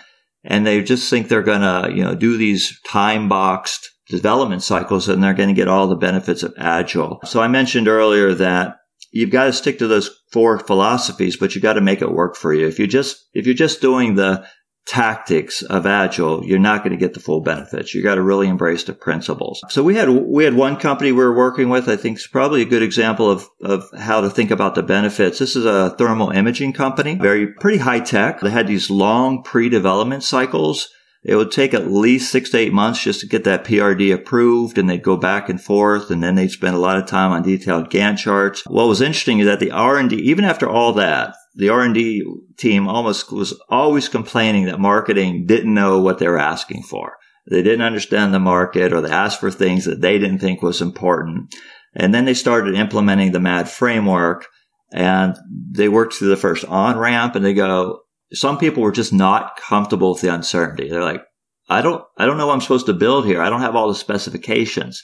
and 0.46 0.66
they 0.66 0.82
just 0.82 1.10
think 1.10 1.28
they're 1.28 1.42
going 1.42 1.62
to, 1.62 1.92
you 1.94 2.04
know, 2.04 2.16
do 2.16 2.38
these 2.38 2.80
time 2.88 3.28
boxed 3.28 3.90
development 4.08 4.64
cycles 4.64 5.10
and 5.10 5.24
they're 5.24 5.34
going 5.34 5.50
to 5.50 5.56
get 5.56 5.68
all 5.68 5.88
the 5.88 5.96
benefits 5.96 6.44
of 6.44 6.54
agile. 6.58 7.20
So 7.26 7.42
I 7.42 7.48
mentioned 7.48 7.88
earlier 7.88 8.34
that 8.36 8.78
you've 9.12 9.32
got 9.32 9.46
to 9.46 9.54
stick 9.54 9.80
to 9.80 9.88
those 9.88 10.10
four 10.32 10.60
philosophies, 10.60 11.36
but 11.36 11.56
you 11.56 11.62
got 11.62 11.74
to 11.74 11.82
make 11.82 12.02
it 12.02 12.12
work 12.12 12.36
for 12.36 12.54
you. 12.54 12.68
If 12.68 12.78
you 12.78 12.86
just, 12.86 13.26
if 13.34 13.46
you're 13.46 13.56
just 13.56 13.82
doing 13.82 14.16
the 14.16 14.46
tactics 14.86 15.63
of 15.63 15.86
agile, 15.86 16.45
you're 16.45 16.60
not 16.60 16.84
going 16.84 16.91
to 16.91 16.98
get 16.98 17.13
the 17.13 17.19
full 17.19 17.41
benefits. 17.41 17.93
You 17.93 18.04
got 18.04 18.15
to 18.15 18.21
really 18.21 18.48
embrace 18.48 18.84
the 18.84 18.93
principles. 18.93 19.63
So 19.69 19.84
we 19.84 19.95
had, 19.95 20.10
we 20.10 20.43
had 20.43 20.54
one 20.54 20.78
company 20.78 21.12
we 21.12 21.24
were 21.24 21.36
working 21.36 21.69
with. 21.69 21.89
I 21.89 21.95
think 21.95 22.17
is 22.17 22.28
probably 22.28 22.62
a 22.62 22.65
good 22.65 22.84
example 22.84 23.30
of, 23.30 23.50
of 23.62 23.89
how 23.98 24.21
to 24.21 24.30
think 24.30 24.52
about 24.52 24.76
the 24.76 24.84
benefits. 24.84 25.39
This 25.39 25.56
is 25.56 25.65
a 25.65 25.95
thermal 25.98 26.30
imaging 26.30 26.74
company, 26.74 27.15
very 27.15 27.48
pretty 27.48 27.80
high 27.80 28.00
tech. 28.00 28.41
They 28.41 28.52
had 28.52 28.67
these 28.67 28.89
long 28.89 29.41
pre-development 29.43 30.24
cycles. 30.24 30.89
It 31.28 31.36
would 31.36 31.52
take 31.52 31.74
at 31.74 31.92
least 31.92 32.32
six 32.32 32.52
to 32.52 32.60
eight 32.60 32.72
months 32.72 33.04
just 33.04 33.20
to 33.22 33.28
get 33.28 33.46
that 33.46 33.64
PRD 33.64 34.14
approved 34.14 34.78
and 34.78 34.88
they'd 34.88 35.02
go 35.02 35.18
back 35.18 35.50
and 35.50 35.60
forth 35.60 36.12
and 36.12 36.22
then 36.22 36.36
they'd 36.36 36.52
spend 36.52 36.76
a 36.76 36.80
lot 36.80 37.00
of 37.00 37.08
time 37.08 37.32
on 37.32 37.42
detailed 37.42 37.90
Gantt 37.90 38.20
charts. 38.20 38.62
What 38.68 38.88
was 38.88 39.02
interesting 39.02 39.40
is 39.40 39.48
that 39.48 39.60
the 39.60 39.72
R&D, 39.72 40.16
even 40.18 40.46
after 40.46 40.70
all 40.70 40.94
that, 40.94 41.36
the 41.56 41.70
R&D 41.70 42.24
team 42.58 42.88
almost 42.88 43.32
was 43.32 43.60
always 43.70 44.08
complaining 44.08 44.66
that 44.66 44.80
marketing 44.80 45.48
didn't 45.48 45.74
know 45.74 46.00
what 46.00 46.20
they 46.20 46.28
were 46.28 46.38
asking 46.38 46.84
for. 46.84 47.18
They 47.50 47.64
didn't 47.64 47.82
understand 47.82 48.32
the 48.32 48.40
market 48.40 48.94
or 48.94 49.02
they 49.02 49.10
asked 49.10 49.40
for 49.40 49.50
things 49.50 49.86
that 49.86 50.02
they 50.02 50.20
didn't 50.20 50.40
think 50.40 50.62
was 50.62 50.80
important. 50.80 51.56
And 51.96 52.14
then 52.14 52.26
they 52.26 52.36
started 52.36 52.76
implementing 52.76 53.32
the 53.32 53.40
MAD 53.40 53.68
framework 53.68 54.46
and 54.92 55.36
they 55.72 55.90
worked 55.90 56.14
through 56.14 56.30
the 56.30 56.38
first 56.38 56.66
on 56.66 57.00
ramp 57.00 57.36
and 57.36 57.44
they 57.44 57.56
go, 57.56 58.02
some 58.34 58.58
people 58.58 58.84
were 58.84 58.92
just 58.92 59.14
not 59.14 59.58
comfortable 59.58 60.14
with 60.14 60.22
the 60.22 60.34
uncertainty. 60.34 60.90
They're 60.90 61.04
like, 61.04 61.24
I 61.68 61.82
don't, 61.82 62.04
I 62.18 62.26
don't 62.26 62.38
know 62.38 62.48
what 62.48 62.54
I'm 62.54 62.62
supposed 62.62 62.86
to 62.88 62.94
build 62.94 63.26
here. 63.26 63.42
I 63.42 63.50
don't 63.50 63.62
have 63.62 63.76
all 63.76 63.88
the 63.88 63.96
specifications. 63.96 65.02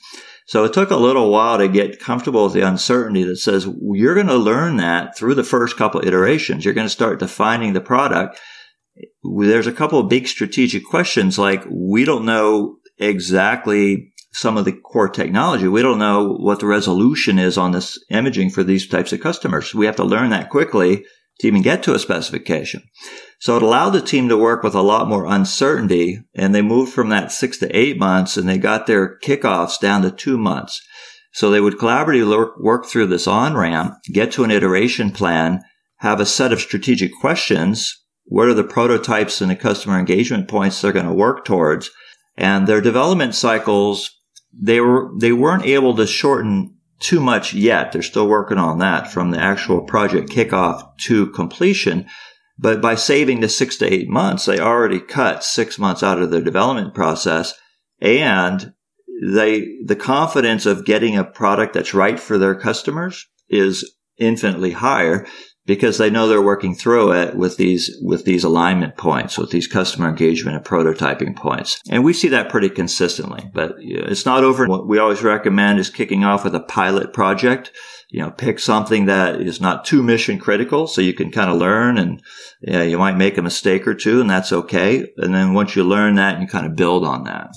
So 0.47 0.63
it 0.63 0.73
took 0.73 0.91
a 0.91 0.97
little 0.97 1.31
while 1.31 1.57
to 1.57 1.67
get 1.67 1.99
comfortable 1.99 2.45
with 2.45 2.53
the 2.53 2.67
uncertainty 2.67 3.23
that 3.23 3.37
says 3.37 3.67
you're 3.81 4.15
going 4.15 4.27
to 4.27 4.35
learn 4.35 4.77
that 4.77 5.17
through 5.17 5.35
the 5.35 5.43
first 5.43 5.77
couple 5.77 6.05
iterations. 6.05 6.65
You're 6.65 6.73
going 6.73 6.85
to 6.85 6.89
start 6.89 7.19
defining 7.19 7.73
the 7.73 7.81
product. 7.81 8.39
There's 9.23 9.67
a 9.67 9.71
couple 9.71 9.99
of 9.99 10.09
big 10.09 10.27
strategic 10.27 10.83
questions 10.85 11.39
like 11.39 11.63
we 11.69 12.05
don't 12.05 12.25
know 12.25 12.77
exactly 12.97 14.11
some 14.33 14.57
of 14.57 14.65
the 14.65 14.73
core 14.73 15.09
technology. 15.09 15.67
We 15.67 15.81
don't 15.81 15.99
know 15.99 16.33
what 16.33 16.59
the 16.59 16.67
resolution 16.67 17.37
is 17.37 17.57
on 17.57 17.71
this 17.71 17.97
imaging 18.09 18.49
for 18.49 18.63
these 18.63 18.87
types 18.87 19.11
of 19.13 19.21
customers. 19.21 19.73
We 19.73 19.85
have 19.85 19.97
to 19.97 20.03
learn 20.03 20.29
that 20.29 20.49
quickly 20.49 21.05
to 21.41 21.47
even 21.47 21.61
get 21.63 21.81
to 21.83 21.95
a 21.95 21.99
specification. 21.99 22.83
So 23.39 23.57
it 23.57 23.63
allowed 23.63 23.89
the 23.91 24.01
team 24.01 24.29
to 24.29 24.37
work 24.37 24.61
with 24.61 24.75
a 24.75 24.81
lot 24.81 25.09
more 25.09 25.25
uncertainty 25.25 26.21
and 26.35 26.53
they 26.53 26.61
moved 26.61 26.93
from 26.93 27.09
that 27.09 27.31
six 27.31 27.57
to 27.57 27.77
eight 27.77 27.97
months 27.97 28.37
and 28.37 28.47
they 28.47 28.59
got 28.59 28.85
their 28.85 29.17
kickoffs 29.19 29.79
down 29.79 30.03
to 30.03 30.11
two 30.11 30.37
months. 30.37 30.79
So 31.33 31.49
they 31.49 31.59
would 31.59 31.77
collaboratively 31.77 32.59
work 32.59 32.85
through 32.85 33.07
this 33.07 33.25
on 33.25 33.55
ramp, 33.55 33.95
get 34.13 34.31
to 34.33 34.43
an 34.43 34.51
iteration 34.51 35.09
plan, 35.09 35.61
have 35.97 36.19
a 36.19 36.25
set 36.25 36.53
of 36.53 36.61
strategic 36.61 37.11
questions. 37.19 37.97
What 38.25 38.47
are 38.47 38.53
the 38.53 38.63
prototypes 38.63 39.41
and 39.41 39.49
the 39.49 39.55
customer 39.55 39.97
engagement 39.97 40.47
points 40.47 40.79
they're 40.79 40.91
going 40.91 41.07
to 41.07 41.13
work 41.13 41.43
towards? 41.43 41.89
And 42.37 42.67
their 42.67 42.81
development 42.81 43.33
cycles, 43.33 44.11
they 44.53 44.79
were, 44.79 45.09
they 45.19 45.31
weren't 45.31 45.65
able 45.65 45.95
to 45.95 46.05
shorten 46.05 46.75
too 47.01 47.19
much 47.19 47.53
yet. 47.53 47.91
They're 47.91 48.01
still 48.01 48.27
working 48.27 48.57
on 48.57 48.79
that 48.79 49.11
from 49.11 49.31
the 49.31 49.39
actual 49.39 49.81
project 49.81 50.29
kickoff 50.29 50.97
to 51.01 51.27
completion. 51.27 52.05
But 52.57 52.79
by 52.79 52.95
saving 52.95 53.39
the 53.39 53.49
six 53.49 53.77
to 53.77 53.91
eight 53.91 54.07
months, 54.07 54.45
they 54.45 54.59
already 54.59 54.99
cut 54.99 55.43
six 55.43 55.79
months 55.79 56.03
out 56.03 56.21
of 56.21 56.31
their 56.31 56.41
development 56.41 56.93
process 56.93 57.53
and 57.99 58.73
they, 59.23 59.77
the 59.85 59.95
confidence 59.95 60.65
of 60.65 60.85
getting 60.85 61.17
a 61.17 61.23
product 61.23 61.73
that's 61.73 61.93
right 61.93 62.19
for 62.19 62.37
their 62.37 62.55
customers 62.55 63.27
is 63.49 63.95
infinitely 64.17 64.71
higher 64.71 65.27
because 65.71 65.97
they 65.97 66.09
know 66.09 66.27
they're 66.27 66.41
working 66.41 66.75
through 66.75 67.13
it 67.13 67.33
with 67.33 67.55
these 67.55 67.97
with 68.01 68.25
these 68.25 68.43
alignment 68.43 68.97
points, 68.97 69.37
with 69.37 69.51
these 69.51 69.67
customer 69.67 70.09
engagement 70.09 70.57
and 70.57 70.65
prototyping 70.65 71.33
points. 71.33 71.81
And 71.89 72.03
we 72.03 72.11
see 72.11 72.27
that 72.27 72.49
pretty 72.49 72.67
consistently. 72.67 73.49
But 73.53 73.75
it's 73.77 74.25
not 74.25 74.43
over. 74.43 74.67
What 74.67 74.85
we 74.85 74.99
always 74.99 75.23
recommend 75.23 75.79
is 75.79 75.89
kicking 75.89 76.25
off 76.25 76.43
with 76.43 76.55
a 76.55 76.59
pilot 76.59 77.13
project. 77.13 77.71
You 78.09 78.19
know, 78.19 78.31
pick 78.31 78.59
something 78.59 79.05
that 79.05 79.39
is 79.39 79.61
not 79.61 79.85
too 79.85 80.03
mission 80.03 80.39
critical, 80.39 80.87
so 80.87 80.99
you 80.99 81.13
can 81.13 81.31
kind 81.31 81.49
of 81.49 81.55
learn, 81.55 81.97
and 81.97 82.21
you 82.61 82.97
might 82.97 83.15
make 83.15 83.37
a 83.37 83.41
mistake 83.41 83.87
or 83.87 83.95
two, 83.95 84.19
and 84.19 84.29
that's 84.29 84.51
okay. 84.51 85.07
And 85.15 85.33
then 85.33 85.53
once 85.53 85.77
you 85.77 85.85
learn 85.85 86.15
that, 86.15 86.41
you 86.41 86.47
kind 86.47 86.65
of 86.65 86.75
build 86.75 87.05
on 87.05 87.23
that. 87.23 87.55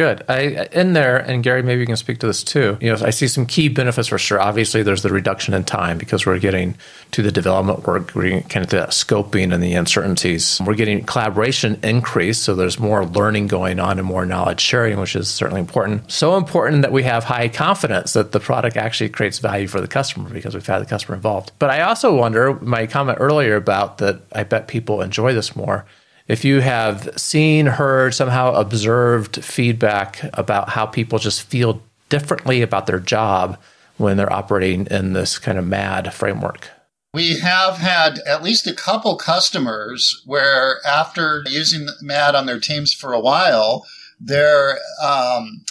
Good. 0.00 0.24
I 0.30 0.66
in 0.72 0.94
there, 0.94 1.18
and 1.18 1.42
Gary, 1.42 1.62
maybe 1.62 1.82
you 1.82 1.86
can 1.86 1.94
speak 1.94 2.20
to 2.20 2.26
this 2.26 2.42
too. 2.42 2.78
You 2.80 2.90
know, 2.90 3.04
I 3.04 3.10
see 3.10 3.28
some 3.28 3.44
key 3.44 3.68
benefits 3.68 4.08
for 4.08 4.16
sure. 4.16 4.40
Obviously, 4.40 4.82
there's 4.82 5.02
the 5.02 5.10
reduction 5.10 5.52
in 5.52 5.62
time 5.62 5.98
because 5.98 6.24
we're 6.24 6.38
getting 6.38 6.74
to 7.10 7.20
the 7.20 7.30
development 7.30 7.86
work, 7.86 8.14
we're 8.14 8.22
getting 8.22 8.42
kind 8.44 8.64
of 8.64 8.70
the 8.70 8.78
scoping 8.86 9.52
and 9.52 9.62
the 9.62 9.74
uncertainties. 9.74 10.58
We're 10.64 10.72
getting 10.72 11.04
collaboration 11.04 11.78
increase, 11.82 12.38
so 12.38 12.54
there's 12.54 12.78
more 12.78 13.04
learning 13.04 13.48
going 13.48 13.78
on 13.78 13.98
and 13.98 14.08
more 14.08 14.24
knowledge 14.24 14.60
sharing, 14.60 14.98
which 14.98 15.14
is 15.14 15.28
certainly 15.28 15.60
important. 15.60 16.10
So 16.10 16.38
important 16.38 16.80
that 16.80 16.92
we 16.92 17.02
have 17.02 17.24
high 17.24 17.48
confidence 17.48 18.14
that 18.14 18.32
the 18.32 18.40
product 18.40 18.78
actually 18.78 19.10
creates 19.10 19.38
value 19.38 19.66
for 19.66 19.82
the 19.82 19.88
customer 19.88 20.30
because 20.30 20.54
we've 20.54 20.66
had 20.66 20.78
the 20.78 20.86
customer 20.86 21.14
involved. 21.14 21.52
But 21.58 21.68
I 21.68 21.82
also 21.82 22.16
wonder, 22.16 22.54
my 22.54 22.86
comment 22.86 23.18
earlier 23.20 23.56
about 23.56 23.98
that, 23.98 24.22
I 24.32 24.44
bet 24.44 24.66
people 24.66 25.02
enjoy 25.02 25.34
this 25.34 25.54
more 25.54 25.84
if 26.30 26.44
you 26.44 26.60
have 26.60 27.10
seen, 27.16 27.66
heard, 27.66 28.14
somehow 28.14 28.52
observed 28.54 29.44
feedback 29.44 30.20
about 30.34 30.68
how 30.68 30.86
people 30.86 31.18
just 31.18 31.42
feel 31.42 31.82
differently 32.08 32.62
about 32.62 32.86
their 32.86 33.00
job 33.00 33.58
when 33.96 34.16
they're 34.16 34.32
operating 34.32 34.86
in 34.86 35.12
this 35.12 35.40
kind 35.40 35.58
of 35.58 35.66
MAD 35.66 36.14
framework. 36.14 36.68
We 37.12 37.40
have 37.40 37.78
had 37.78 38.20
at 38.20 38.44
least 38.44 38.68
a 38.68 38.74
couple 38.74 39.16
customers 39.16 40.22
where, 40.24 40.76
after 40.86 41.42
using 41.48 41.88
MAD 42.00 42.36
on 42.36 42.46
their 42.46 42.60
teams 42.60 42.94
for 42.94 43.12
a 43.12 43.20
while, 43.20 43.84
their 44.20 44.78
um, 45.02 45.64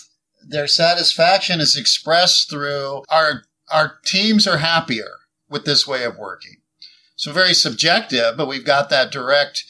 their 0.45 0.67
satisfaction 0.67 1.62
is 1.62 1.78
expressed 1.78 2.50
through 2.50 3.04
our 3.10 3.43
our 3.72 4.00
teams 4.04 4.45
are 4.45 4.58
happier 4.58 5.12
with 5.50 5.63
this 5.63 5.88
way 5.88 6.04
of 6.04 6.17
working. 6.17 6.58
So 7.15 7.32
very 7.32 7.54
subjective, 7.54 8.36
but 8.36 8.48
we've 8.50 8.65
got 8.65 8.89
that 8.89 9.10
direct 9.10 9.63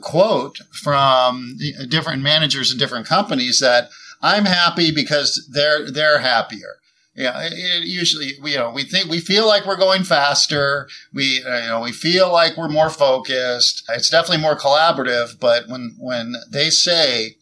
quote 0.00 0.58
from 0.72 1.56
different 1.88 2.22
managers 2.22 2.72
in 2.72 2.78
different 2.78 3.06
companies 3.06 3.60
that 3.60 3.88
I'm 4.22 4.44
happy 4.44 4.90
because 4.90 5.48
they're 5.52 5.90
they're 5.90 6.20
happier. 6.20 6.76
Yeah, 7.16 7.40
it 7.42 7.84
usually 7.84 8.32
we 8.40 8.52
you 8.52 8.58
know 8.58 8.70
we 8.70 8.84
think 8.84 9.10
we 9.10 9.20
feel 9.20 9.46
like 9.46 9.66
we're 9.66 9.76
going 9.76 10.04
faster. 10.04 10.88
We 11.12 11.42
uh, 11.44 11.60
you 11.60 11.68
know 11.68 11.80
we 11.80 11.92
feel 11.92 12.32
like 12.32 12.56
we're 12.56 12.68
more 12.68 12.90
focused. 12.90 13.84
It's 13.88 14.10
definitely 14.10 14.42
more 14.42 14.56
collaborative. 14.56 15.38
But 15.40 15.68
when 15.68 15.96
when 15.98 16.34
they 16.48 16.70
say 16.70 17.36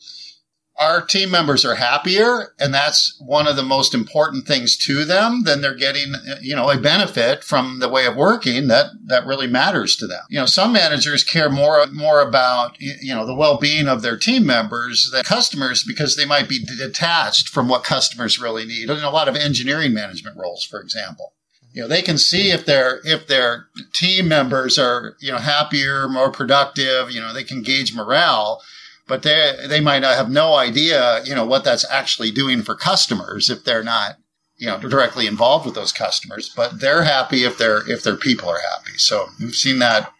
our 0.78 1.04
team 1.04 1.30
members 1.30 1.64
are 1.64 1.74
happier 1.74 2.54
and 2.58 2.72
that's 2.72 3.16
one 3.20 3.46
of 3.46 3.56
the 3.56 3.62
most 3.62 3.94
important 3.94 4.46
things 4.46 4.76
to 4.76 5.04
them 5.04 5.42
then 5.44 5.60
they're 5.60 5.74
getting 5.74 6.14
you 6.40 6.54
know 6.54 6.70
a 6.70 6.78
benefit 6.78 7.42
from 7.42 7.78
the 7.80 7.88
way 7.88 8.06
of 8.06 8.16
working 8.16 8.68
that 8.68 8.90
that 9.06 9.26
really 9.26 9.46
matters 9.46 9.96
to 9.96 10.06
them. 10.06 10.22
You 10.28 10.38
know 10.38 10.46
some 10.46 10.72
managers 10.72 11.24
care 11.24 11.50
more 11.50 11.84
more 11.88 12.20
about 12.20 12.76
you 12.80 13.14
know 13.14 13.26
the 13.26 13.34
well-being 13.34 13.88
of 13.88 14.02
their 14.02 14.16
team 14.16 14.46
members 14.46 15.10
than 15.12 15.24
customers 15.24 15.84
because 15.84 16.16
they 16.16 16.24
might 16.24 16.48
be 16.48 16.64
detached 16.64 17.48
from 17.48 17.68
what 17.68 17.84
customers 17.84 18.40
really 18.40 18.64
need. 18.64 18.90
In 18.90 18.98
a 18.98 19.10
lot 19.10 19.28
of 19.28 19.36
engineering 19.36 19.94
management 19.94 20.36
roles 20.36 20.64
for 20.64 20.80
example. 20.80 21.32
You 21.72 21.82
know 21.82 21.88
they 21.88 22.02
can 22.02 22.18
see 22.18 22.50
if 22.50 22.64
their 22.64 23.00
if 23.04 23.26
their 23.26 23.66
team 23.92 24.28
members 24.28 24.78
are 24.78 25.16
you 25.20 25.30
know 25.30 25.38
happier 25.38 26.08
more 26.08 26.30
productive 26.30 27.10
you 27.10 27.20
know 27.20 27.32
they 27.32 27.44
can 27.44 27.62
gauge 27.62 27.94
morale 27.94 28.62
but 29.08 29.22
they 29.22 29.56
they 29.66 29.80
might 29.80 30.04
have 30.04 30.30
no 30.30 30.54
idea, 30.54 31.24
you 31.24 31.34
know, 31.34 31.46
what 31.46 31.64
that's 31.64 31.84
actually 31.90 32.30
doing 32.30 32.62
for 32.62 32.74
customers 32.74 33.50
if 33.50 33.64
they're 33.64 33.82
not, 33.82 34.16
you 34.56 34.66
know, 34.66 34.78
directly 34.78 35.26
involved 35.26 35.66
with 35.66 35.74
those 35.74 35.92
customers. 35.92 36.52
But 36.54 36.80
they're 36.80 37.02
happy 37.04 37.44
if 37.44 37.58
their 37.58 37.90
if 37.90 38.04
their 38.04 38.16
people 38.16 38.48
are 38.48 38.60
happy. 38.60 38.98
So 38.98 39.26
we've 39.40 39.54
seen 39.54 39.78
that 39.80 40.12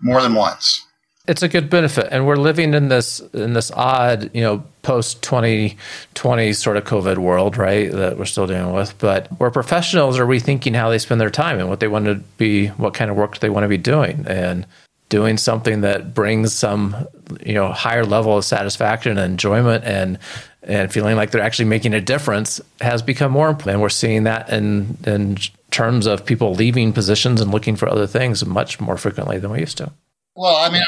more 0.00 0.22
than 0.22 0.34
once. 0.34 0.86
It's 1.28 1.42
a 1.42 1.48
good 1.48 1.70
benefit, 1.70 2.08
and 2.10 2.26
we're 2.26 2.36
living 2.36 2.74
in 2.74 2.88
this 2.88 3.20
in 3.34 3.52
this 3.52 3.70
odd, 3.70 4.30
you 4.34 4.40
know, 4.40 4.64
post 4.82 5.22
twenty 5.22 5.76
twenty 6.14 6.54
sort 6.54 6.76
of 6.76 6.84
COVID 6.84 7.18
world, 7.18 7.56
right? 7.56 7.92
That 7.92 8.18
we're 8.18 8.24
still 8.24 8.46
dealing 8.46 8.74
with, 8.74 8.98
but 8.98 9.28
where 9.38 9.50
professionals 9.50 10.18
are 10.18 10.26
rethinking 10.26 10.74
how 10.74 10.88
they 10.88 10.98
spend 10.98 11.20
their 11.20 11.30
time 11.30 11.60
and 11.60 11.68
what 11.68 11.78
they 11.78 11.88
want 11.88 12.06
to 12.06 12.16
be, 12.38 12.68
what 12.68 12.94
kind 12.94 13.10
of 13.10 13.16
work 13.16 13.38
they 13.38 13.50
want 13.50 13.64
to 13.64 13.68
be 13.68 13.76
doing, 13.76 14.24
and 14.26 14.66
doing 15.10 15.36
something 15.36 15.82
that 15.82 16.14
brings 16.14 16.54
some 16.54 17.06
you 17.44 17.52
know 17.52 17.70
higher 17.70 18.06
level 18.06 18.38
of 18.38 18.44
satisfaction 18.44 19.18
and 19.18 19.32
enjoyment 19.32 19.84
and 19.84 20.18
and 20.62 20.92
feeling 20.92 21.16
like 21.16 21.30
they're 21.30 21.42
actually 21.42 21.64
making 21.66 21.94
a 21.94 22.00
difference 22.00 22.60
has 22.80 23.02
become 23.02 23.32
more 23.32 23.48
important. 23.48 23.74
And 23.74 23.82
we're 23.82 23.90
seeing 23.90 24.24
that 24.24 24.48
in 24.50 24.96
in 25.04 25.36
terms 25.70 26.06
of 26.06 26.24
people 26.24 26.54
leaving 26.54 26.92
positions 26.92 27.40
and 27.40 27.50
looking 27.50 27.76
for 27.76 27.88
other 27.88 28.06
things 28.06 28.44
much 28.44 28.80
more 28.80 28.96
frequently 28.96 29.38
than 29.38 29.50
we 29.50 29.60
used 29.60 29.78
to. 29.78 29.92
Well, 30.34 30.56
I 30.56 30.70
mean, 30.70 30.82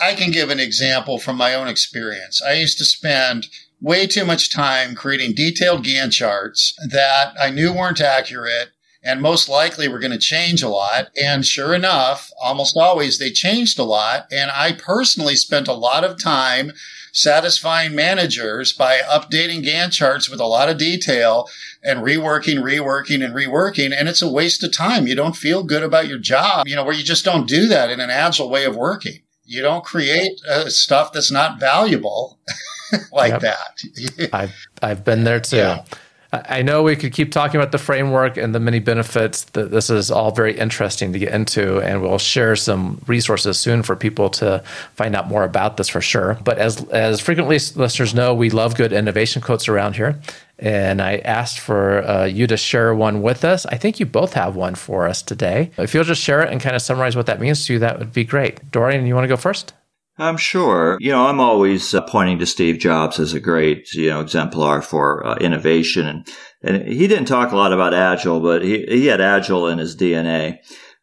I, 0.00 0.10
I 0.10 0.14
can 0.14 0.30
give 0.30 0.50
an 0.50 0.60
example 0.60 1.18
from 1.18 1.36
my 1.36 1.54
own 1.54 1.68
experience. 1.68 2.40
I 2.42 2.54
used 2.54 2.78
to 2.78 2.84
spend 2.84 3.48
way 3.80 4.06
too 4.06 4.24
much 4.24 4.50
time 4.50 4.94
creating 4.94 5.34
detailed 5.34 5.84
Gantt 5.84 6.12
charts 6.12 6.74
that 6.90 7.34
I 7.40 7.50
knew 7.50 7.72
weren't 7.72 8.00
accurate 8.00 8.70
and 9.02 9.22
most 9.22 9.48
likely 9.48 9.88
were 9.88 9.98
going 9.98 10.12
to 10.12 10.18
change 10.18 10.62
a 10.62 10.68
lot. 10.68 11.08
And 11.20 11.46
sure 11.46 11.74
enough, 11.74 12.30
almost 12.42 12.76
always 12.76 13.18
they 13.18 13.30
changed 13.30 13.78
a 13.78 13.84
lot. 13.84 14.26
And 14.32 14.50
I 14.50 14.72
personally 14.72 15.36
spent 15.36 15.68
a 15.68 15.72
lot 15.72 16.04
of 16.04 16.20
time 16.22 16.72
satisfying 17.12 17.94
managers 17.94 18.72
by 18.72 18.98
updating 18.98 19.64
Gantt 19.64 19.92
charts 19.92 20.28
with 20.28 20.40
a 20.40 20.46
lot 20.46 20.68
of 20.68 20.78
detail 20.78 21.48
and 21.82 22.00
reworking, 22.00 22.62
reworking, 22.62 23.24
and 23.24 23.34
reworking. 23.34 23.94
And 23.96 24.08
it's 24.08 24.22
a 24.22 24.30
waste 24.30 24.62
of 24.62 24.72
time. 24.72 25.06
You 25.06 25.14
don't 25.14 25.36
feel 25.36 25.62
good 25.62 25.82
about 25.82 26.08
your 26.08 26.18
job, 26.18 26.66
you 26.66 26.76
know, 26.76 26.84
where 26.84 26.94
you 26.94 27.04
just 27.04 27.24
don't 27.24 27.48
do 27.48 27.66
that 27.68 27.90
in 27.90 28.00
an 28.00 28.10
agile 28.10 28.50
way 28.50 28.64
of 28.64 28.76
working. 28.76 29.20
You 29.44 29.62
don't 29.62 29.84
create 29.84 30.40
uh, 30.48 30.68
stuff 30.68 31.12
that's 31.12 31.32
not 31.32 31.58
valuable 31.58 32.38
like 33.12 33.40
that. 33.40 33.80
I've 34.32 34.54
I've 34.82 35.04
been 35.04 35.24
there 35.24 35.40
too. 35.40 35.56
Yeah. 35.56 35.84
I 36.30 36.60
know 36.60 36.82
we 36.82 36.94
could 36.94 37.14
keep 37.14 37.32
talking 37.32 37.58
about 37.58 37.72
the 37.72 37.78
framework 37.78 38.36
and 38.36 38.54
the 38.54 38.60
many 38.60 38.80
benefits. 38.80 39.44
That 39.44 39.70
this 39.70 39.88
is 39.88 40.10
all 40.10 40.30
very 40.30 40.58
interesting 40.58 41.14
to 41.14 41.18
get 41.18 41.32
into, 41.32 41.78
and 41.78 42.02
we'll 42.02 42.18
share 42.18 42.54
some 42.54 43.00
resources 43.06 43.58
soon 43.58 43.82
for 43.82 43.96
people 43.96 44.28
to 44.30 44.62
find 44.94 45.16
out 45.16 45.28
more 45.28 45.44
about 45.44 45.78
this 45.78 45.88
for 45.88 46.02
sure. 46.02 46.38
But 46.44 46.58
as 46.58 46.86
as 46.90 47.20
frequently 47.20 47.56
listeners 47.56 48.14
know, 48.14 48.34
we 48.34 48.50
love 48.50 48.76
good 48.76 48.92
innovation 48.92 49.40
quotes 49.40 49.68
around 49.68 49.96
here, 49.96 50.20
and 50.58 51.00
I 51.00 51.16
asked 51.18 51.60
for 51.60 52.06
uh, 52.06 52.24
you 52.26 52.46
to 52.46 52.58
share 52.58 52.94
one 52.94 53.22
with 53.22 53.42
us. 53.42 53.64
I 53.64 53.76
think 53.76 53.98
you 53.98 54.04
both 54.04 54.34
have 54.34 54.54
one 54.54 54.74
for 54.74 55.08
us 55.08 55.22
today. 55.22 55.70
If 55.78 55.94
you'll 55.94 56.04
just 56.04 56.22
share 56.22 56.42
it 56.42 56.52
and 56.52 56.60
kind 56.60 56.76
of 56.76 56.82
summarize 56.82 57.16
what 57.16 57.24
that 57.26 57.40
means 57.40 57.64
to 57.66 57.72
you, 57.72 57.78
that 57.78 57.98
would 57.98 58.12
be 58.12 58.24
great. 58.24 58.70
Dorian, 58.70 59.06
you 59.06 59.14
want 59.14 59.24
to 59.24 59.28
go 59.28 59.38
first? 59.38 59.72
I'm 60.18 60.36
sure. 60.36 60.98
You 61.00 61.12
know, 61.12 61.26
I'm 61.26 61.40
always 61.40 61.94
uh, 61.94 62.02
pointing 62.02 62.40
to 62.40 62.46
Steve 62.46 62.78
Jobs 62.78 63.20
as 63.20 63.34
a 63.34 63.40
great, 63.40 63.92
you 63.94 64.10
know, 64.10 64.20
exemplar 64.20 64.82
for 64.82 65.24
uh, 65.24 65.36
innovation. 65.36 66.06
And, 66.06 66.28
and 66.62 66.88
he 66.88 67.06
didn't 67.06 67.26
talk 67.26 67.52
a 67.52 67.56
lot 67.56 67.72
about 67.72 67.94
Agile, 67.94 68.40
but 68.40 68.62
he, 68.62 68.84
he 68.86 69.06
had 69.06 69.20
Agile 69.20 69.68
in 69.68 69.78
his 69.78 69.96
DNA. 69.96 70.58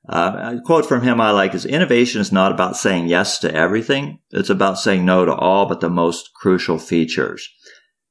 Uh, 0.08 0.58
a 0.58 0.62
quote 0.62 0.86
from 0.86 1.01
him 1.01 1.19
I 1.19 1.32
like 1.32 1.56
is 1.56 1.65
innovation 1.65 2.21
is 2.21 2.32
not 2.32 2.51
about 2.51 2.78
saying 2.78 3.08
yes 3.08 3.39
to 3.39 3.54
everything. 3.54 4.19
It's 4.32 4.49
about 4.49 4.78
saying 4.78 5.06
no 5.06 5.25
to 5.25 5.34
all 5.34 5.65
but 5.65 5.80
the 5.80 5.89
most 5.89 6.32
crucial 6.36 6.78
features. 6.78 7.49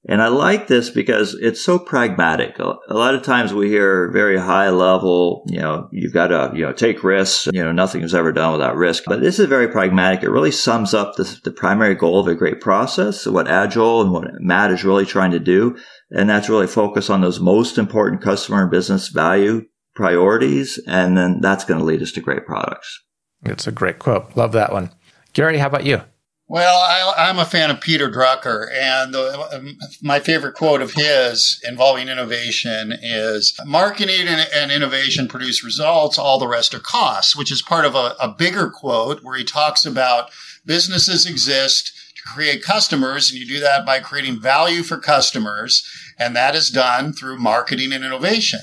And 0.06 0.20
I 0.20 0.28
like 0.28 0.66
this 0.66 0.90
because 0.90 1.34
it's 1.34 1.64
so 1.64 1.78
pragmatic. 1.78 2.58
A 2.58 2.76
lot 2.90 3.14
of 3.14 3.22
times 3.22 3.54
we 3.54 3.68
hear 3.68 4.10
very 4.10 4.38
high 4.38 4.68
level, 4.68 5.44
you 5.46 5.58
know, 5.58 5.88
you've 5.92 6.12
got 6.12 6.28
to, 6.28 6.52
you 6.54 6.62
know, 6.62 6.72
take 6.72 7.02
risks. 7.02 7.48
You 7.52 7.64
know, 7.64 7.72
nothing 7.72 8.02
is 8.02 8.14
ever 8.14 8.30
done 8.30 8.52
without 8.52 8.76
risk. 8.76 9.04
But 9.06 9.22
this 9.22 9.38
is 9.38 9.46
very 9.46 9.68
pragmatic. 9.68 10.22
It 10.22 10.30
really 10.30 10.50
sums 10.50 10.92
up 10.92 11.16
the, 11.16 11.40
the 11.44 11.50
primary 11.50 11.94
goal 11.94 12.20
of 12.20 12.28
a 12.28 12.34
great 12.34 12.60
process, 12.60 13.26
what 13.26 13.48
Agile 13.48 14.02
and 14.02 14.12
what 14.12 14.28
MAD 14.40 14.72
is 14.72 14.84
really 14.84 15.06
trying 15.06 15.30
to 15.30 15.40
do. 15.40 15.76
And 16.10 16.28
that's 16.28 16.50
really 16.50 16.66
focus 16.66 17.08
on 17.08 17.22
those 17.22 17.40
most 17.40 17.78
important 17.78 18.20
customer 18.20 18.62
and 18.62 18.70
business 18.70 19.08
value 19.08 19.64
priorities. 19.94 20.78
And 20.86 21.16
then 21.16 21.40
that's 21.40 21.64
going 21.64 21.80
to 21.80 21.86
lead 21.86 22.02
us 22.02 22.12
to 22.12 22.20
great 22.20 22.44
products. 22.44 23.02
It's 23.42 23.66
a 23.66 23.72
great 23.72 24.00
quote. 24.00 24.36
Love 24.36 24.52
that 24.52 24.70
one. 24.70 24.90
Gary, 25.32 25.58
how 25.58 25.68
about 25.68 25.84
you? 25.84 26.02
Well, 26.46 26.76
I, 26.76 27.30
am 27.30 27.38
a 27.38 27.46
fan 27.46 27.70
of 27.70 27.80
Peter 27.80 28.10
Drucker, 28.10 28.68
and 28.70 29.14
the, 29.14 29.48
um, 29.50 29.78
my 30.02 30.20
favorite 30.20 30.54
quote 30.54 30.82
of 30.82 30.92
his 30.92 31.58
involving 31.66 32.08
innovation 32.08 32.92
is 32.92 33.58
marketing 33.64 34.28
and, 34.28 34.46
and, 34.54 34.70
innovation 34.70 35.26
produce 35.26 35.64
results, 35.64 36.18
all 36.18 36.38
the 36.38 36.46
rest 36.46 36.74
are 36.74 36.80
costs, 36.80 37.34
which 37.34 37.50
is 37.50 37.62
part 37.62 37.86
of 37.86 37.94
a, 37.94 38.14
a 38.20 38.28
bigger 38.28 38.68
quote 38.68 39.22
where 39.22 39.38
he 39.38 39.44
talks 39.44 39.86
about 39.86 40.30
businesses 40.66 41.24
exist 41.24 41.92
to 42.14 42.22
create 42.34 42.62
customers, 42.62 43.30
and 43.30 43.40
you 43.40 43.46
do 43.46 43.60
that 43.60 43.86
by 43.86 43.98
creating 43.98 44.38
value 44.38 44.82
for 44.82 44.98
customers, 44.98 45.82
and 46.18 46.36
that 46.36 46.54
is 46.54 46.68
done 46.68 47.14
through 47.14 47.38
marketing 47.38 47.90
and 47.90 48.04
innovation. 48.04 48.60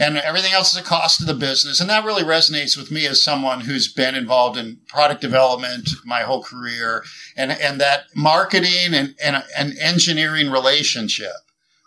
And 0.00 0.16
everything 0.16 0.54
else 0.54 0.72
is 0.72 0.80
a 0.80 0.82
cost 0.82 1.20
of 1.20 1.26
the 1.26 1.34
business. 1.34 1.78
And 1.78 1.90
that 1.90 2.06
really 2.06 2.22
resonates 2.22 2.74
with 2.74 2.90
me 2.90 3.06
as 3.06 3.22
someone 3.22 3.60
who's 3.60 3.92
been 3.92 4.14
involved 4.14 4.56
in 4.56 4.78
product 4.88 5.20
development 5.20 5.90
my 6.06 6.22
whole 6.22 6.42
career 6.42 7.04
and, 7.36 7.52
and 7.52 7.78
that 7.82 8.04
marketing 8.16 8.94
and, 8.94 9.14
and, 9.22 9.44
and 9.56 9.76
engineering 9.78 10.50
relationship. 10.50 11.36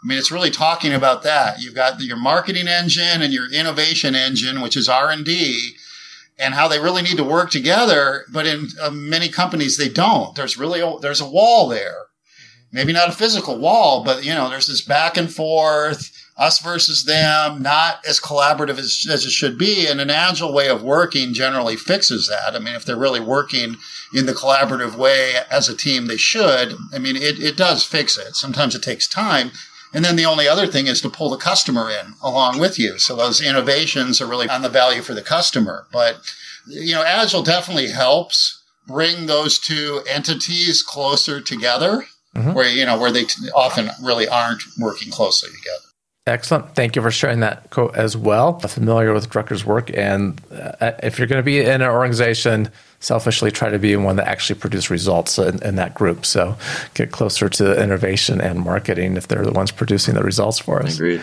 I 0.03 0.07
mean, 0.07 0.20
it's 0.20 0.32
really 0.32 0.51
talking 0.51 0.93
about 0.93 1.24
that. 1.24 1.59
You've 1.59 1.74
got 1.74 1.99
your 2.01 2.18
marketing 2.18 2.68
engine 2.68 3.24
and 3.24 3.34
your 3.34 3.51
innovation 3.51 4.14
engine, 4.14 4.61
which 4.61 4.78
is 4.78 4.88
R 4.88 5.09
and 5.09 5.26
D 5.26 5.72
and 6.38 6.53
how 6.53 6.68
they 6.68 6.80
really 6.80 7.01
need 7.01 7.18
to 7.18 7.24
work 7.24 7.49
together. 7.49 8.26
But 8.32 8.45
in 8.45 8.68
uh, 8.80 8.91
many 8.91 9.30
companies, 9.30 9.78
they 9.78 9.89
don't. 9.89 10.36
There's 10.36 10.57
really, 10.57 10.82
a, 10.82 10.99
there's 10.99 11.22
a 11.22 11.30
wall 11.30 11.68
there. 11.68 11.97
Maybe 12.72 12.93
not 12.93 13.09
a 13.09 13.14
physical 13.14 13.57
wall, 13.57 14.03
but 14.03 14.24
you 14.24 14.34
know, 14.36 14.49
there's 14.49 14.68
this 14.68 14.82
back 14.82 15.18
and 15.18 15.34
forth 15.34 16.11
us 16.36 16.60
versus 16.60 17.06
them, 17.06 17.62
not 17.62 18.04
as 18.08 18.20
collaborative 18.20 18.80
as, 18.80 19.06
as 19.10 19.26
it 19.26 19.32
should 19.32 19.58
be. 19.58 19.86
And 19.88 20.02
an 20.02 20.10
agile 20.10 20.54
way 20.54 20.68
of 20.68 20.84
working 20.84 21.34
generally 21.34 21.76
fixes 21.76 22.28
that. 22.28 22.56
I 22.56 22.60
mean, 22.60 22.76
if 22.76 22.86
they're 22.86 22.98
really 22.98 23.20
working 23.20 23.78
in 24.14 24.26
the 24.26 24.34
collaborative 24.34 24.96
way 24.96 25.36
as 25.52 25.70
a 25.70 25.78
team, 25.78 26.08
they 26.08 26.18
should. 26.18 26.76
I 26.94 27.00
mean, 27.00 27.16
it, 27.16 27.40
it 27.40 27.56
does 27.56 27.84
fix 27.84 28.18
it. 28.18 28.36
Sometimes 28.36 28.74
it 28.74 28.82
takes 28.82 29.08
time. 29.08 29.52
And 29.94 30.04
then 30.04 30.16
the 30.16 30.26
only 30.26 30.48
other 30.48 30.66
thing 30.66 30.88
is 30.88 31.02
to 31.02 31.10
pull 31.10 31.30
the 31.30 31.38
customer 31.38 31.90
in 31.90 32.16
along 32.22 32.60
with 32.60 32.80
you. 32.80 32.98
So 32.98 33.16
those 33.16 33.40
innovations 33.40 34.20
are 34.20 34.28
really 34.28 34.50
on 34.50 34.64
the 34.64 34.70
value 34.70 35.04
for 35.04 35.14
the 35.14 35.22
customer. 35.22 35.86
But, 35.92 36.18
you 36.66 36.96
know, 36.96 37.04
Agile 37.04 37.44
definitely 37.44 37.90
helps 37.90 38.64
bring 38.88 39.28
those 39.28 39.60
two 39.60 40.02
entities 40.10 40.82
closer 40.82 41.40
together 41.42 42.06
mm-hmm. 42.36 42.54
where, 42.54 42.68
you 42.68 42.88
know, 42.88 43.00
where 43.00 43.12
they 43.12 43.26
often 43.56 43.92
really 44.02 44.28
aren't 44.28 44.64
working 44.80 45.12
closely 45.12 45.50
together. 45.50 45.93
Excellent. 46.26 46.74
Thank 46.74 46.95
you 46.95 47.01
for 47.01 47.11
sharing 47.11 47.41
that 47.41 47.69
quote 47.69 47.95
as 47.95 48.15
well. 48.15 48.57
I'm 48.63 48.69
familiar 48.69 49.13
with 49.13 49.30
Drucker's 49.30 49.65
work. 49.65 49.91
And 49.93 50.39
uh, 50.53 50.93
if 51.03 51.19
you're 51.19 51.28
going 51.28 51.41
to 51.41 51.43
be 51.43 51.59
in 51.59 51.82
an 51.82 51.89
organization, 51.89 52.69
selfishly 53.01 53.51
try 53.51 53.69
to 53.69 53.78
be 53.78 53.91
in 53.91 54.03
one 54.03 54.15
that 54.15 54.30
actually 54.30 54.57
produce 54.57 54.89
results 54.89 55.38
in, 55.38 55.61
in, 55.63 55.76
that 55.76 55.93
group. 55.93 56.26
So 56.26 56.55
get 56.93 57.11
closer 57.11 57.49
to 57.49 57.84
innovation 57.84 58.39
and 58.39 58.61
marketing 58.61 59.17
if 59.17 59.28
they're 59.28 59.43
the 59.43 59.51
ones 59.51 59.71
producing 59.71 60.15
the 60.15 60.24
results 60.24 60.59
for 60.59 60.82
us. 60.82 60.95
Agreed. 60.95 61.21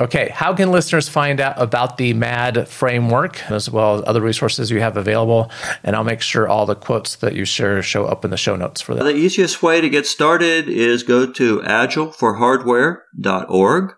Okay. 0.00 0.30
How 0.30 0.52
can 0.52 0.72
listeners 0.72 1.08
find 1.08 1.38
out 1.38 1.62
about 1.62 1.96
the 1.96 2.12
MAD 2.12 2.66
framework 2.66 3.48
as 3.48 3.70
well 3.70 3.98
as 3.98 4.02
other 4.08 4.20
resources 4.20 4.72
you 4.72 4.80
have 4.80 4.96
available? 4.96 5.52
And 5.84 5.94
I'll 5.94 6.02
make 6.02 6.20
sure 6.20 6.48
all 6.48 6.66
the 6.66 6.74
quotes 6.74 7.14
that 7.14 7.36
you 7.36 7.44
share 7.44 7.80
show 7.80 8.06
up 8.06 8.24
in 8.24 8.32
the 8.32 8.36
show 8.36 8.56
notes 8.56 8.80
for 8.80 8.96
that. 8.96 9.04
The 9.04 9.14
easiest 9.14 9.62
way 9.62 9.80
to 9.80 9.88
get 9.88 10.04
started 10.04 10.68
is 10.68 11.04
go 11.04 11.30
to 11.30 11.60
agileforhardware.org 11.60 13.94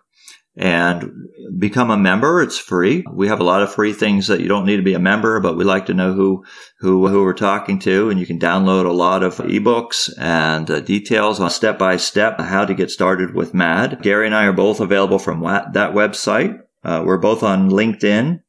and 0.57 1.11
become 1.57 1.91
a 1.91 1.97
member. 1.97 2.41
It's 2.41 2.57
free. 2.57 3.03
We 3.11 3.27
have 3.27 3.39
a 3.39 3.45
lot 3.45 3.61
of 3.61 3.73
free 3.73 3.93
things 3.93 4.27
that 4.27 4.39
you 4.39 4.47
don't 4.47 4.65
need 4.65 4.77
to 4.77 4.83
be 4.83 4.93
a 4.93 4.99
member, 4.99 5.39
but 5.39 5.57
we 5.57 5.63
like 5.63 5.85
to 5.87 5.93
know 5.93 6.13
who, 6.13 6.45
who, 6.79 7.07
who 7.07 7.23
we're 7.23 7.33
talking 7.33 7.79
to. 7.79 8.09
And 8.09 8.19
you 8.19 8.25
can 8.25 8.39
download 8.39 8.85
a 8.85 8.93
lot 8.93 9.23
of 9.23 9.35
ebooks 9.37 10.09
and 10.17 10.69
uh, 10.71 10.79
details 10.79 11.39
on 11.39 11.49
step 11.49 11.77
by 11.77 11.97
step 11.97 12.39
how 12.39 12.65
to 12.65 12.73
get 12.73 12.89
started 12.89 13.33
with 13.35 13.53
MAD. 13.53 14.01
Gary 14.01 14.25
and 14.25 14.35
I 14.35 14.45
are 14.45 14.53
both 14.53 14.79
available 14.79 15.19
from 15.19 15.41
that 15.41 15.93
website. 15.93 16.59
Uh, 16.83 17.03
we're 17.05 17.17
both 17.17 17.43
on 17.43 17.69
LinkedIn 17.69 18.41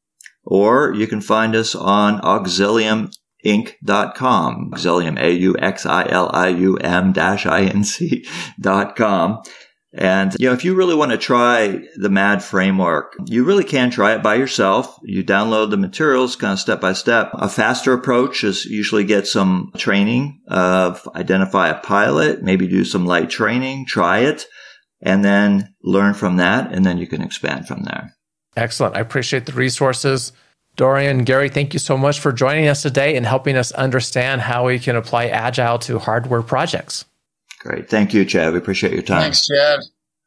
or 0.43 0.93
you 0.93 1.07
can 1.07 1.19
find 1.19 1.55
us 1.55 1.75
on 1.75 2.21
Auxilium 2.21 3.11
Inc.com, 3.45 4.71
Auxilium, 4.73 5.19
A-U-X-I-L-I-U-M 5.19 7.13
dash 7.13 7.45
I-N-C 7.45 8.25
dot 8.59 8.95
com. 8.95 9.41
And, 9.93 10.35
you 10.37 10.47
know, 10.47 10.53
if 10.53 10.65
you 10.65 10.75
really 10.75 10.95
want 10.95 11.11
to 11.11 11.17
try 11.17 11.81
the 11.95 12.09
MAD 12.09 12.43
framework, 12.43 13.15
you 13.25 13.43
really 13.43 13.63
can 13.63 13.89
try 13.89 14.13
it 14.13 14.21
by 14.21 14.35
yourself. 14.35 14.97
You 15.03 15.23
download 15.23 15.69
the 15.69 15.77
materials 15.77 16.35
kind 16.35 16.53
of 16.53 16.59
step 16.59 16.81
by 16.81 16.93
step. 16.93 17.31
A 17.33 17.47
faster 17.47 17.93
approach 17.93 18.43
is 18.43 18.65
usually 18.65 19.05
get 19.05 19.27
some 19.27 19.71
training 19.77 20.41
of 20.47 21.07
identify 21.15 21.69
a 21.69 21.79
pilot, 21.79 22.43
maybe 22.43 22.67
do 22.67 22.83
some 22.83 23.05
light 23.05 23.29
training, 23.29 23.85
try 23.85 24.19
it, 24.19 24.45
and 25.01 25.23
then 25.23 25.73
learn 25.81 26.13
from 26.13 26.37
that. 26.37 26.73
And 26.73 26.85
then 26.85 26.97
you 26.97 27.07
can 27.07 27.21
expand 27.21 27.67
from 27.67 27.83
there. 27.83 28.13
Excellent. 28.57 28.95
I 28.95 28.99
appreciate 28.99 29.45
the 29.45 29.53
resources. 29.53 30.33
Dorian, 30.75 31.23
Gary, 31.23 31.49
thank 31.49 31.73
you 31.73 31.79
so 31.79 31.97
much 31.97 32.19
for 32.19 32.31
joining 32.31 32.67
us 32.67 32.83
today 32.83 33.15
and 33.15 33.25
helping 33.25 33.55
us 33.55 33.71
understand 33.71 34.41
how 34.41 34.67
we 34.67 34.79
can 34.79 34.95
apply 34.95 35.27
Agile 35.27 35.79
to 35.79 35.97
hardware 35.97 36.43
projects. 36.43 37.05
Great. 37.59 37.89
Thank 37.89 38.13
you, 38.13 38.23
Chad. 38.25 38.53
We 38.53 38.59
appreciate 38.59 38.93
your 38.93 39.01
time. 39.01 39.21
Thanks, 39.21 39.47
Chad. 39.47 39.79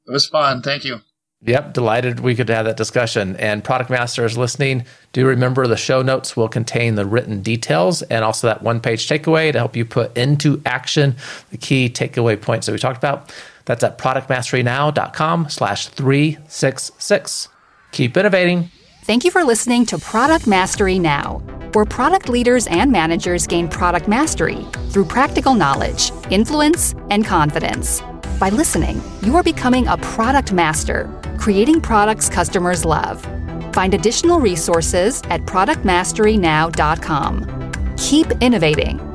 It 0.06 0.10
was 0.10 0.26
fun. 0.26 0.62
Thank 0.62 0.84
you. 0.84 1.00
Yep, 1.42 1.72
delighted 1.72 2.20
we 2.20 2.34
could 2.34 2.50
have 2.50 2.66
that 2.66 2.76
discussion. 2.76 3.34
And 3.36 3.64
product 3.64 3.88
masters 3.88 4.36
listening, 4.36 4.84
do 5.14 5.26
remember 5.26 5.66
the 5.66 5.76
show 5.76 6.02
notes 6.02 6.36
will 6.36 6.48
contain 6.48 6.96
the 6.96 7.06
written 7.06 7.40
details 7.40 8.02
and 8.02 8.24
also 8.24 8.46
that 8.48 8.62
one 8.62 8.80
page 8.80 9.08
takeaway 9.08 9.50
to 9.50 9.58
help 9.58 9.74
you 9.74 9.86
put 9.86 10.14
into 10.18 10.60
action 10.66 11.16
the 11.50 11.56
key 11.56 11.88
takeaway 11.88 12.40
points 12.40 12.66
that 12.66 12.72
we 12.72 12.78
talked 12.78 12.98
about. 12.98 13.32
That's 13.64 13.82
at 13.82 13.96
productmasterynow.com 13.96 15.48
slash 15.48 15.88
366. 15.88 17.48
Keep 17.92 18.16
innovating. 18.18 18.70
Thank 19.02 19.24
you 19.24 19.30
for 19.30 19.44
listening 19.44 19.86
to 19.86 19.96
Product 19.98 20.46
Mastery 20.46 20.98
Now, 20.98 21.38
where 21.72 21.86
product 21.86 22.28
leaders 22.28 22.66
and 22.66 22.92
managers 22.92 23.46
gain 23.46 23.66
product 23.66 24.08
mastery 24.08 24.66
through 24.90 25.06
practical 25.06 25.54
knowledge, 25.54 26.12
influence, 26.30 26.94
and 27.10 27.24
confidence. 27.24 28.02
By 28.38 28.50
listening, 28.50 29.00
you 29.22 29.36
are 29.36 29.42
becoming 29.42 29.88
a 29.88 29.96
product 29.96 30.52
master, 30.52 31.08
creating 31.38 31.80
products 31.80 32.28
customers 32.28 32.84
love. 32.84 33.26
Find 33.72 33.94
additional 33.94 34.38
resources 34.38 35.22
at 35.30 35.46
productmasterynow.com. 35.46 37.72
Keep 37.96 38.32
innovating 38.42 39.09